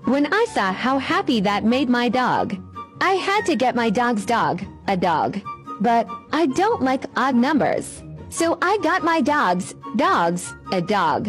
When 0.07 0.25
I 0.25 0.45
saw 0.53 0.71
how 0.71 0.99
happy 0.99 1.41
that 1.41 1.63
made 1.63 1.89
my 1.89 2.09
dog, 2.09 2.55
I 3.01 3.13
had 3.27 3.45
to 3.45 3.55
get 3.55 3.75
my 3.75 3.89
dog's 3.89 4.25
dog 4.25 4.61
a 4.87 4.95
dog. 4.95 5.39
But 5.81 6.07
I 6.31 6.47
don't 6.47 6.81
like 6.81 7.03
odd 7.15 7.35
numbers. 7.35 8.03
So 8.29 8.45
I 8.61 8.73
got 8.81 9.03
my 9.03 9.19
dog's 9.29 9.73
dogs 9.99 10.55
a 10.73 10.79
dog. 10.79 11.25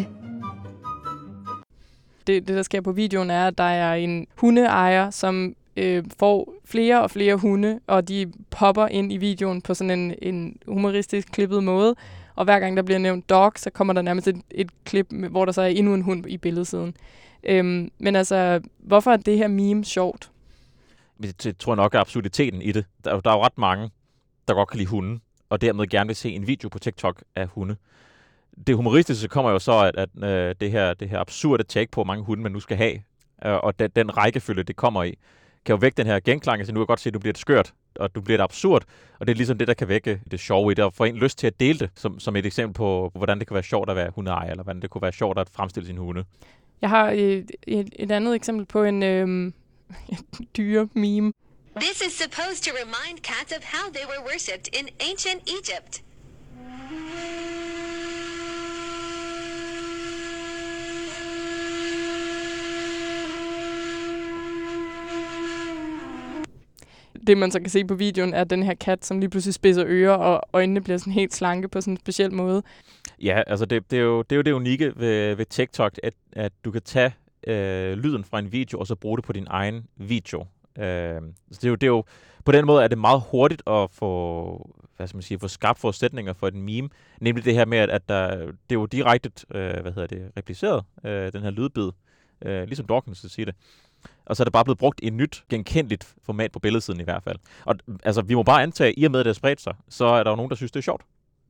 Det, 2.27 2.47
det, 2.47 2.55
der 2.55 2.63
sker 2.63 2.81
på 2.81 2.91
videoen, 2.91 3.29
er, 3.31 3.47
at 3.47 3.57
der 3.57 3.63
er 3.63 3.95
en 3.95 4.27
hundeejer, 4.35 5.09
som 5.09 5.55
øh, 5.77 6.03
får 6.19 6.53
flere 6.65 7.01
og 7.03 7.11
flere 7.11 7.35
hunde, 7.35 7.79
og 7.87 8.07
de 8.07 8.31
popper 8.49 8.87
ind 8.87 9.13
i 9.13 9.17
videoen 9.17 9.61
på 9.61 9.73
sådan 9.73 9.99
en, 9.99 10.13
en 10.21 10.57
humoristisk 10.67 11.27
klippet 11.31 11.63
måde. 11.63 11.95
Og 12.35 12.43
hver 12.45 12.59
gang 12.59 12.77
der 12.77 12.83
bliver 12.83 12.99
nævnt 12.99 13.29
dog, 13.29 13.51
så 13.55 13.69
kommer 13.69 13.93
der 13.93 14.01
nærmest 14.01 14.27
et, 14.27 14.41
et 14.51 14.69
klip, 14.85 15.11
med- 15.11 15.29
hvor 15.29 15.45
der 15.45 15.51
så 15.51 15.61
er 15.61 15.65
endnu 15.67 15.93
en 15.93 16.01
hund 16.01 16.25
i 16.27 16.37
billedsiden. 16.37 16.95
Øhm, 17.43 17.91
men 17.99 18.15
altså, 18.15 18.61
hvorfor 18.79 19.11
er 19.11 19.17
det 19.17 19.37
her 19.37 19.47
meme 19.47 19.85
sjovt? 19.85 20.31
Det, 21.23 21.43
det 21.43 21.57
tror 21.57 21.71
jeg 21.71 21.75
nok 21.77 21.93
er 21.93 21.99
absurditeten 21.99 22.61
i 22.61 22.71
det. 22.71 22.85
Der, 23.03 23.11
er 23.11 23.15
jo- 23.15 23.21
der 23.25 23.29
er 23.31 23.35
jo 23.35 23.43
ret 23.43 23.57
mange, 23.57 23.89
der 24.47 24.53
godt 24.53 24.69
kan 24.69 24.77
lide 24.77 24.89
hunde, 24.89 25.19
og 25.49 25.61
dermed 25.61 25.87
gerne 25.87 26.07
vil 26.07 26.15
se 26.15 26.29
en 26.29 26.47
video 26.47 26.69
på 26.69 26.79
TikTok 26.79 27.23
af 27.35 27.47
hunde. 27.47 27.75
Det 28.67 28.75
humoristiske 28.75 29.27
kommer 29.27 29.51
jo 29.51 29.59
så, 29.59 29.79
at, 29.79 29.95
at 29.95 30.09
øh, 30.23 30.55
det, 30.61 30.71
her, 30.71 30.93
det 30.93 31.09
her 31.09 31.19
absurde 31.19 31.63
take 31.63 31.91
på, 31.91 31.95
hvor 31.97 32.03
mange 32.03 32.23
hunde 32.23 32.43
man 32.43 32.51
nu 32.51 32.59
skal 32.59 32.77
have, 32.77 32.93
øh, 33.45 33.53
og 33.53 33.79
den, 33.79 33.91
den 33.95 34.17
rækkefølge, 34.17 34.63
det 34.63 34.75
kommer 34.75 35.03
i, 35.03 35.17
kan 35.65 35.73
jo 35.73 35.77
vække 35.77 35.97
den 35.97 36.05
her 36.05 36.19
genklang. 36.19 36.59
Altså, 36.59 36.73
nu 36.73 36.77
kan 36.77 36.81
jeg 36.81 36.87
godt 36.87 36.99
se, 36.99 37.09
at 37.09 37.13
du 37.13 37.19
bliver 37.19 37.33
et 37.33 37.37
skørt, 37.37 37.73
og 37.95 38.15
du 38.15 38.21
bliver 38.21 38.37
et 38.37 38.43
absurd, 38.43 38.83
og 39.19 39.27
det 39.27 39.33
er 39.33 39.35
ligesom 39.35 39.57
det, 39.57 39.67
der 39.67 39.73
kan 39.73 39.87
vække 39.87 40.21
det 40.31 40.39
sjove 40.39 40.71
i 40.71 40.75
det, 40.75 40.85
og 40.85 40.93
få 40.93 41.03
en 41.03 41.15
lyst 41.15 41.37
til 41.37 41.47
at 41.47 41.59
dele 41.59 41.79
det, 41.79 41.89
som, 41.95 42.19
som 42.19 42.35
et 42.35 42.45
eksempel 42.45 42.73
på, 42.73 43.11
hvordan 43.15 43.39
det 43.39 43.47
kan 43.47 43.53
være 43.53 43.63
sjovt 43.63 43.89
at 43.89 43.95
være 43.95 44.11
hundeejer, 44.15 44.51
eller 44.51 44.63
hvordan 44.63 44.81
det 44.81 44.89
kunne 44.89 45.01
være 45.01 45.11
sjovt 45.11 45.39
at 45.39 45.49
fremstille 45.49 45.87
sin 45.87 45.97
hunde. 45.97 46.23
Jeg 46.81 46.89
har 46.89 47.11
øh, 47.11 47.43
et, 47.67 47.89
et, 47.95 48.11
andet 48.11 48.35
eksempel 48.35 48.65
på 48.65 48.83
en 48.83 49.03
øh, 49.03 49.51
dyre 50.57 50.87
meme. 50.93 51.33
This 51.79 52.01
is 52.01 52.13
supposed 52.13 52.63
to 52.63 52.71
remind 52.71 53.23
cats 53.23 53.51
of 53.57 53.63
how 53.63 53.89
they 53.89 54.05
were 54.05 54.21
worshipped 54.29 54.67
in 54.79 54.89
ancient 55.09 55.41
Egypt. 55.57 56.03
det, 67.27 67.37
man 67.37 67.51
så 67.51 67.59
kan 67.59 67.69
se 67.69 67.85
på 67.85 67.95
videoen, 67.95 68.33
er 68.33 68.43
den 68.43 68.63
her 68.63 68.73
kat, 68.73 69.05
som 69.05 69.19
lige 69.19 69.29
pludselig 69.29 69.53
spidser 69.53 69.83
ører, 69.87 70.13
og 70.13 70.41
øjnene 70.53 70.81
bliver 70.81 70.97
sådan 70.97 71.13
helt 71.13 71.33
slanke 71.33 71.67
på 71.67 71.81
sådan 71.81 71.93
en 71.93 71.97
speciel 71.97 72.33
måde. 72.33 72.63
Ja, 73.21 73.41
altså 73.47 73.65
det, 73.65 73.91
det, 73.91 73.99
er, 73.99 74.03
jo, 74.03 74.21
det 74.21 74.31
er 74.31 74.35
jo 74.35 74.41
det 74.41 74.51
unikke 74.51 74.93
ved, 74.95 75.35
ved 75.35 75.45
TikTok, 75.45 75.99
at, 76.03 76.13
at 76.33 76.51
du 76.65 76.71
kan 76.71 76.81
tage 76.81 77.13
øh, 77.47 77.97
lyden 77.97 78.23
fra 78.23 78.39
en 78.39 78.51
video, 78.51 78.79
og 78.79 78.87
så 78.87 78.95
bruge 78.95 79.17
det 79.17 79.25
på 79.25 79.33
din 79.33 79.47
egen 79.49 79.85
video. 79.97 80.45
Øh, 80.77 81.21
så 81.51 81.59
det 81.61 81.63
er, 81.63 81.69
jo, 81.69 81.75
det 81.75 81.83
er 81.83 81.91
jo, 81.91 82.03
på 82.45 82.51
den 82.51 82.65
måde 82.65 82.83
er 82.83 82.87
det 82.87 82.97
meget 82.97 83.23
hurtigt 83.31 83.61
at 83.67 83.91
få, 83.91 84.75
hvad 84.97 85.07
skal 85.07 85.15
man 85.15 85.23
sige, 85.23 85.39
få 85.39 85.47
skabt 85.47 85.79
forudsætninger 85.79 86.33
for 86.33 86.47
et 86.47 86.55
meme. 86.55 86.89
Nemlig 87.21 87.45
det 87.45 87.53
her 87.53 87.65
med, 87.65 87.77
at, 87.77 87.89
at 87.89 88.09
der, 88.09 88.35
det 88.37 88.51
er 88.69 88.75
jo 88.75 88.85
direkte, 88.85 89.31
øh, 89.55 89.81
hvad 89.81 89.91
hedder 89.91 90.07
det, 90.07 90.31
repliceret, 90.37 90.83
øh, 91.05 91.33
den 91.33 91.41
her 91.41 91.49
lydbid. 91.49 91.91
Øh, 92.45 92.63
ligesom 92.63 92.85
Dawkins 92.85 93.25
siger 93.27 93.45
det. 93.45 93.55
Og 94.25 94.35
så 94.35 94.43
er 94.43 94.45
det 94.45 94.53
bare 94.53 94.63
blevet 94.63 94.77
brugt 94.77 94.99
i 95.03 95.07
et 95.07 95.13
nyt, 95.13 95.43
genkendeligt 95.49 96.15
format 96.23 96.51
på 96.51 96.59
billedsiden 96.59 96.99
i 96.99 97.03
hvert 97.03 97.23
fald. 97.23 97.37
Og 97.65 97.75
altså, 98.03 98.21
vi 98.21 98.35
må 98.35 98.43
bare 98.43 98.63
antage, 98.63 98.87
at 98.87 98.93
i 98.97 99.03
og 99.03 99.11
med, 99.11 99.19
at 99.19 99.25
det 99.25 99.29
er 99.29 99.33
spredt 99.33 99.61
sig, 99.61 99.75
så 99.89 100.05
er 100.05 100.23
der 100.23 100.31
jo 100.31 100.35
nogen, 100.35 100.49
der 100.49 100.55
synes, 100.55 100.71
det 100.71 100.79
er 100.79 100.83
sjovt. 100.83 101.01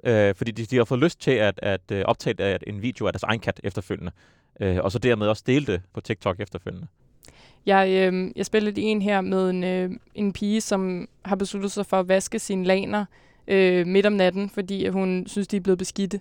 Øh, 0.03 0.35
fordi 0.35 0.51
de, 0.51 0.65
de 0.65 0.77
har 0.77 0.83
fået 0.83 0.99
lyst 0.99 1.21
til 1.21 1.31
at, 1.31 1.59
at 1.63 1.81
øh, 1.91 2.03
optage 2.05 2.43
at 2.43 2.63
en 2.67 2.81
video 2.81 3.07
af 3.07 3.13
deres 3.13 3.23
egen 3.23 3.39
kat 3.39 3.59
efterfølgende. 3.63 4.11
Øh, 4.59 4.77
og 4.83 4.91
så 4.91 4.99
dermed 4.99 5.27
også 5.27 5.43
dele 5.45 5.65
det 5.65 5.81
på 5.93 6.01
TikTok 6.01 6.39
efterfølgende. 6.39 6.87
Jeg, 7.65 7.89
øh, 7.89 8.31
jeg 8.35 8.45
spiller 8.45 8.71
lige 8.71 8.87
en 8.87 9.01
her 9.01 9.21
med 9.21 9.49
en, 9.49 9.63
øh, 9.63 9.91
en 10.15 10.33
pige, 10.33 10.61
som 10.61 11.07
har 11.25 11.35
besluttet 11.35 11.71
sig 11.71 11.85
for 11.85 11.99
at 11.99 12.07
vaske 12.07 12.39
sine 12.39 12.65
laner 12.65 13.05
øh, 13.47 13.87
midt 13.87 14.05
om 14.05 14.13
natten, 14.13 14.49
fordi 14.49 14.87
hun 14.87 15.23
synes, 15.27 15.47
de 15.47 15.57
er 15.57 15.61
blevet 15.61 15.77
beskidte. 15.77 16.19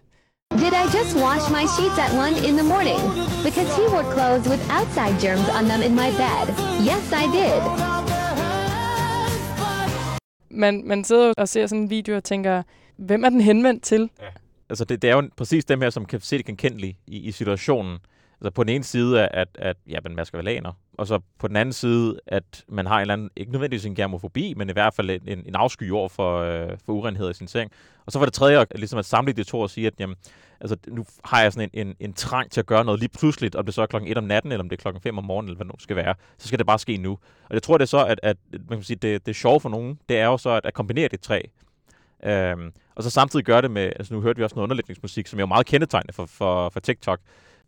Did 0.52 0.72
I 0.82 0.84
just 0.96 1.16
wash 1.24 1.44
my 1.56 1.64
sheets 1.74 1.98
at 2.04 2.10
1 2.14 2.48
in 2.48 2.54
the 2.60 2.66
morning? 2.74 3.00
Because 3.46 3.68
he 3.78 3.84
wore 3.94 4.06
clothes 4.14 4.46
with 4.52 4.62
outside 4.78 5.14
germs 5.24 5.48
on 5.58 5.64
them 5.70 5.80
in 5.88 5.92
my 6.02 6.10
bed. 6.22 6.46
Yes, 6.90 7.04
I 7.22 7.24
did. 7.36 7.62
Man, 10.50 10.82
man 10.86 11.04
sidder 11.04 11.34
og 11.36 11.48
ser 11.48 11.66
sådan 11.66 11.82
en 11.82 11.90
video 11.90 12.16
og 12.16 12.24
tænker, 12.24 12.62
hvem 12.96 13.24
er 13.24 13.28
den 13.28 13.40
henvendt 13.40 13.82
til? 13.82 14.10
Altså 14.68 14.84
det, 14.84 15.02
det 15.02 15.10
er 15.10 15.14
jo 15.14 15.30
præcis 15.36 15.64
dem 15.64 15.80
her, 15.80 15.90
som 15.90 16.06
kan 16.06 16.20
se 16.20 16.38
det 16.38 16.46
genkendelige 16.46 16.98
i, 17.06 17.18
i 17.18 17.32
situationen. 17.32 17.98
Altså 18.40 18.50
på 18.50 18.64
den 18.64 18.68
ene 18.68 18.84
side, 18.84 19.28
at, 19.28 19.48
at 19.54 19.76
ja, 19.88 19.98
man 20.04 20.14
masker 20.14 20.42
laner, 20.42 20.72
og 20.98 21.06
så 21.06 21.20
på 21.38 21.48
den 21.48 21.56
anden 21.56 21.72
side, 21.72 22.20
at 22.26 22.64
man 22.68 22.86
har 22.86 22.96
en 22.96 23.00
eller 23.00 23.14
anden, 23.14 23.30
ikke 23.36 23.52
nødvendigvis 23.52 23.86
en 23.86 23.94
germofobi, 23.94 24.54
men 24.56 24.70
i 24.70 24.72
hvert 24.72 24.94
fald 24.94 25.10
en, 25.10 25.22
en 25.46 25.54
afsky 25.54 25.90
over 25.90 26.08
for, 26.08 26.38
øh, 26.38 26.78
for 26.86 26.92
urenhed 26.92 27.30
i 27.30 27.34
sin 27.34 27.48
seng. 27.48 27.70
Og 28.06 28.12
så 28.12 28.18
var 28.18 28.26
det 28.26 28.34
tredje, 28.34 28.60
at, 28.60 28.66
ligesom 28.74 28.98
at 28.98 29.04
samle 29.04 29.32
de 29.32 29.44
to 29.44 29.60
og 29.60 29.70
sige, 29.70 29.86
at 29.86 29.94
jamen, 29.98 30.16
altså, 30.60 30.76
nu 30.88 31.06
har 31.24 31.42
jeg 31.42 31.52
sådan 31.52 31.70
en, 31.72 31.86
en, 31.86 31.94
en 32.00 32.12
trang 32.12 32.50
til 32.50 32.60
at 32.60 32.66
gøre 32.66 32.84
noget 32.84 33.00
lige 33.00 33.10
pludseligt, 33.18 33.54
om 33.54 33.64
det 33.64 33.74
så 33.74 33.82
er 33.82 33.86
klokken 33.86 34.10
1 34.10 34.18
om 34.18 34.24
natten, 34.24 34.52
eller 34.52 34.62
om 34.62 34.68
det 34.68 34.76
er 34.76 34.80
klokken 34.80 35.02
5 35.02 35.18
om 35.18 35.24
morgenen, 35.24 35.48
eller 35.48 35.56
hvad 35.56 35.64
det 35.64 35.74
nu 35.74 35.82
skal 35.82 35.96
være. 35.96 36.14
Så 36.38 36.48
skal 36.48 36.58
det 36.58 36.66
bare 36.66 36.78
ske 36.78 36.96
nu. 36.96 37.10
Og 37.48 37.54
jeg 37.54 37.62
tror, 37.62 37.78
det 37.78 37.82
er 37.84 37.86
så, 37.86 38.04
at, 38.04 38.20
at 38.22 38.36
man 38.52 38.78
kan 38.78 38.82
sige, 38.82 38.96
det, 38.96 39.26
det 39.26 39.32
er 39.32 39.36
sjovt 39.36 39.62
for 39.62 39.68
nogen, 39.68 39.98
det 40.08 40.18
er 40.18 40.26
jo 40.26 40.38
så 40.38 40.50
at, 40.50 40.66
at 40.66 40.74
kombinere 40.74 41.08
de 41.08 41.16
tre. 41.16 41.50
Øhm, 42.24 42.72
og 42.94 43.02
så 43.02 43.10
samtidig 43.10 43.44
gøre 43.44 43.62
det 43.62 43.70
med, 43.70 43.82
altså 43.82 44.14
nu 44.14 44.20
hørte 44.20 44.36
vi 44.36 44.44
også 44.44 44.54
noget 44.54 44.64
underlægningsmusik, 44.64 45.26
som 45.26 45.38
er 45.38 45.42
jo 45.42 45.46
meget 45.46 45.66
kendetegnende 45.66 46.12
for, 46.12 46.26
for, 46.26 46.68
for 46.68 46.80
TikTok. 46.80 47.20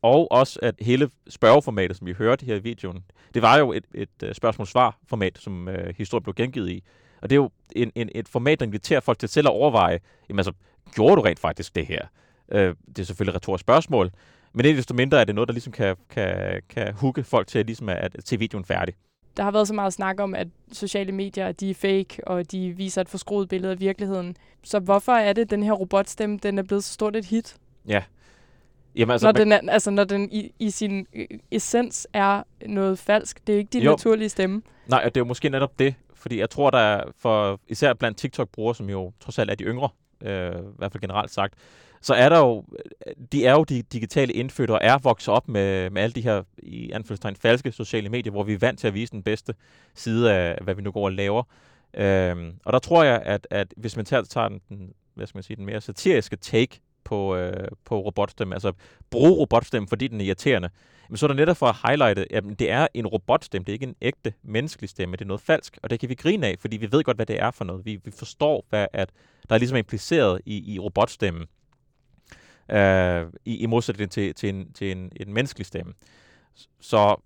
Og 0.03 0.33
også 0.33 0.59
at 0.63 0.75
hele 0.81 1.11
spørgeformatet, 1.29 1.97
som 1.97 2.07
vi 2.07 2.13
hørte 2.13 2.47
her 2.47 2.55
i 2.55 2.63
videoen, 2.63 3.05
det 3.35 3.43
var 3.43 3.59
jo 3.59 3.73
et, 3.73 3.85
et, 3.95 4.09
et 4.23 4.37
spørgsmål-svar-format, 4.37 5.39
som 5.39 5.69
øh, 5.69 5.95
historien 5.97 6.23
blev 6.23 6.35
gengivet 6.35 6.71
i. 6.71 6.83
Og 7.23 7.31
det 7.31 7.37
er 7.37 7.41
jo 7.41 7.51
en, 7.77 7.93
en, 7.95 8.09
et 8.15 8.29
format, 8.29 8.61
der 8.61 8.67
inviterer 8.67 9.01
folk 9.01 9.19
til 9.19 9.29
selv 9.29 9.47
at 9.47 9.53
overveje, 9.53 10.01
jamen 10.29 10.39
altså, 10.39 10.53
gjorde 10.95 11.17
du 11.17 11.21
rent 11.21 11.39
faktisk 11.39 11.77
det 11.77 11.87
her? 11.87 12.07
Øh, 12.53 12.75
det 12.87 12.99
er 12.99 13.07
selvfølgelig 13.07 13.33
et 13.33 13.37
retorisk 13.37 13.61
spørgsmål, 13.61 14.11
men 14.53 14.67
ikke 14.67 14.77
desto 14.77 14.95
mindre 14.95 15.21
er 15.21 15.25
det 15.25 15.35
noget, 15.35 15.49
der 15.49 15.53
ligesom 15.53 15.73
kan, 15.73 15.97
kan, 16.11 16.63
kan 16.69 16.95
hugge 16.95 17.25
folk 17.25 17.47
til 17.47 17.67
ligesom 17.67 17.89
at, 17.89 18.17
at 18.17 18.29
se 18.29 18.39
videoen 18.39 18.65
færdig. 18.65 18.95
Der 19.37 19.43
har 19.43 19.51
været 19.51 19.69
så 19.69 19.75
meget 19.75 19.93
snak 19.93 20.21
om, 20.21 20.35
at 20.35 20.49
sociale 20.73 21.13
medier 21.13 21.53
de 21.53 21.71
er 21.71 21.75
fake, 21.75 22.29
og 22.29 22.53
de 22.53 22.71
viser 22.71 23.01
et 23.01 23.09
forskruet 23.09 23.49
billede 23.49 23.73
af 23.73 23.81
virkeligheden. 23.81 24.37
Så 24.65 24.79
hvorfor 24.79 25.13
er 25.13 25.33
det, 25.33 25.43
at 25.43 25.51
den 25.51 25.63
her 25.63 25.73
robotstemme 25.73 26.39
den 26.43 26.59
er 26.59 26.63
blevet 26.63 26.85
så 26.85 26.93
stort 26.93 27.17
et 27.17 27.25
hit? 27.25 27.57
Ja. 27.89 28.03
Jamen, 28.97 29.13
Altså, 29.13 29.27
når, 29.27 29.33
den 29.33 29.53
er, 29.53 29.61
altså, 29.69 29.91
når 29.91 30.05
den 30.05 30.33
i, 30.33 30.53
i 30.59 30.71
sin 30.71 31.07
øh, 31.15 31.27
essens 31.51 32.09
er 32.13 32.43
noget 32.67 32.99
falsk. 32.99 33.47
Det 33.47 33.55
er 33.55 33.59
ikke 33.59 33.71
din 33.73 33.83
Jo. 33.83 33.91
naturlige 33.91 34.29
stemme. 34.29 34.63
Nej, 34.87 35.03
og 35.05 35.15
det 35.15 35.17
er 35.17 35.21
jo 35.21 35.25
måske 35.29 35.49
netop 35.49 35.79
det, 35.79 35.95
fordi 36.15 36.39
jeg 36.39 36.51
tror, 36.51 36.71
der 36.71 36.79
er 36.79 37.05
for 37.19 37.61
især 37.69 37.93
blandt 37.95 38.19
TikTok-brugere, 38.19 38.75
som 38.75 38.91
jo 38.91 39.13
trods 39.21 39.39
alt 39.39 39.51
er 39.51 39.55
de 39.55 39.65
yngre, 39.65 39.89
øh, 40.23 40.51
i 40.51 40.75
hvert 40.79 40.93
fald 40.93 41.01
generelt 41.01 41.31
sagt, 41.31 41.55
så 42.03 42.15
er 42.15 42.29
der 42.29 42.39
jo, 42.39 42.65
de 43.33 43.47
er 43.47 43.53
jo 43.53 43.65
de 43.65 43.83
digitale 43.83 44.33
indfødte 44.33 44.71
og 44.73 44.79
er 44.83 44.99
vokset 44.99 45.35
op 45.35 45.49
med, 45.49 45.91
med 45.91 46.03
alle 46.03 46.13
de 46.13 46.21
her, 46.21 46.43
i 46.59 46.91
anførselstegn, 46.91 47.37
falske 47.37 47.73
sociale 47.73 48.09
medier, 48.09 48.31
hvor 48.31 48.43
vi 48.43 48.53
er 48.55 48.59
vant 48.59 48.79
til 48.79 48.87
at 48.87 48.95
vise 48.95 49.13
den 49.13 49.23
bedste 49.23 49.55
side 49.95 50.33
af, 50.33 50.59
hvad 50.63 50.75
vi 50.75 50.83
nu 50.83 50.91
går 50.91 51.05
og 51.05 51.13
laver. 51.13 51.43
Øhm, 51.95 52.53
og 52.65 52.73
der 52.73 52.79
tror 52.79 53.05
jeg, 53.05 53.23
at, 53.25 53.47
at 53.51 53.75
hvis 53.77 53.97
man 53.97 54.05
tager, 54.05 54.23
tager 54.23 54.49
den, 54.49 54.61
den, 54.69 54.93
hvad 55.15 55.27
skal 55.27 55.37
man 55.37 55.43
sige, 55.43 55.57
den 55.57 55.67
mere 55.67 55.81
satiriske 55.81 56.37
take 56.37 56.81
på, 57.05 57.37
øh, 57.37 57.69
på 57.85 58.01
robotstemme, 58.01 58.55
altså 58.55 58.73
bruge 59.11 59.31
robotstemme, 59.31 59.89
fordi 59.89 60.09
den 60.09 60.21
er 60.21 60.25
irriterende, 60.25 60.71
men 61.09 61.17
så 61.17 61.27
er 61.27 61.29
der 61.29 61.35
netop 61.35 61.57
for 61.57 61.67
at 61.67 61.77
highlighte, 61.85 62.33
at 62.35 62.45
det 62.59 62.71
er 62.71 62.87
en 62.95 63.07
robotstemme, 63.07 63.65
det 63.65 63.73
er 63.73 63.75
ikke 63.75 63.87
en 63.87 63.97
ægte 64.01 64.33
menneskelig 64.43 64.91
stemme, 64.91 65.17
det 65.17 65.21
er 65.21 65.27
noget 65.27 65.41
falsk, 65.41 65.79
og 65.83 65.91
det 65.91 66.01
kan 66.01 66.09
vi 66.09 66.15
grine 66.15 66.47
af, 66.47 66.57
fordi 66.61 66.77
vi 66.77 66.93
ved 66.93 67.05
godt, 67.05 67.17
hvad 67.17 67.27
det 67.27 67.43
er 67.43 67.51
for 67.51 67.65
noget. 67.65 67.85
Vi, 67.85 68.01
vi 68.05 68.11
forstår, 68.11 68.67
hvad 68.69 68.87
at 68.93 69.11
der 69.49 69.55
er 69.55 69.59
ligesom 69.59 69.77
impliceret 69.77 70.41
i, 70.47 70.75
i 70.75 70.79
robotstemmen, 70.79 71.47
øh, 72.71 73.27
i, 73.45 73.57
i 73.57 73.67
modsætning 73.67 74.11
til, 74.11 74.35
til, 74.35 74.49
en, 74.49 74.73
til 74.73 74.93
en, 74.93 75.13
en 75.17 75.35
menneskelig 75.35 75.67
stemme. 75.67 75.93
Så 76.81 77.17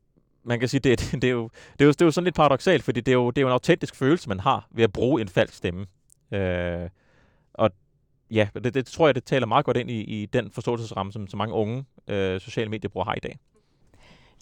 man 0.44 0.60
kan 0.60 0.68
sige, 0.68 0.80
det, 0.80 1.00
det, 1.00 1.12
det, 1.22 1.28
er 1.28 1.32
jo, 1.32 1.50
det, 1.72 1.80
er 1.80 1.84
jo, 1.84 1.92
det 1.92 2.02
er 2.02 2.06
jo 2.06 2.10
sådan 2.10 2.24
lidt 2.24 2.34
paradoxalt, 2.34 2.82
fordi 2.84 3.00
det 3.00 3.12
er, 3.12 3.16
jo, 3.16 3.30
det 3.30 3.38
er 3.38 3.42
jo 3.42 3.48
en 3.48 3.52
autentisk 3.52 3.94
følelse, 3.94 4.28
man 4.28 4.40
har 4.40 4.68
ved 4.70 4.84
at 4.84 4.92
bruge 4.92 5.20
en 5.20 5.28
falsk 5.28 5.54
stemme. 5.54 5.86
Øh, 6.32 6.88
ja, 8.34 8.48
det, 8.64 8.74
det 8.74 8.86
tror 8.86 9.08
jeg, 9.08 9.14
det 9.14 9.24
taler 9.24 9.46
meget 9.46 9.64
godt 9.64 9.76
ind 9.76 9.90
i, 9.90 10.00
i 10.00 10.26
den 10.26 10.50
forståelsesramme, 10.50 11.12
som 11.12 11.28
så 11.28 11.36
mange 11.36 11.54
unge 11.54 11.84
øh, 12.08 12.40
sociale 12.40 12.70
mediebrugere 12.70 13.04
har 13.06 13.14
i 13.14 13.20
dag. 13.20 13.38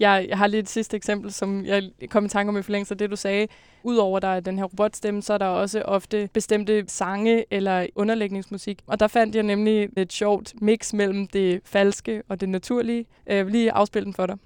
Jeg, 0.00 0.26
jeg 0.28 0.38
har 0.38 0.46
lige 0.46 0.60
et 0.60 0.68
sidste 0.68 0.96
eksempel, 0.96 1.32
som 1.32 1.64
jeg 1.64 1.90
kom 2.10 2.24
i 2.24 2.28
tanke 2.28 2.50
om 2.50 2.58
i 2.58 2.62
forlængelse 2.62 2.94
af 2.94 2.98
det, 2.98 3.10
du 3.10 3.16
sagde. 3.16 3.46
Udover 3.82 4.18
der 4.20 4.28
er 4.28 4.40
den 4.40 4.58
her 4.58 4.64
robotstemme, 4.64 5.22
så 5.22 5.34
er 5.34 5.38
der 5.38 5.46
også 5.46 5.82
ofte 5.82 6.28
bestemte 6.32 6.84
sange 6.88 7.44
eller 7.50 7.86
underlægningsmusik. 7.94 8.78
Og 8.86 9.00
der 9.00 9.08
fandt 9.08 9.34
jeg 9.34 9.42
nemlig 9.42 9.88
et 9.96 10.12
sjovt 10.12 10.54
mix 10.60 10.92
mellem 10.92 11.26
det 11.26 11.60
falske 11.64 12.22
og 12.28 12.40
det 12.40 12.48
naturlige. 12.48 13.06
Øh, 13.26 13.36
Jeg 13.36 13.44
vil 13.46 13.52
lige 13.52 13.72
afspille 13.72 14.04
den 14.04 14.14
for 14.14 14.26
dig. 14.26 14.36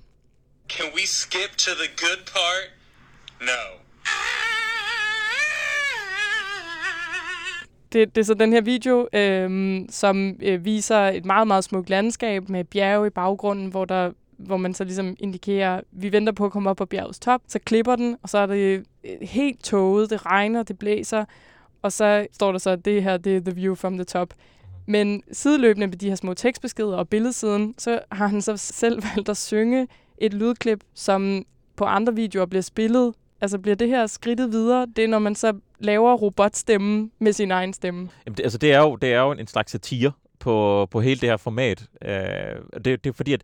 Can 0.68 0.86
we 0.94 1.06
skip 1.06 1.56
to 1.56 1.70
the 1.70 1.88
good 1.96 2.24
part? 2.26 2.70
No. 3.40 3.62
Det, 7.96 8.14
det 8.14 8.20
er 8.20 8.24
så 8.24 8.34
den 8.34 8.52
her 8.52 8.60
video, 8.60 9.08
øh, 9.12 9.80
som 9.88 10.34
øh, 10.42 10.64
viser 10.64 10.98
et 10.98 11.24
meget, 11.24 11.46
meget 11.46 11.64
smukt 11.64 11.90
landskab 11.90 12.48
med 12.48 12.64
bjerge 12.64 13.06
i 13.06 13.10
baggrunden, 13.10 13.66
hvor 13.66 13.84
der 13.84 14.10
hvor 14.36 14.56
man 14.56 14.74
så 14.74 14.84
ligesom 14.84 15.16
indikerer, 15.18 15.80
vi 15.92 16.12
venter 16.12 16.32
på 16.32 16.44
at 16.44 16.52
komme 16.52 16.70
op 16.70 16.76
på 16.76 16.84
bjergets 16.84 17.18
top, 17.18 17.40
så 17.48 17.58
klipper 17.58 17.96
den, 17.96 18.16
og 18.22 18.28
så 18.28 18.38
er 18.38 18.46
det 18.46 18.84
øh, 19.04 19.28
helt 19.28 19.64
tåget, 19.64 20.10
det 20.10 20.26
regner, 20.26 20.62
det 20.62 20.78
blæser, 20.78 21.24
og 21.82 21.92
så 21.92 22.26
står 22.32 22.52
der 22.52 22.58
så, 22.58 22.70
at 22.70 22.84
det 22.84 23.02
her, 23.02 23.16
det 23.16 23.36
er 23.36 23.40
the 23.40 23.54
view 23.54 23.74
from 23.74 23.94
the 23.94 24.04
top. 24.04 24.34
Men 24.86 25.22
sideløbende 25.32 25.86
med 25.86 25.96
de 25.96 26.08
her 26.08 26.16
små 26.16 26.34
tekstbeskeder 26.34 26.96
og 26.96 27.08
billedsiden, 27.08 27.74
så 27.78 28.00
har 28.12 28.26
han 28.26 28.42
så 28.42 28.56
selv 28.56 29.02
valgt 29.14 29.28
at 29.28 29.36
synge 29.36 29.88
et 30.18 30.34
lydklip, 30.34 30.80
som 30.94 31.44
på 31.76 31.84
andre 31.84 32.14
videoer 32.14 32.46
bliver 32.46 32.62
spillet. 32.62 33.14
Altså 33.40 33.58
bliver 33.58 33.74
det 33.74 33.88
her 33.88 34.06
skridtet 34.06 34.52
videre, 34.52 34.86
det 34.96 35.04
er 35.04 35.08
når 35.08 35.18
man 35.18 35.34
så 35.34 35.52
laver 35.78 36.14
robotstemmen 36.14 37.12
med 37.18 37.32
sin 37.32 37.50
egen 37.50 37.72
stemme. 37.72 38.08
Jamen, 38.26 38.36
det, 38.36 38.42
altså, 38.42 38.58
det 38.58 38.72
er 38.72 38.78
jo, 38.78 38.96
det 38.96 39.12
er 39.12 39.20
jo 39.20 39.32
en 39.32 39.46
slags 39.46 39.72
satire 39.72 40.12
på, 40.38 40.86
på 40.90 41.00
hele 41.00 41.20
det 41.20 41.28
her 41.28 41.36
format. 41.36 41.86
Øh, 42.02 42.10
det, 42.74 43.04
det 43.04 43.06
er 43.06 43.12
fordi, 43.12 43.32
at 43.32 43.42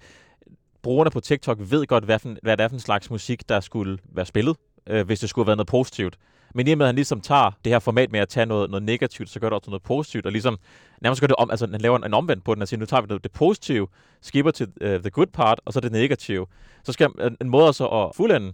brugerne 0.82 1.10
på 1.10 1.20
TikTok 1.20 1.58
ved 1.60 1.86
godt, 1.86 2.04
hvad, 2.04 2.18
for, 2.18 2.36
hvad 2.42 2.56
det 2.56 2.64
er 2.64 2.68
for 2.68 2.76
en 2.76 2.80
slags 2.80 3.10
musik, 3.10 3.48
der 3.48 3.60
skulle 3.60 3.98
være 4.04 4.26
spillet, 4.26 4.56
øh, 4.86 5.06
hvis 5.06 5.20
det 5.20 5.28
skulle 5.28 5.44
have 5.44 5.46
været 5.46 5.56
noget 5.56 5.68
positivt. 5.68 6.18
Men 6.54 6.68
i 6.68 6.72
og 6.72 6.78
med, 6.78 6.86
at 6.86 6.88
han 6.88 6.94
ligesom 6.94 7.20
tager 7.20 7.50
det 7.64 7.72
her 7.72 7.78
format 7.78 8.12
med 8.12 8.20
at 8.20 8.28
tage 8.28 8.46
noget, 8.46 8.70
noget 8.70 8.82
negativt, 8.82 9.30
så 9.30 9.40
gør 9.40 9.48
det 9.48 9.56
også 9.56 9.70
noget 9.70 9.82
positivt, 9.82 10.26
og 10.26 10.32
ligesom 10.32 10.58
nærmest 11.00 11.20
gør 11.20 11.26
det 11.26 11.36
om, 11.36 11.50
altså 11.50 11.68
han 11.70 11.80
laver 11.80 11.98
en, 11.98 12.04
en 12.04 12.14
omvendt 12.14 12.44
på 12.44 12.54
den, 12.54 12.62
og 12.62 12.68
siger, 12.68 12.78
nu 12.78 12.86
tager 12.86 13.00
vi 13.00 13.14
det, 13.14 13.24
det 13.24 13.32
positive, 13.32 13.88
skipper 14.20 14.50
til 14.50 14.68
uh, 14.80 14.88
the 14.88 15.10
good 15.10 15.26
part, 15.26 15.60
og 15.64 15.72
så 15.72 15.80
det 15.80 15.92
negative. 15.92 16.46
Så 16.84 16.92
skal 16.92 17.10
en, 17.20 17.36
en 17.40 17.48
måde 17.48 17.72
så 17.72 17.86
at 17.86 18.16
fuldende, 18.16 18.52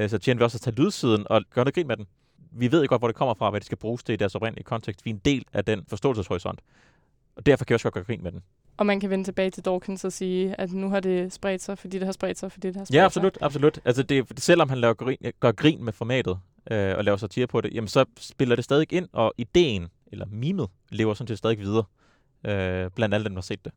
uh, 0.00 0.08
så 0.08 0.18
tjener 0.18 0.38
vi 0.38 0.44
også 0.44 0.56
at 0.56 0.60
tage 0.60 0.76
lydsiden 0.76 1.26
og 1.30 1.42
gøre 1.54 1.64
noget 1.64 1.74
grin 1.74 1.86
med 1.86 1.96
den. 1.96 2.06
Vi 2.58 2.72
ved 2.72 2.82
jo 2.82 2.86
godt, 2.88 3.00
hvor 3.00 3.08
det 3.08 3.16
kommer 3.16 3.34
fra, 3.34 3.50
hvad 3.50 3.60
det 3.60 3.66
skal 3.66 3.78
bruges 3.78 4.04
til 4.04 4.12
i 4.12 4.16
deres 4.16 4.34
oprindelige 4.34 4.64
kontekst. 4.64 5.04
Vi 5.04 5.10
er 5.10 5.14
en 5.14 5.20
del 5.24 5.44
af 5.52 5.64
den 5.64 5.84
forståelseshorisont. 5.88 6.60
Og 7.36 7.46
derfor 7.46 7.64
kan 7.64 7.72
vi 7.72 7.74
også 7.74 7.84
godt 7.84 7.94
gøre 7.94 8.04
grin 8.04 8.22
med 8.22 8.32
den. 8.32 8.42
Og 8.76 8.86
man 8.86 9.00
kan 9.00 9.10
vende 9.10 9.24
tilbage 9.24 9.50
til 9.50 9.64
Dawkins 9.64 10.04
og 10.04 10.12
sige, 10.12 10.60
at 10.60 10.72
nu 10.72 10.90
har 10.90 11.00
det 11.00 11.32
spredt 11.32 11.62
sig, 11.62 11.78
fordi 11.78 11.98
det 11.98 12.06
har 12.06 12.12
spredt 12.12 12.38
sig, 12.38 12.52
fordi 12.52 12.66
det 12.68 12.76
har 12.76 12.84
spredt 12.84 12.94
Ja, 12.94 12.98
sig. 13.00 13.04
absolut, 13.04 13.38
absolut. 13.40 13.80
Altså 13.84 14.02
det, 14.02 14.40
selvom 14.40 14.68
han 14.68 14.78
laver 14.78 14.94
grin, 14.94 15.16
gør 15.40 15.52
grin 15.52 15.84
med 15.84 15.92
formatet 15.92 16.38
øh, 16.70 16.96
og 16.96 17.04
laver 17.04 17.16
satire 17.16 17.46
på 17.46 17.60
det, 17.60 17.74
jamen 17.74 17.88
så 17.88 18.04
spiller 18.18 18.56
det 18.56 18.64
stadig 18.64 18.92
ind, 18.92 19.08
og 19.12 19.32
ideen, 19.38 19.88
eller 20.12 20.26
mimet, 20.26 20.68
lever 20.90 21.14
sådan 21.14 21.28
set 21.28 21.38
stadig 21.38 21.58
videre, 21.58 21.84
øh, 22.46 22.90
blandt 22.90 23.14
alle 23.14 23.24
dem, 23.24 23.32
der 23.34 23.40
har 23.40 23.42
set 23.42 23.64
det. 23.64 23.72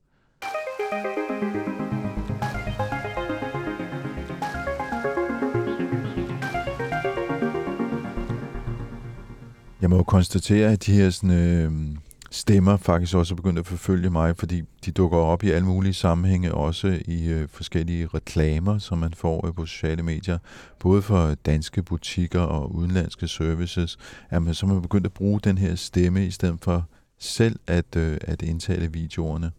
Jeg 9.82 9.90
må 9.90 9.96
jo 9.96 10.04
konstatere, 10.04 10.72
at 10.72 10.86
de 10.86 10.94
her 10.94 11.10
sådan, 11.10 11.32
øh, 11.32 11.98
stemmer 12.32 12.78
faktisk 12.78 13.16
også 13.16 13.34
er 13.34 13.36
begyndt 13.36 13.60
at 13.60 13.68
forfølge 13.68 14.10
mig, 14.10 14.38
fordi 14.38 14.62
de 14.86 14.92
dukker 14.92 15.18
op 15.18 15.44
i 15.44 15.50
alle 15.50 15.66
mulige 15.66 15.94
sammenhænge, 15.94 16.54
også 16.54 17.00
i 17.06 17.28
øh, 17.28 17.48
forskellige 17.52 18.08
reklamer, 18.08 18.78
som 18.78 18.98
man 18.98 19.14
får 19.14 19.48
øh, 19.48 19.54
på 19.54 19.66
sociale 19.66 20.04
medier, 20.04 20.38
både 20.80 21.02
for 21.02 21.36
danske 21.46 21.84
butikker 21.84 22.40
og 22.40 22.76
udenlandske 22.76 23.28
services, 23.28 23.98
at 24.30 24.44
man 24.44 24.54
så 24.54 24.66
er 24.66 24.80
begyndt 24.80 25.06
at 25.06 25.14
bruge 25.14 25.40
den 25.44 25.58
her 25.58 25.76
stemme, 25.76 26.26
i 26.26 26.32
stedet 26.32 26.58
for 26.62 26.86
selv 27.20 27.60
at, 27.68 27.96
øh, 27.96 28.18
at 28.22 28.42
indtale 28.42 28.94
videoerne. 28.94 29.52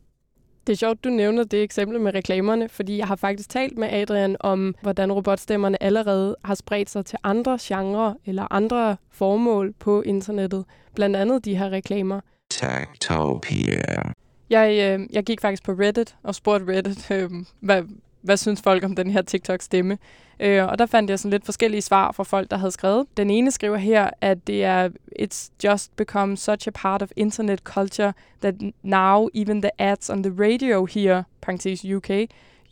Det 0.66 0.72
er 0.72 0.76
sjovt, 0.76 1.04
du 1.04 1.08
nævner 1.08 1.44
det 1.44 1.62
eksempel 1.62 2.00
med 2.00 2.14
reklamerne, 2.14 2.68
fordi 2.68 2.98
jeg 2.98 3.06
har 3.06 3.16
faktisk 3.16 3.48
talt 3.48 3.78
med 3.78 3.88
Adrian 3.92 4.36
om, 4.40 4.74
hvordan 4.82 5.12
robotstemmerne 5.12 5.82
allerede 5.82 6.36
har 6.44 6.54
spredt 6.54 6.90
sig 6.90 7.06
til 7.06 7.18
andre 7.24 7.58
genrer 7.60 8.14
eller 8.26 8.52
andre 8.52 8.96
formål 9.10 9.72
på 9.78 10.02
internettet. 10.02 10.64
Blandt 10.94 11.16
andet 11.16 11.44
de 11.44 11.56
her 11.56 11.70
reklamer. 11.70 12.20
Techtopia. 12.50 14.12
Jeg, 14.50 14.98
øh, 15.00 15.06
jeg 15.12 15.24
gik 15.24 15.40
faktisk 15.40 15.64
på 15.64 15.72
Reddit 15.72 16.16
og 16.22 16.34
spurgte 16.34 16.72
Reddit, 16.72 17.10
øh, 17.10 17.30
hvad, 17.60 17.82
hvad 18.22 18.36
synes 18.36 18.62
folk 18.62 18.84
om 18.84 18.94
den 18.96 19.10
her 19.10 19.22
TikTok-stemme? 19.22 19.98
Øh, 20.40 20.66
og 20.66 20.78
der 20.78 20.86
fandt 20.86 21.10
jeg 21.10 21.18
sådan 21.18 21.30
lidt 21.30 21.44
forskellige 21.44 21.82
svar 21.82 22.12
fra 22.12 22.24
folk, 22.24 22.50
der 22.50 22.56
havde 22.56 22.72
skrevet. 22.72 23.06
Den 23.16 23.30
ene 23.30 23.50
skriver 23.50 23.76
her, 23.76 24.10
at 24.20 24.46
det 24.46 24.64
er 24.64 24.88
It's 25.18 25.50
just 25.64 25.96
become 25.96 26.36
such 26.36 26.68
a 26.68 26.70
part 26.74 27.02
of 27.02 27.10
internet 27.16 27.58
culture 27.58 28.12
that 28.40 28.54
now 28.82 29.28
even 29.34 29.62
the 29.62 29.70
ads 29.78 30.10
on 30.10 30.22
the 30.22 30.32
radio 30.38 30.84
here, 30.84 31.24
parentes 31.40 31.84
UK, 31.84 32.10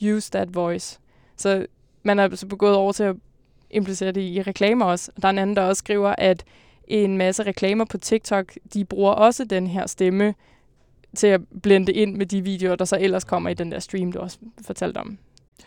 use 0.02 0.30
that 0.30 0.54
voice. 0.54 0.98
Så 1.36 1.66
man 2.02 2.18
er 2.18 2.22
altså 2.22 2.40
så 2.40 2.46
begået 2.46 2.74
over 2.74 2.92
til 2.92 3.04
at 3.04 3.16
implicere 3.70 4.12
det 4.12 4.20
i 4.20 4.42
reklamer 4.42 4.84
også. 4.84 5.12
Der 5.22 5.28
er 5.28 5.30
en 5.30 5.38
anden, 5.38 5.56
der 5.56 5.62
også 5.62 5.80
skriver, 5.80 6.14
at 6.18 6.44
en 6.88 7.18
masse 7.18 7.42
reklamer 7.42 7.84
på 7.84 7.98
TikTok, 7.98 8.52
de 8.74 8.84
bruger 8.84 9.12
også 9.12 9.44
den 9.44 9.66
her 9.66 9.86
stemme 9.86 10.34
til 11.16 11.26
at 11.26 11.40
blende 11.62 11.92
ind 11.92 12.16
med 12.16 12.26
de 12.26 12.42
videoer, 12.42 12.76
der 12.76 12.84
så 12.84 12.98
ellers 13.00 13.24
kommer 13.24 13.50
i 13.50 13.54
den 13.54 13.72
der 13.72 13.78
stream, 13.78 14.12
du 14.12 14.18
også 14.18 14.38
fortalte 14.66 14.98
om. 14.98 15.18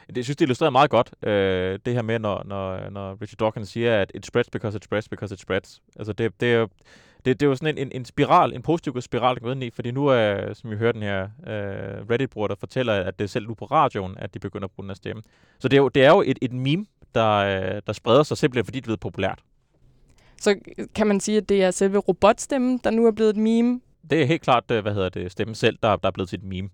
Det, 0.08 0.18
jeg 0.18 0.24
synes, 0.24 0.38
det 0.38 0.46
illustrerer 0.46 0.72
meget 0.72 0.90
godt, 0.90 1.14
øh, 1.24 1.80
det 1.86 1.94
her 1.94 2.02
med, 2.02 2.20
når, 2.20 2.44
når, 2.46 2.90
når 2.90 3.22
Richard 3.22 3.38
Dawkins 3.38 3.70
siger, 3.70 4.02
at 4.02 4.12
it 4.16 4.26
spreads 4.26 4.50
because 4.50 4.78
it 4.78 4.84
spreads 4.84 5.10
because 5.10 5.34
it 5.34 5.40
spreads. 5.40 5.82
Altså, 5.96 6.14
det, 6.14 6.42
det 6.42 6.54
er 6.54 6.58
jo 6.58 6.68
det, 7.26 7.40
det 7.40 7.46
er 7.46 7.50
jo 7.50 7.56
sådan 7.56 7.78
en, 7.78 7.88
en, 7.88 7.92
en 7.96 8.06
spiral, 8.06 8.54
en 8.54 8.62
positiv 8.62 9.02
spiral, 9.02 9.36
der 9.36 9.42
går 9.42 9.52
ind 9.52 9.64
i, 9.64 9.70
fordi 9.70 9.92
nu 9.92 10.08
er, 10.08 10.54
som 10.54 10.72
vi 10.72 10.76
hørte 10.76 11.00
den 11.00 11.08
her 11.08 11.24
øh, 11.24 12.10
Reddit-bruger, 12.10 12.48
der 12.48 12.56
fortæller, 12.56 12.94
at 12.94 13.20
det 13.20 13.24
er 13.24 13.28
selv 13.30 13.48
nu 13.48 13.54
på 13.54 13.66
radioen, 13.66 14.16
at 14.18 14.34
de 14.34 14.40
begynder 14.40 14.66
at 14.66 14.72
bruge 14.72 14.84
den 14.84 14.90
her 14.90 14.96
stemme. 14.96 15.22
Så 15.60 15.68
det 15.68 15.78
er 15.78 15.82
jo, 15.82 15.88
det 15.88 16.04
er 16.04 16.10
jo 16.10 16.24
et, 16.26 16.40
et 16.42 16.54
meme, 16.54 16.86
der, 17.16 17.32
øh, 17.32 17.82
der 17.88 17.94
spreder 17.94 18.24
sig 18.24 18.38
simpelthen, 18.38 18.66
fordi 18.66 18.80
det 18.80 18.84
er 18.84 18.88
blevet 18.88 19.00
populært. 19.00 19.40
Så 20.42 20.56
kan 20.96 21.08
man 21.08 21.20
sige, 21.20 21.38
at 21.38 21.50
det 21.50 21.64
er 21.64 21.72
selve 21.72 21.98
robotstemmen, 21.98 22.80
der 22.84 22.90
nu 22.90 23.08
er 23.08 23.12
blevet 23.12 23.30
et 23.30 23.38
meme? 23.38 23.82
Det 24.10 24.22
er 24.22 24.26
helt 24.26 24.42
klart, 24.42 24.72
øh, 24.72 24.82
hvad 24.82 24.94
hedder 24.94 25.10
det, 25.10 25.32
stemmen 25.32 25.56
selv, 25.56 25.78
der, 25.84 25.96
der 25.96 26.08
er 26.08 26.12
blevet 26.12 26.30
til 26.30 26.40
et 26.40 26.46
meme. 26.46 26.70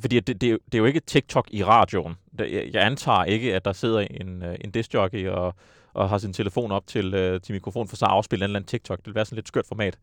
Fordi 0.00 0.20
det, 0.20 0.40
det, 0.40 0.58
det 0.66 0.74
er 0.74 0.78
jo 0.78 0.84
ikke 0.84 1.00
TikTok 1.00 1.48
i 1.50 1.64
radioen. 1.64 2.14
Jeg 2.38 2.86
antager 2.86 3.24
ikke, 3.24 3.54
at 3.54 3.64
der 3.64 3.72
sidder 3.72 4.00
en, 4.00 4.42
øh, 4.42 4.56
en 4.60 4.70
discjockey 4.70 5.28
og, 5.28 5.54
og 5.92 6.08
har 6.08 6.18
sin 6.18 6.32
telefon 6.32 6.72
op 6.72 6.86
til, 6.86 7.14
øh, 7.14 7.40
til 7.40 7.52
mikrofonen 7.52 7.88
for 7.88 7.96
så 7.96 8.04
at 8.04 8.10
afspille 8.10 8.44
en 8.44 8.44
eller 8.44 8.58
anden 8.58 8.68
TikTok. 8.68 8.98
Det 8.98 9.06
vil 9.06 9.14
være 9.14 9.24
sådan 9.24 9.34
et 9.34 9.38
lidt 9.38 9.48
skørt 9.48 9.66
format. 9.66 9.98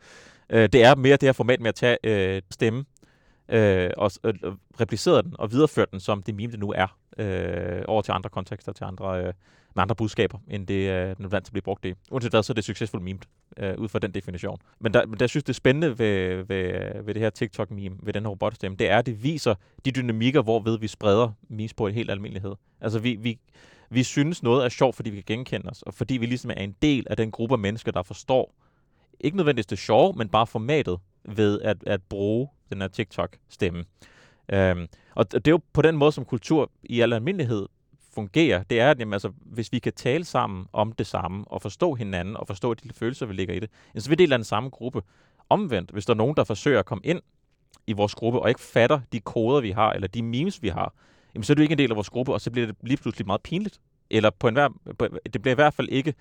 Øh, 0.50 0.70
det 0.74 0.84
er 0.84 0.96
mere 0.96 1.18
det 1.18 1.24
her 1.24 1.34
format 1.34 1.60
med 1.62 1.70
at 1.70 1.76
tage 1.76 1.98
øh, 2.04 2.42
stemme 2.52 2.86
øh, 3.50 3.90
og 3.98 4.12
uh, 4.24 4.30
øh, 4.30 4.36
øh, 4.44 4.54
replicere 4.82 5.22
den 5.22 5.36
og 5.40 5.52
videreføre 5.52 5.86
den, 5.92 6.00
som 6.00 6.24
det 6.24 6.36
meme, 6.36 6.52
det 6.52 6.60
nu 6.60 6.74
er, 6.76 6.98
øh, 7.18 7.82
over 7.88 8.02
til 8.02 8.12
andre 8.12 8.30
kontekster, 8.30 8.72
til 8.72 8.84
andre, 8.84 9.20
øh, 9.20 9.34
med 9.76 9.84
andre 9.84 9.96
budskaber, 9.96 10.38
end 10.48 10.68
det 10.68 10.90
øh, 10.90 11.16
den 11.18 11.26
er 11.26 11.30
vant 11.30 11.46
til 11.46 11.50
at 11.50 11.54
blive 11.54 11.62
brugt 11.62 11.86
i. 11.86 11.94
Uanset 12.12 12.32
hvad, 12.32 12.44
så 12.44 12.54
er 12.54 12.56
det 12.56 12.64
succesfuldt 12.64 13.04
meme, 13.04 13.20
øh, 13.58 13.78
ud 13.78 13.88
fra 13.88 14.00
den 14.00 14.12
definition. 14.12 14.58
Men 14.80 14.94
der, 14.94 15.06
men 15.06 15.20
der 15.20 15.28
synes 15.28 15.44
det 15.44 15.56
spændende 15.56 16.00
ved, 16.00 16.44
ved, 16.44 17.04
ved 17.04 17.14
det 17.14 17.22
her 17.22 17.30
TikTok-meme, 17.30 17.98
ved 18.04 18.14
den 18.14 18.24
her 18.24 18.30
robotstemme, 18.30 18.78
det 18.78 18.90
er, 18.90 18.98
at 18.98 19.06
det 19.06 19.24
viser 19.24 19.56
de 19.86 19.92
dynamikker, 19.92 20.42
hvorved 20.42 20.80
vi 20.80 20.88
spreder 20.88 21.32
memes 21.50 21.74
på 21.74 21.88
en 21.88 21.94
helt 21.94 22.12
almindelighed. 22.12 22.56
Altså 22.82 23.00
vi, 23.00 23.16
vi, 23.16 23.40
vi 23.90 24.04
synes 24.04 24.44
noget 24.44 24.66
er 24.66 24.70
sjovt, 24.70 24.96
fordi 24.96 25.10
vi 25.10 25.22
kan 25.22 25.38
genkende 25.38 25.70
os, 25.70 25.82
og 25.82 25.94
fordi 25.94 26.18
vi 26.18 26.26
ligesom 26.26 26.52
er 26.52 26.56
en 26.56 26.76
del 26.82 27.08
af 27.10 27.18
den 27.18 27.32
gruppe 27.32 27.54
af 27.56 27.60
mennesker, 27.60 27.92
der 27.92 28.04
forstår, 28.04 28.54
ikke 29.20 29.38
nødvendigvis 29.38 29.66
det 29.66 29.80
sjove, 29.80 30.14
men 30.14 30.30
bare 30.30 30.48
formatet 30.48 31.00
ved 31.28 31.62
at, 31.62 31.78
at 31.88 32.02
bruge 32.04 32.48
den 32.70 32.82
her 32.82 32.88
TikTok-stemme. 32.88 33.86
Øhm, 34.54 34.88
og 35.16 35.32
det 35.32 35.48
er 35.48 35.52
jo 35.52 35.62
på 35.74 35.82
den 35.82 35.98
måde, 35.98 36.12
som 36.12 36.26
kultur 36.26 36.72
i 36.84 37.02
al 37.02 37.14
almindelighed 37.14 37.68
fungerer, 38.14 38.64
det 38.64 38.80
er, 38.80 38.92
at 38.92 39.00
jamen, 39.00 39.14
altså, 39.14 39.32
hvis 39.42 39.72
vi 39.72 39.80
kan 39.80 39.94
tale 39.94 40.26
sammen 40.26 40.66
om 40.74 40.92
det 40.92 41.08
samme, 41.08 41.46
og 41.48 41.62
forstå 41.62 41.94
hinanden, 41.94 42.38
og 42.38 42.48
forstå 42.48 42.74
de 42.74 42.90
følelser, 42.94 43.26
vi 43.26 43.34
ligger 43.34 43.54
i 43.54 43.60
det, 43.60 43.70
så 43.98 44.10
vil 44.10 44.18
det 44.18 44.32
af 44.32 44.38
den 44.38 44.44
samme 44.44 44.70
gruppe. 44.70 45.02
Omvendt, 45.50 45.92
hvis 45.92 46.06
der 46.06 46.14
er 46.14 46.18
nogen, 46.18 46.36
der 46.36 46.44
forsøger 46.44 46.80
at 46.80 46.86
komme 46.86 47.02
ind 47.04 47.22
i 47.88 47.94
vores 47.94 48.16
gruppe, 48.16 48.40
og 48.40 48.50
ikke 48.50 48.62
fatter 48.62 49.00
de 49.12 49.20
koder, 49.20 49.62
vi 49.62 49.72
har, 49.72 49.92
eller 49.92 50.08
de 50.08 50.24
memes, 50.24 50.62
vi 50.64 50.68
har, 50.68 50.94
jamen, 51.34 51.44
så 51.44 51.54
er 51.54 51.56
du 51.56 51.62
ikke 51.62 51.72
en 51.72 51.78
del 51.78 51.92
af 51.92 51.96
vores 51.96 52.10
gruppe, 52.10 52.34
og 52.34 52.42
så 52.42 52.52
bliver 52.52 52.68
det 52.68 52.76
lige 52.82 52.98
pludselig 52.98 53.28
meget 53.28 53.42
pinligt. 53.42 53.80
Eller 54.10 54.30
på 54.30 54.48
en 54.48 54.54
hver, 54.54 54.70
på, 55.00 55.08
det 55.34 55.42
bliver 55.42 55.54
i 55.54 55.56
hvert 55.56 55.74
fald 55.74 55.90
ikke, 55.90 56.14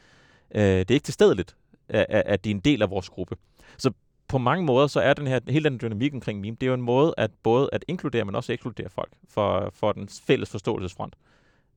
øh, 0.54 0.62
det 0.62 0.90
er 0.90 0.94
ikke 0.94 1.04
tilstedeligt, 1.04 1.56
at, 1.88 2.06
at 2.08 2.44
de 2.44 2.50
er 2.50 2.54
en 2.54 2.60
del 2.60 2.82
af 2.82 2.90
vores 2.90 3.10
gruppe. 3.10 3.36
Så 3.78 3.90
på 4.28 4.38
mange 4.38 4.64
måder, 4.64 4.86
så 4.86 5.00
er 5.00 5.14
den 5.14 5.26
her, 5.26 5.40
hele 5.48 5.70
den 5.70 5.78
dynamik 5.82 6.14
omkring 6.14 6.40
meme, 6.40 6.56
det 6.60 6.66
er 6.66 6.70
jo 6.70 6.74
en 6.74 6.82
måde 6.82 7.14
at 7.16 7.30
både 7.42 7.68
at 7.72 7.84
inkludere, 7.88 8.24
men 8.24 8.34
også 8.34 8.52
ekskludere 8.52 8.88
folk 8.88 9.12
for, 9.28 9.70
for 9.74 9.92
den 9.92 10.08
fælles 10.08 10.50
forståelsesfront. 10.50 11.14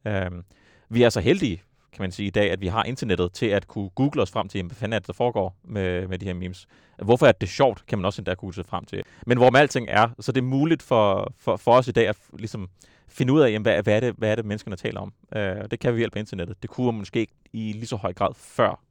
Øhm, 0.08 0.44
vi 0.90 1.04
er 1.04 1.10
så 1.10 1.20
heldige, 1.20 1.62
kan 1.94 2.02
man 2.04 2.12
sige 2.12 2.28
i 2.28 2.30
dag, 2.30 2.52
at 2.52 2.62
vi 2.62 2.68
har 2.68 2.84
internettet 2.84 3.34
til 3.34 3.46
at 3.46 3.68
kunne 3.68 3.90
google 3.90 4.22
os 4.22 4.32
frem 4.32 4.48
til, 4.48 4.64
hvad 4.64 4.76
fanden 4.76 4.94
er 4.94 5.00
det, 5.00 5.08
der 5.08 5.14
foregår 5.14 5.56
med, 5.64 6.08
med 6.08 6.20
de 6.20 6.26
her 6.26 6.34
memes. 6.34 6.68
Hvorfor 7.04 7.28
er 7.28 7.32
det 7.32 7.50
sjovt, 7.50 7.86
kan 7.88 7.98
man 7.98 8.06
også 8.06 8.22
endda 8.22 8.34
google 8.34 8.56
sig 8.56 8.66
frem 8.66 8.86
til. 8.86 9.04
Men 9.26 9.38
hvor 9.38 9.50
med 9.50 9.60
alting 9.60 9.88
er, 9.90 10.10
så 10.20 10.32
det 10.32 10.42
er 10.42 10.46
muligt 10.46 10.82
for, 10.82 11.34
for, 11.38 11.58
for 11.58 11.72
os 11.72 11.88
i 11.88 11.92
dag 11.92 12.08
at 12.08 12.18
ligesom 12.34 12.70
finde 13.08 13.34
ud 13.34 13.42
af, 13.42 13.52
jamen, 13.52 13.62
hvad, 13.62 13.84
hvad, 13.84 13.96
er 13.96 14.00
det, 14.00 14.16
hvad 14.18 14.32
er 14.32 14.36
det, 14.36 14.46
menneskerne 14.46 14.76
taler 14.76 15.02
om. 15.02 15.14
Øh, 15.36 15.72
det 15.72 15.80
kan 15.80 15.94
vi 15.94 15.98
hjælpe 15.98 16.18
af 16.18 16.22
internettet. 16.22 16.62
Det 16.62 16.70
kunne 16.70 16.98
måske 16.98 17.20
ikke 17.20 17.34
i 17.54 17.72
lige 17.74 17.88
så 17.88 17.96
høj 17.96 18.14
grad 18.14 18.34
før, 18.36 18.84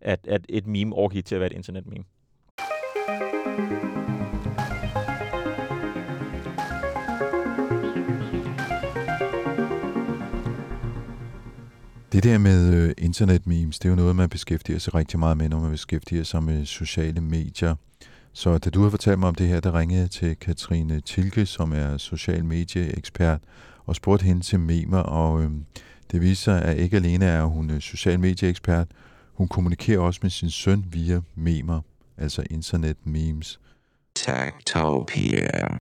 at, 0.00 0.26
at 0.26 0.46
et 0.48 0.66
meme 0.66 0.94
overgik 0.94 1.24
til 1.24 1.34
at 1.34 1.40
være 1.40 1.50
et 1.50 1.56
internet-meme. 1.56 2.04
Det 3.58 3.64
der 12.24 12.38
med 12.38 12.74
øh, 12.74 12.94
internet-memes, 12.98 13.78
det 13.78 13.84
er 13.84 13.88
jo 13.88 13.96
noget, 13.96 14.16
man 14.16 14.28
beskæftiger 14.28 14.78
sig 14.78 14.94
rigtig 14.94 15.18
meget 15.18 15.36
med, 15.36 15.48
når 15.48 15.60
man 15.60 15.70
beskæftiger 15.70 16.24
sig 16.24 16.42
med 16.42 16.66
sociale 16.66 17.20
medier. 17.20 17.74
Så 18.32 18.58
da 18.58 18.70
du 18.70 18.82
har 18.82 18.90
fortalt 18.90 19.18
mig 19.18 19.28
om 19.28 19.34
det 19.34 19.48
her, 19.48 19.60
der 19.60 19.78
ringede 19.78 20.00
jeg 20.00 20.10
til 20.10 20.36
Katrine 20.36 21.00
Tilke, 21.00 21.46
som 21.46 21.72
er 21.72 21.96
social 21.96 22.44
medieekspert, 22.44 23.40
og 23.86 23.96
spurgte 23.96 24.24
hende 24.24 24.42
til 24.42 24.60
memer, 24.60 24.98
og 24.98 25.42
øh, 25.42 25.50
det 26.12 26.20
viser 26.20 26.42
sig, 26.42 26.62
at 26.62 26.78
ikke 26.78 26.96
alene 26.96 27.24
er 27.24 27.44
hun 27.44 27.70
øh, 27.70 27.80
social 27.80 28.20
medieekspert, 28.20 28.88
hun 29.34 29.48
kommunikerer 29.48 30.00
også 30.00 30.20
med 30.22 30.30
sin 30.30 30.50
søn 30.50 30.84
via 30.92 31.20
memer, 31.34 31.80
altså 32.18 32.44
internet-memes. 32.50 33.60
Techtopia. 34.14 35.78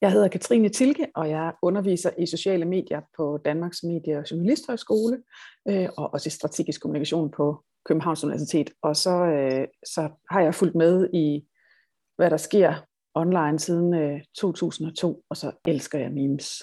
Jeg 0.00 0.12
hedder 0.12 0.28
Katrine 0.28 0.68
Tilke, 0.68 1.06
og 1.14 1.30
jeg 1.30 1.52
underviser 1.62 2.10
i 2.18 2.26
sociale 2.26 2.64
medier 2.64 3.00
på 3.16 3.38
Danmarks 3.44 3.82
Medie- 3.82 4.18
og 4.18 4.30
Journalisthøjskole, 4.30 5.22
øh, 5.68 5.88
og 5.96 6.14
også 6.14 6.26
i 6.26 6.30
strategisk 6.30 6.80
kommunikation 6.80 7.30
på 7.30 7.64
Københavns 7.84 8.24
Universitet. 8.24 8.70
Og 8.82 8.96
så, 8.96 9.24
øh, 9.24 9.66
så 9.86 10.10
har 10.30 10.40
jeg 10.40 10.54
fulgt 10.54 10.74
med 10.74 11.08
i, 11.12 11.44
hvad 12.16 12.30
der 12.30 12.36
sker 12.36 12.74
online 13.14 13.58
siden 13.58 13.94
øh, 13.94 14.20
2002, 14.34 15.24
og 15.28 15.36
så 15.36 15.52
elsker 15.64 15.98
jeg 15.98 16.12
memes. 16.12 16.62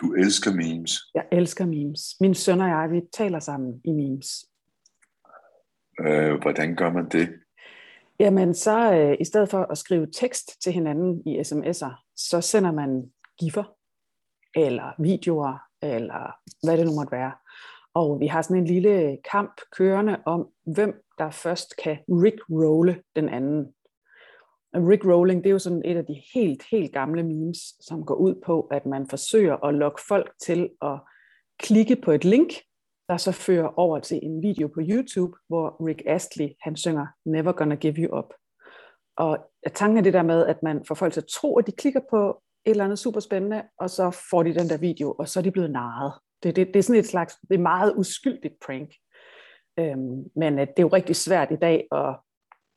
Du 0.00 0.12
elsker 0.12 0.52
memes. 0.52 0.92
Jeg 1.14 1.24
elsker 1.32 1.66
memes. 1.66 2.00
Min 2.20 2.34
søn 2.34 2.60
og 2.60 2.68
jeg, 2.68 2.88
vi 2.90 3.00
taler 3.12 3.38
sammen 3.38 3.80
i 3.84 3.92
memes. 3.92 4.44
Øh, 6.00 6.40
hvordan 6.42 6.76
gør 6.76 6.92
man 6.92 7.08
det? 7.08 7.28
Jamen, 8.20 8.54
så 8.54 8.92
øh, 8.92 9.16
i 9.20 9.24
stedet 9.24 9.48
for 9.48 9.58
at 9.58 9.78
skrive 9.78 10.06
tekst 10.12 10.62
til 10.62 10.72
hinanden 10.72 11.22
i 11.26 11.40
sms'er, 11.40 12.12
så 12.16 12.40
sender 12.40 12.72
man 12.72 13.12
giffer, 13.38 13.64
eller 14.54 15.02
videoer, 15.02 15.58
eller 15.82 16.34
hvad 16.66 16.78
det 16.78 16.86
nu 16.86 16.94
måtte 16.94 17.12
være. 17.12 17.32
Og 17.94 18.20
vi 18.20 18.26
har 18.26 18.42
sådan 18.42 18.56
en 18.56 18.66
lille 18.66 19.18
kamp 19.32 19.60
kørende 19.76 20.16
om, 20.26 20.48
hvem 20.66 21.02
der 21.18 21.30
først 21.30 21.76
kan 21.84 21.98
rickrolle 22.08 23.02
den 23.16 23.28
anden. 23.28 23.74
Rickrolling, 24.74 25.44
det 25.44 25.50
er 25.50 25.52
jo 25.52 25.58
sådan 25.58 25.82
et 25.84 25.96
af 25.96 26.06
de 26.06 26.22
helt, 26.34 26.62
helt 26.70 26.92
gamle 26.92 27.22
memes, 27.22 27.58
som 27.80 28.04
går 28.04 28.14
ud 28.14 28.34
på, 28.46 28.60
at 28.60 28.86
man 28.86 29.06
forsøger 29.08 29.64
at 29.64 29.74
lokke 29.74 30.02
folk 30.08 30.32
til 30.42 30.70
at 30.82 31.00
klikke 31.58 31.96
på 31.96 32.10
et 32.10 32.24
link, 32.24 32.52
der 33.08 33.16
så 33.16 33.32
fører 33.32 33.78
over 33.78 33.98
til 33.98 34.20
en 34.22 34.42
video 34.42 34.68
på 34.68 34.80
YouTube, 34.80 35.36
hvor 35.48 35.86
Rick 35.86 36.02
Astley, 36.06 36.48
han 36.60 36.76
synger 36.76 37.06
Never 37.24 37.52
Gonna 37.52 37.74
Give 37.74 37.94
You 37.94 38.18
Up. 38.18 38.34
Og 39.16 39.38
tanken 39.74 39.98
er 39.98 40.02
det 40.02 40.12
der 40.12 40.22
med, 40.22 40.46
at 40.46 40.62
man 40.62 40.84
får 40.88 40.94
folk 40.94 41.12
til 41.12 41.20
at 41.20 41.26
tro, 41.26 41.58
at 41.58 41.66
de 41.66 41.72
klikker 41.72 42.00
på 42.10 42.42
et 42.66 42.70
eller 42.70 42.84
andet 42.84 42.98
super 42.98 43.20
spændende, 43.20 43.62
og 43.78 43.90
så 43.90 44.20
får 44.30 44.42
de 44.42 44.54
den 44.54 44.68
der 44.68 44.76
video, 44.76 45.12
og 45.18 45.28
så 45.28 45.40
er 45.40 45.42
de 45.42 45.50
blevet 45.50 45.70
narret. 45.70 46.12
Det, 46.42 46.56
det, 46.56 46.66
det 46.66 46.76
er 46.76 46.82
sådan 46.82 47.00
et 47.00 47.06
slags, 47.06 47.34
det 47.50 47.54
er 47.54 47.62
meget 47.62 47.94
uskyldigt 47.96 48.54
prank. 48.66 48.94
Øhm, 49.78 50.24
men 50.36 50.58
det 50.58 50.78
er 50.78 50.82
jo 50.82 50.88
rigtig 50.88 51.16
svært 51.16 51.50
i 51.50 51.56
dag 51.56 51.86
at, 51.92 52.16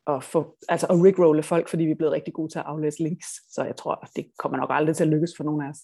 at, 0.06 0.24
få, 0.24 0.56
altså 0.68 0.86
at 0.86 1.02
rigrolle 1.04 1.42
folk, 1.42 1.68
fordi 1.68 1.84
vi 1.84 1.90
er 1.90 1.96
blevet 1.96 2.12
rigtig 2.12 2.34
gode 2.34 2.52
til 2.52 2.58
at 2.58 2.64
aflæse 2.64 3.02
links. 3.02 3.26
Så 3.54 3.64
jeg 3.64 3.76
tror, 3.76 4.08
det 4.16 4.30
kommer 4.38 4.58
nok 4.58 4.70
aldrig 4.72 4.96
til 4.96 5.04
at 5.04 5.10
lykkes 5.10 5.30
for 5.36 5.44
nogen 5.44 5.62
af 5.62 5.68
os. 5.68 5.78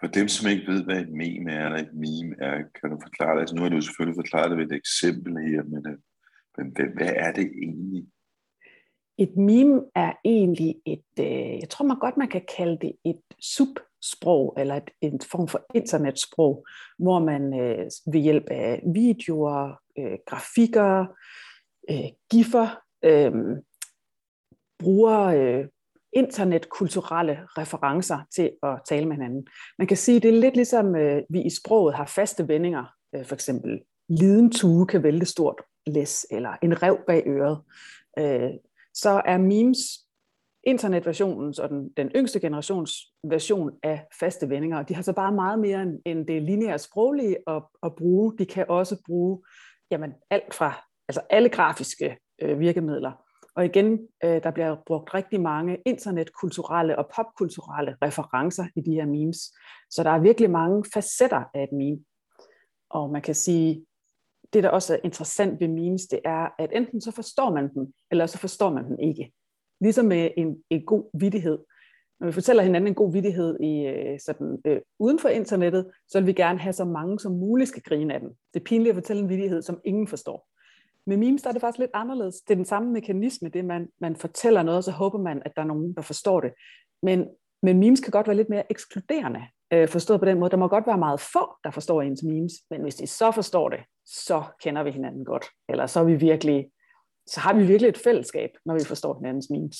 For 0.00 0.06
dem, 0.06 0.28
som 0.28 0.50
ikke 0.50 0.72
ved, 0.72 0.84
hvad 0.84 1.00
et 1.00 1.12
meme 1.12 1.52
er, 1.52 1.66
eller 1.66 1.78
et 1.78 1.94
meme 1.94 2.34
er, 2.38 2.56
kan 2.80 2.90
du 2.90 2.98
forklare 3.02 3.34
det? 3.34 3.40
Altså, 3.40 3.56
nu 3.56 3.62
har 3.62 3.68
du 3.68 3.80
selvfølgelig 3.80 4.20
forklaret 4.22 4.50
det 4.50 4.58
ved 4.58 4.66
et 4.66 4.76
eksempel 4.76 5.32
her, 5.32 5.62
men, 5.62 5.86
øh, 5.90 5.98
men 6.56 6.66
hvad, 6.74 6.86
hvad 6.96 7.12
er 7.16 7.32
det 7.32 7.46
egentlig? 7.62 8.06
Et 9.18 9.36
meme 9.36 9.82
er 9.94 10.12
egentlig 10.24 10.74
et, 10.86 11.10
øh, 11.20 11.58
jeg 11.60 11.68
tror 11.70 11.86
man 11.86 11.98
godt, 11.98 12.16
man 12.16 12.28
kan 12.28 12.44
kalde 12.56 12.78
det 12.80 12.92
et 13.04 13.20
subsprog, 13.40 14.54
eller 14.58 14.74
et, 14.74 14.90
en 15.00 15.20
form 15.30 15.48
for 15.48 15.66
internetsprog, 15.74 16.66
hvor 16.98 17.18
man 17.18 17.60
øh, 17.60 17.86
ved 18.12 18.20
hjælp 18.20 18.46
af 18.50 18.82
videoer, 18.94 19.80
øh, 19.98 20.18
grafikker, 20.26 21.06
øh, 21.90 22.10
giffer, 22.30 22.68
øh, 23.04 23.32
bruger 24.78 25.20
øh, 25.20 25.66
internetkulturelle 26.12 27.38
referencer 27.58 28.18
til 28.34 28.50
at 28.62 28.80
tale 28.88 29.06
med 29.06 29.16
hinanden. 29.16 29.46
Man 29.78 29.86
kan 29.86 29.96
sige, 29.96 30.20
det 30.20 30.28
er 30.28 30.40
lidt 30.40 30.54
ligesom 30.54 30.96
øh, 30.96 31.22
vi 31.30 31.42
i 31.42 31.50
sproget 31.50 31.94
har 31.94 32.06
faste 32.06 32.48
vendinger, 32.48 32.84
øh, 33.14 33.24
for 33.24 33.34
eksempel 33.34 33.80
liden 34.10 34.50
tue 34.50 34.86
kan 34.86 35.02
vælte 35.02 35.26
stort 35.26 35.60
læs, 35.86 36.26
eller 36.30 36.56
en 36.62 36.82
rev 36.82 36.98
bag 37.06 37.22
øret. 37.26 37.58
Øh, 38.18 38.50
så 38.94 39.22
er 39.24 39.38
memes 39.38 39.78
internetversionens 40.64 41.58
og 41.58 41.68
den, 41.68 41.88
den 41.96 42.08
yngste 42.16 42.40
generations 42.40 42.92
version 43.24 43.70
af 43.82 44.06
faste 44.20 44.48
vendinger. 44.48 44.78
Og 44.78 44.88
de 44.88 44.94
har 44.94 45.02
så 45.02 45.12
bare 45.12 45.32
meget 45.32 45.58
mere 45.58 45.82
end, 45.82 45.98
end 46.06 46.26
det 46.26 46.42
lineære 46.42 46.78
sproglige 46.78 47.36
at, 47.46 47.62
at 47.82 47.94
bruge. 47.94 48.38
De 48.38 48.46
kan 48.46 48.66
også 48.68 49.02
bruge 49.06 49.42
jamen, 49.90 50.12
alt 50.30 50.54
fra 50.54 50.86
altså 51.08 51.20
alle 51.30 51.48
grafiske 51.48 52.18
øh, 52.42 52.60
virkemidler. 52.60 53.12
Og 53.56 53.64
igen, 53.64 53.98
øh, 54.24 54.42
der 54.42 54.50
bliver 54.50 54.76
brugt 54.86 55.14
rigtig 55.14 55.40
mange 55.40 55.78
internetkulturelle 55.86 56.98
og 56.98 57.10
popkulturelle 57.16 57.96
referencer 58.02 58.64
i 58.76 58.80
de 58.80 58.94
her 58.94 59.06
memes. 59.06 59.38
Så 59.90 60.02
der 60.02 60.10
er 60.10 60.18
virkelig 60.18 60.50
mange 60.50 60.84
facetter 60.94 61.44
af 61.54 61.62
et 61.62 61.72
meme. 61.72 62.04
Og 62.90 63.10
man 63.10 63.22
kan 63.22 63.34
sige, 63.34 63.86
det 64.52 64.62
der 64.62 64.68
også 64.68 64.94
er 64.94 64.98
interessant 65.04 65.60
ved 65.60 65.68
memes, 65.68 66.02
det 66.02 66.20
er, 66.24 66.48
at 66.58 66.70
enten 66.72 67.00
så 67.00 67.10
forstår 67.10 67.54
man 67.54 67.74
dem, 67.74 67.92
eller 68.10 68.26
så 68.26 68.38
forstår 68.38 68.70
man 68.70 68.84
dem 68.84 68.98
ikke. 68.98 69.32
Ligesom 69.80 70.04
med 70.04 70.30
en, 70.36 70.62
en 70.70 70.84
god 70.84 71.10
vidighed. 71.20 71.58
Når 72.20 72.26
vi 72.26 72.32
fortæller 72.32 72.62
hinanden 72.62 72.88
en 72.88 72.94
god 72.94 73.12
vidighed 73.12 73.60
i, 73.60 73.86
øh, 73.86 74.20
sådan, 74.20 74.58
øh, 74.64 74.80
uden 74.98 75.18
for 75.18 75.28
internettet, 75.28 75.90
så 76.08 76.18
vil 76.20 76.26
vi 76.26 76.32
gerne 76.32 76.58
have 76.58 76.72
så 76.72 76.84
mange 76.84 77.18
som 77.18 77.32
muligt 77.32 77.68
skal 77.68 77.82
grine 77.82 78.14
af 78.14 78.20
den. 78.20 78.28
Det 78.28 78.60
er 78.60 78.64
pinligt 78.64 78.90
at 78.90 78.96
fortælle 78.96 79.22
en 79.22 79.28
vidighed, 79.28 79.62
som 79.62 79.80
ingen 79.84 80.06
forstår. 80.06 80.49
Med 81.06 81.16
memes 81.16 81.42
der 81.42 81.48
er 81.48 81.52
det 81.52 81.60
faktisk 81.60 81.78
lidt 81.78 81.90
anderledes. 81.94 82.40
Det 82.40 82.50
er 82.50 82.56
den 82.56 82.64
samme 82.64 82.92
mekanisme, 82.92 83.48
det 83.48 83.64
man, 83.64 83.88
man 84.00 84.16
fortæller 84.16 84.62
noget, 84.62 84.78
og 84.78 84.84
så 84.84 84.90
håber 84.90 85.18
man, 85.18 85.42
at 85.44 85.52
der 85.56 85.62
er 85.62 85.66
nogen, 85.66 85.94
der 85.94 86.02
forstår 86.02 86.40
det. 86.40 86.52
Men, 87.02 87.28
men 87.62 87.78
memes 87.78 88.00
kan 88.00 88.10
godt 88.10 88.26
være 88.26 88.36
lidt 88.36 88.48
mere 88.48 88.72
ekskluderende, 88.72 89.40
øh, 89.72 89.88
forstået 89.88 90.20
på 90.20 90.26
den 90.26 90.38
måde. 90.38 90.50
Der 90.50 90.56
må 90.56 90.68
godt 90.68 90.86
være 90.86 90.98
meget 90.98 91.20
få, 91.20 91.54
der 91.64 91.70
forstår 91.70 92.02
ens 92.02 92.22
memes, 92.22 92.52
men 92.70 92.82
hvis 92.82 92.94
de 92.94 93.06
så 93.06 93.30
forstår 93.32 93.68
det, 93.68 93.80
så 94.06 94.42
kender 94.62 94.82
vi 94.82 94.90
hinanden 94.90 95.24
godt. 95.24 95.44
Eller 95.68 95.86
så 95.86 96.00
er 96.00 96.04
vi 96.04 96.14
virkelig, 96.14 96.66
så 97.26 97.40
har 97.40 97.54
vi 97.54 97.66
virkelig 97.66 97.88
et 97.88 97.98
fællesskab, 97.98 98.50
når 98.66 98.74
vi 98.74 98.84
forstår 98.84 99.18
hinandens 99.18 99.50
memes. 99.50 99.76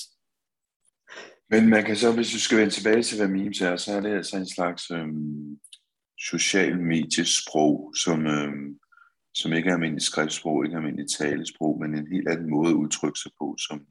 Men 1.49 1.69
man 1.69 1.83
kan 1.83 1.95
så, 1.95 2.15
hvis 2.15 2.31
du 2.31 2.39
skal 2.39 2.57
vende 2.57 2.73
tilbage 2.73 3.03
til, 3.03 3.17
hvad 3.17 3.27
memes 3.27 3.61
er, 3.61 3.75
så 3.75 3.93
er 3.93 4.01
det 4.01 4.15
altså 4.15 4.37
en 4.37 4.49
slags 4.49 4.91
øhm, 4.91 5.59
social 6.29 6.79
mediesprog, 6.79 7.93
som, 8.03 8.27
øhm, 8.27 8.79
som 9.33 9.53
ikke 9.53 9.69
er 9.69 9.73
almindelig 9.73 10.01
skriftsprog, 10.01 10.65
ikke 10.65 10.73
er 10.73 10.77
almindelig 10.77 11.09
talesprog, 11.09 11.79
men 11.79 11.95
en 11.95 12.07
helt 12.07 12.27
anden 12.27 12.49
måde 12.49 12.69
at 12.69 12.75
udtrykke 12.75 13.19
sig 13.19 13.31
på, 13.39 13.55
som 13.57 13.87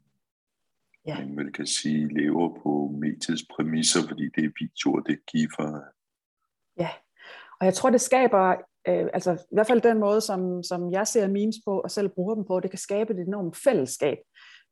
ja. 1.07 1.19
man 1.19 1.37
vel 1.37 1.53
kan 1.53 1.67
sige 1.67 2.13
lever 2.13 2.49
på 2.63 2.95
mediets 2.99 3.45
præmisser, 3.55 3.99
fordi 4.07 4.23
det 4.35 4.45
er 4.45 4.51
videoer, 4.59 5.01
det 5.01 5.13
er 5.13 5.31
giver. 5.31 5.81
Ja, 6.77 6.89
og 7.59 7.65
jeg 7.65 7.73
tror, 7.73 7.89
det 7.89 8.01
skaber, 8.01 8.49
øh, 8.87 9.07
altså 9.13 9.33
i 9.33 9.53
hvert 9.53 9.67
fald 9.67 9.81
den 9.81 9.99
måde, 9.99 10.21
som, 10.21 10.63
som 10.63 10.91
jeg 10.91 11.07
ser 11.07 11.27
memes 11.27 11.55
på, 11.65 11.79
og 11.79 11.91
selv 11.91 12.09
bruger 12.09 12.35
dem 12.35 12.45
på, 12.45 12.59
det 12.59 12.69
kan 12.69 12.79
skabe 12.79 13.13
et 13.13 13.19
enormt 13.19 13.57
fællesskab 13.63 14.17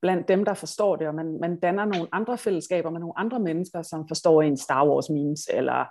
blandt 0.01 0.27
dem, 0.27 0.45
der 0.45 0.53
forstår 0.53 0.95
det, 0.95 1.07
og 1.07 1.15
man, 1.15 1.39
man 1.41 1.59
danner 1.59 1.85
nogle 1.85 2.07
andre 2.11 2.37
fællesskaber 2.37 2.89
med 2.89 2.99
nogle 2.99 3.19
andre 3.19 3.39
mennesker, 3.39 3.81
som 3.81 4.07
forstår 4.07 4.41
en 4.41 4.57
Star 4.57 4.87
Wars 4.87 5.09
memes, 5.09 5.49
eller 5.53 5.85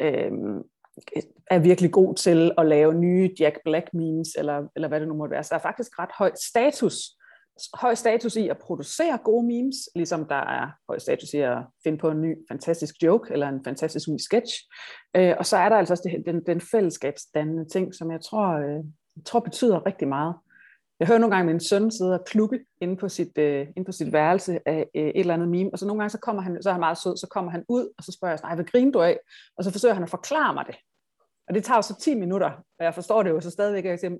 øh, 0.00 0.32
er 1.50 1.58
virkelig 1.58 1.92
god 1.92 2.14
til 2.14 2.52
at 2.58 2.66
lave 2.66 2.94
nye 2.94 3.30
Jack 3.40 3.58
Black 3.64 3.94
memes, 3.94 4.28
eller, 4.38 4.68
eller 4.76 4.88
hvad 4.88 5.00
det 5.00 5.08
nu 5.08 5.14
måtte 5.14 5.32
være. 5.32 5.44
Så 5.44 5.48
der 5.50 5.56
er 5.56 5.62
faktisk 5.62 5.98
ret 5.98 6.10
høj 6.18 6.30
status, 6.34 6.96
høj 7.74 7.94
status 7.94 8.36
i 8.36 8.48
at 8.48 8.58
producere 8.58 9.18
gode 9.24 9.46
memes, 9.46 9.76
ligesom 9.94 10.26
der 10.26 10.34
er 10.34 10.70
høj 10.88 10.98
status 10.98 11.34
i 11.34 11.38
at 11.38 11.58
finde 11.84 11.98
på 11.98 12.10
en 12.10 12.20
ny 12.20 12.36
fantastisk 12.50 12.94
joke, 13.02 13.32
eller 13.32 13.48
en 13.48 13.64
fantastisk 13.64 14.08
ny 14.08 14.18
sketch. 14.18 14.52
Øh, 15.16 15.34
og 15.38 15.46
så 15.46 15.56
er 15.56 15.68
der 15.68 15.76
altså 15.76 15.94
også 15.94 16.08
det, 16.08 16.26
den, 16.26 16.42
den 16.46 16.60
fællesskabsdannende 16.60 17.68
ting, 17.68 17.94
som 17.94 18.10
jeg 18.10 18.20
tror, 18.20 18.48
øh, 18.48 18.84
jeg 19.16 19.24
tror 19.24 19.40
betyder 19.40 19.86
rigtig 19.86 20.08
meget. 20.08 20.34
Jeg 21.00 21.08
hører 21.08 21.18
nogle 21.18 21.36
gange 21.36 21.52
min 21.52 21.60
søn 21.60 21.90
sidde 21.90 22.14
og 22.14 22.24
klukke 22.26 22.60
inde 22.80 22.96
på 22.96 23.08
sit, 23.08 23.38
øh, 23.38 23.66
inde 23.76 23.86
på 23.86 23.92
sit 23.92 24.12
værelse 24.12 24.68
af 24.68 24.86
øh, 24.94 25.02
et 25.02 25.20
eller 25.20 25.34
andet 25.34 25.48
meme, 25.48 25.70
og 25.72 25.78
så 25.78 25.86
nogle 25.86 26.00
gange 26.00 26.10
så 26.10 26.18
kommer 26.18 26.42
han, 26.42 26.62
så 26.62 26.68
er 26.68 26.72
han 26.72 26.80
meget 26.80 26.98
sød, 26.98 27.16
så 27.16 27.26
kommer 27.30 27.50
han 27.50 27.64
ud, 27.68 27.88
og 27.98 28.04
så 28.04 28.12
spørger 28.12 28.32
jeg 28.32 28.38
sådan, 28.38 28.56
hvad 28.56 28.64
griner 28.64 28.92
du 28.92 29.00
af? 29.00 29.18
Og 29.58 29.64
så 29.64 29.70
forsøger 29.70 29.94
han 29.94 30.02
at 30.02 30.10
forklare 30.10 30.54
mig 30.54 30.64
det. 30.66 30.76
Og 31.50 31.54
det 31.54 31.64
tager 31.64 31.78
jo 31.78 31.82
så 31.82 31.96
10 32.00 32.14
minutter, 32.14 32.50
og 32.78 32.84
jeg 32.84 32.94
forstår 32.94 33.22
det 33.22 33.30
jo 33.30 33.40
så 33.40 33.50
stadigvæk. 33.50 33.84
Jeg 33.84 33.98
siger, 33.98 34.16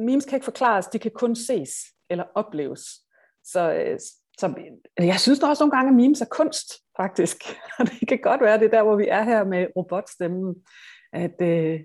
memes 0.00 0.24
kan 0.24 0.36
ikke 0.36 0.44
forklares, 0.44 0.86
de 0.86 0.98
kan 0.98 1.10
kun 1.10 1.36
ses 1.36 1.70
eller 2.10 2.24
opleves. 2.34 2.80
Så, 3.44 3.72
øh, 3.72 3.98
så 4.38 4.54
jeg 4.98 5.20
synes 5.20 5.38
da 5.38 5.46
også 5.46 5.64
nogle 5.64 5.76
gange, 5.76 5.88
at 5.88 5.96
memes 5.96 6.20
er 6.20 6.26
kunst, 6.30 6.72
faktisk. 6.96 7.36
Og 7.78 7.86
det 7.86 8.08
kan 8.08 8.20
godt 8.20 8.40
være, 8.40 8.58
det 8.58 8.64
er 8.64 8.70
der, 8.70 8.82
hvor 8.82 8.96
vi 8.96 9.08
er 9.08 9.22
her 9.22 9.44
med 9.44 9.66
robotstemmen, 9.76 10.54
at 11.12 11.42
øh, 11.42 11.80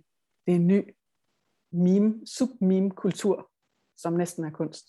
det 0.45 0.51
er 0.51 0.55
en 0.55 0.67
ny 0.67 0.95
meme, 1.71 2.27
submeme-kultur, 2.27 3.51
som 3.97 4.13
næsten 4.13 4.45
er 4.45 4.51
kunst. 4.51 4.85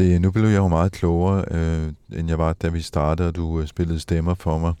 Se, 0.00 0.18
nu 0.18 0.30
blev 0.30 0.44
jeg 0.44 0.56
jo 0.56 0.68
meget 0.68 0.92
klogere, 0.92 1.44
øh, 1.50 1.92
end 2.18 2.28
jeg 2.28 2.38
var, 2.38 2.52
da 2.52 2.68
vi 2.68 2.80
startede, 2.80 3.28
og 3.28 3.36
du 3.36 3.60
øh, 3.60 3.66
spillede 3.66 4.00
stemmer 4.00 4.34
for 4.34 4.58
mig. 4.58 4.74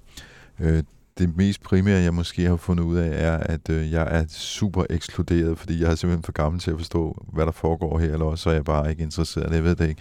Øh, 0.60 0.82
det 1.18 1.36
mest 1.36 1.62
primære, 1.62 2.02
jeg 2.02 2.14
måske 2.14 2.44
har 2.46 2.56
fundet 2.56 2.84
ud 2.84 2.96
af, 2.96 3.26
er, 3.26 3.36
at 3.36 3.70
øh, 3.70 3.92
jeg 3.92 4.08
er 4.10 4.24
super 4.28 4.84
ekskluderet, 4.90 5.58
fordi 5.58 5.82
jeg 5.82 5.90
er 5.90 5.94
simpelthen 5.94 6.22
for 6.22 6.32
gammel 6.32 6.60
til 6.60 6.70
at 6.70 6.76
forstå, 6.76 7.24
hvad 7.32 7.46
der 7.46 7.52
foregår 7.52 7.98
her, 7.98 8.12
eller 8.12 8.26
også 8.26 8.50
er 8.50 8.54
jeg 8.54 8.64
bare 8.64 8.90
ikke 8.90 9.02
interesseret, 9.02 9.54
jeg 9.54 9.64
ved 9.64 9.76
det 9.76 9.88
ikke. 9.88 10.00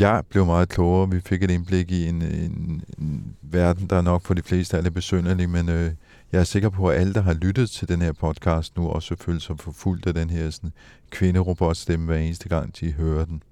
Jeg 0.00 0.22
blev 0.28 0.46
meget 0.46 0.68
klogere, 0.68 1.10
vi 1.10 1.20
fik 1.20 1.42
et 1.42 1.50
indblik 1.50 1.90
i 1.90 2.08
en, 2.08 2.22
en, 2.22 2.82
en 2.98 3.36
verden, 3.42 3.86
der 3.90 4.00
nok 4.00 4.22
for 4.22 4.34
de 4.34 4.42
fleste 4.42 4.76
er 4.76 4.80
lidt 4.80 4.94
besynderlig, 4.94 5.50
men 5.50 5.68
øh, 5.68 5.90
jeg 6.32 6.40
er 6.40 6.44
sikker 6.44 6.68
på, 6.68 6.88
at 6.88 7.00
alle, 7.00 7.14
der 7.14 7.22
har 7.22 7.34
lyttet 7.34 7.70
til 7.70 7.88
den 7.88 8.02
her 8.02 8.12
podcast 8.12 8.76
nu, 8.76 8.88
også 8.88 9.16
føler 9.20 9.40
sig 9.40 9.58
forfulgt 9.58 10.06
af 10.06 10.14
den 10.14 10.30
her 10.30 10.50
sådan, 10.50 10.72
kvinderobotstemme 11.10 12.06
hver 12.06 12.18
eneste 12.18 12.48
gang, 12.48 12.80
de 12.80 12.92
hører 12.92 13.24
den. 13.24 13.42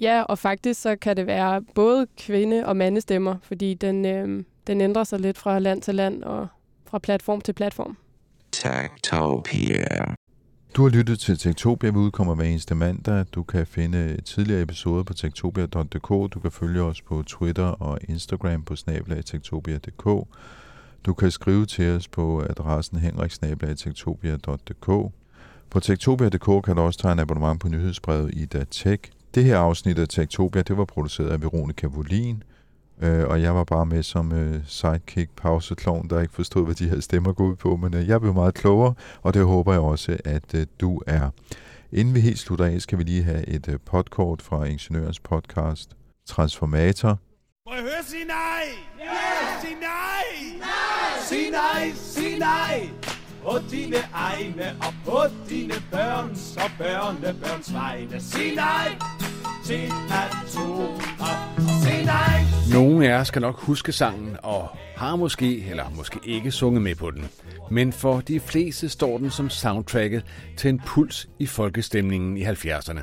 Ja, 0.00 0.22
og 0.22 0.38
faktisk 0.38 0.82
så 0.82 0.96
kan 0.96 1.16
det 1.16 1.26
være 1.26 1.62
både 1.74 2.06
kvinde- 2.18 2.66
og 2.66 2.76
mandestemmer, 2.76 3.36
fordi 3.42 3.74
den, 3.74 4.04
øh, 4.04 4.44
den 4.66 4.80
ændrer 4.80 5.04
sig 5.04 5.20
lidt 5.20 5.38
fra 5.38 5.58
land 5.58 5.82
til 5.82 5.94
land 5.94 6.22
og 6.22 6.46
fra 6.86 6.98
platform 6.98 7.40
til 7.40 7.52
platform. 7.52 7.96
Techtopia. 8.52 10.14
Du 10.76 10.82
har 10.82 10.90
lyttet 10.90 11.18
til 11.18 11.38
Tektopia, 11.38 11.90
vi 11.90 11.96
udkommer 11.96 12.34
hver 12.34 12.44
eneste 12.44 12.74
mandag. 12.74 13.24
Du 13.34 13.42
kan 13.42 13.66
finde 13.66 14.20
tidligere 14.20 14.62
episoder 14.62 15.02
på 15.02 15.14
tektopia.dk. 15.14 16.08
Du 16.34 16.40
kan 16.42 16.50
følge 16.50 16.82
os 16.82 17.02
på 17.02 17.22
Twitter 17.26 17.64
og 17.64 17.98
Instagram 18.08 18.62
på 18.62 18.76
snablag.tektopia.dk. 18.76 20.28
Du 21.06 21.14
kan 21.14 21.30
skrive 21.30 21.66
til 21.66 21.96
os 21.96 22.08
på 22.08 22.42
adressen 22.42 22.98
henriksnablag.tektopia.dk. 22.98 24.86
På 25.70 25.80
tektopia.dk 25.80 26.64
kan 26.64 26.76
du 26.76 26.82
også 26.82 27.00
tegne 27.00 27.22
abonnement 27.22 27.60
på 27.60 27.68
nyhedsbrevet 27.68 28.34
Ida 28.34 28.64
Tech. 28.70 29.02
Det 29.34 29.44
her 29.44 29.58
afsnit 29.58 29.98
af 29.98 30.08
Tektopia, 30.08 30.62
det 30.62 30.76
var 30.76 30.84
produceret 30.84 31.30
af 31.30 31.42
Veronica 31.42 31.86
Volin, 31.86 32.42
øh, 33.02 33.24
og 33.28 33.42
jeg 33.42 33.54
var 33.54 33.64
bare 33.64 33.86
med 33.86 34.02
som 34.02 34.32
øh, 34.32 34.60
sidekick 34.66 35.30
pauseklovn, 35.36 36.10
der 36.10 36.20
ikke 36.20 36.34
forstod, 36.34 36.64
hvad 36.64 36.74
de 36.74 36.88
her 36.88 37.00
stemmer 37.00 37.32
går 37.32 37.44
ud 37.44 37.56
på, 37.56 37.76
men 37.76 37.94
øh, 37.94 38.08
jeg 38.08 38.20
blev 38.20 38.34
meget 38.34 38.54
klogere, 38.54 38.94
og 39.22 39.34
det 39.34 39.44
håber 39.44 39.72
jeg 39.72 39.80
også, 39.80 40.16
at 40.24 40.54
øh, 40.54 40.66
du 40.80 41.02
er. 41.06 41.30
Inden 41.92 42.14
vi 42.14 42.20
helt 42.20 42.38
slutter 42.38 42.64
af, 42.64 42.80
skal 42.80 42.98
vi 42.98 43.02
lige 43.02 43.22
have 43.22 43.48
et 43.48 43.68
øh, 43.68 43.78
podkort 43.84 44.42
fra 44.42 44.64
Ingeniørens 44.64 45.20
podcast 45.20 45.90
Transformator. 46.26 47.18
Må 47.68 47.74
jeg 47.74 47.82
høre 47.82 48.04
sige 48.06 48.24
nej? 48.24 48.64
Ja! 48.98 49.60
Sig 49.60 49.76
nej! 49.80 50.58
Nej! 50.58 51.22
Sig 51.28 51.50
nej, 51.50 51.92
sig 51.94 52.38
nej! 52.38 52.88
På 53.42 53.58
dine 53.70 53.96
egne 54.12 54.76
og 54.80 54.94
på 55.04 55.18
dine 55.48 55.74
børns 55.90 56.56
og 56.56 56.70
børnebørns 56.78 57.72
vegne. 57.72 58.20
Sig 58.20 58.54
nej 58.54 59.14
nogle 62.72 63.06
af 63.06 63.10
jer 63.10 63.24
skal 63.24 63.42
nok 63.42 63.60
huske 63.60 63.92
sangen 63.92 64.36
og 64.42 64.68
har 64.96 65.16
måske 65.16 65.64
eller 65.70 65.90
måske 65.96 66.18
ikke 66.24 66.50
sunget 66.50 66.82
med 66.82 66.94
på 66.94 67.10
den. 67.10 67.24
Men 67.70 67.92
for 67.92 68.20
de 68.20 68.40
fleste 68.40 68.88
står 68.88 69.18
den 69.18 69.30
som 69.30 69.50
soundtracket 69.50 70.24
til 70.56 70.68
en 70.68 70.80
puls 70.86 71.28
i 71.38 71.46
folkestemningen 71.46 72.36
i 72.36 72.44
70'erne. 72.44 73.00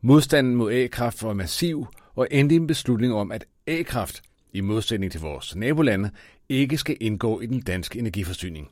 Modstanden 0.00 0.54
mod 0.54 0.72
A-kraft 0.72 1.22
var 1.22 1.32
massiv 1.32 1.86
og 2.14 2.28
endte 2.30 2.54
i 2.54 2.56
en 2.56 2.66
beslutning 2.66 3.14
om, 3.14 3.32
at 3.32 3.44
A-kraft, 3.66 4.22
i 4.52 4.60
modsætning 4.60 5.12
til 5.12 5.20
vores 5.20 5.56
nabolande, 5.56 6.10
ikke 6.48 6.78
skal 6.78 6.96
indgå 7.00 7.40
i 7.40 7.46
den 7.46 7.60
danske 7.60 7.98
energiforsyning. 7.98 8.68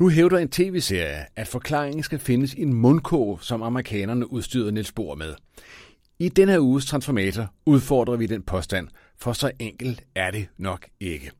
Nu 0.00 0.08
hævder 0.08 0.38
en 0.38 0.48
tv-serie, 0.48 1.24
at 1.36 1.48
forklaringen 1.48 2.02
skal 2.02 2.18
findes 2.18 2.54
i 2.54 2.62
en 2.62 2.74
mundkog, 2.74 3.38
som 3.42 3.62
amerikanerne 3.62 4.32
udstyrede 4.32 4.72
Niels 4.72 4.92
Bohr 4.92 5.14
med. 5.14 5.34
I 6.22 6.28
denne 6.28 6.60
uges 6.60 6.86
Transformator 6.86 7.54
udfordrer 7.66 8.16
vi 8.16 8.26
den 8.26 8.42
påstand, 8.42 8.88
for 9.18 9.32
så 9.32 9.50
enkelt 9.58 10.04
er 10.14 10.30
det 10.30 10.48
nok 10.56 10.86
ikke. 11.00 11.30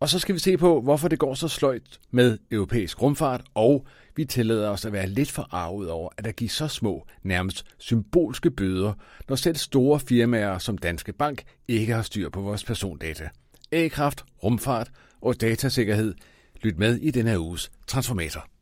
Og 0.00 0.08
så 0.08 0.18
skal 0.18 0.34
vi 0.34 0.40
se 0.40 0.56
på, 0.56 0.80
hvorfor 0.80 1.08
det 1.08 1.18
går 1.18 1.34
så 1.34 1.48
sløjt 1.48 2.00
med 2.10 2.38
europæisk 2.50 3.02
rumfart, 3.02 3.44
og 3.54 3.86
vi 4.16 4.24
tillader 4.24 4.70
os 4.70 4.84
at 4.84 4.92
være 4.92 5.06
lidt 5.06 5.30
forarvet 5.30 5.90
over, 5.90 6.10
at 6.16 6.24
der 6.24 6.32
gives 6.32 6.52
så 6.52 6.68
små, 6.68 7.06
nærmest 7.22 7.64
symbolske 7.78 8.50
bøder, 8.50 8.92
når 9.28 9.36
selv 9.36 9.56
store 9.56 10.00
firmaer 10.00 10.58
som 10.58 10.78
Danske 10.78 11.12
Bank 11.12 11.42
ikke 11.68 11.92
har 11.92 12.02
styr 12.02 12.28
på 12.28 12.40
vores 12.40 12.64
persondata. 12.64 13.28
A-kraft, 13.72 14.24
rumfart 14.44 14.90
og 15.20 15.40
datasikkerhed. 15.40 16.14
Lyt 16.62 16.78
med 16.78 16.96
i 16.96 17.10
denne 17.10 17.40
uges 17.40 17.70
Transformator. 17.86 18.57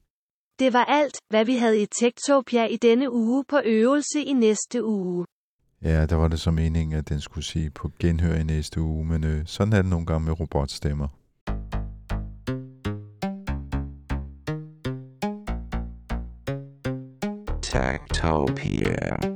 Det 0.59 0.73
var 0.73 0.85
alt, 0.85 1.19
hvad 1.31 1.45
vi 1.45 1.57
havde 1.57 1.83
i 1.83 1.87
Tektopia 2.01 2.65
i 2.65 2.77
denne 2.77 3.13
uge 3.13 3.45
på 3.49 3.61
øvelse 3.65 4.21
i 4.21 4.33
næste 4.33 4.85
uge. 4.85 5.27
Ja, 5.83 6.07
der 6.07 6.17
var 6.17 6.29
det 6.29 6.41
så 6.41 6.51
meningen, 6.51 6.99
at 6.99 7.09
den 7.09 7.21
skulle 7.21 7.45
sige 7.45 7.71
på 7.71 7.91
genhør 7.99 8.35
i 8.35 8.45
næste 8.45 8.81
uge, 8.81 9.05
men 9.05 9.25
øh, 9.25 9.43
sådan 9.47 9.73
er 9.73 9.83
det 9.83 9.91
nogle 9.91 10.07
gange 10.07 10.25
med 10.25 10.41
robotstemmer. 10.41 11.09
Tactopia. 17.63 19.36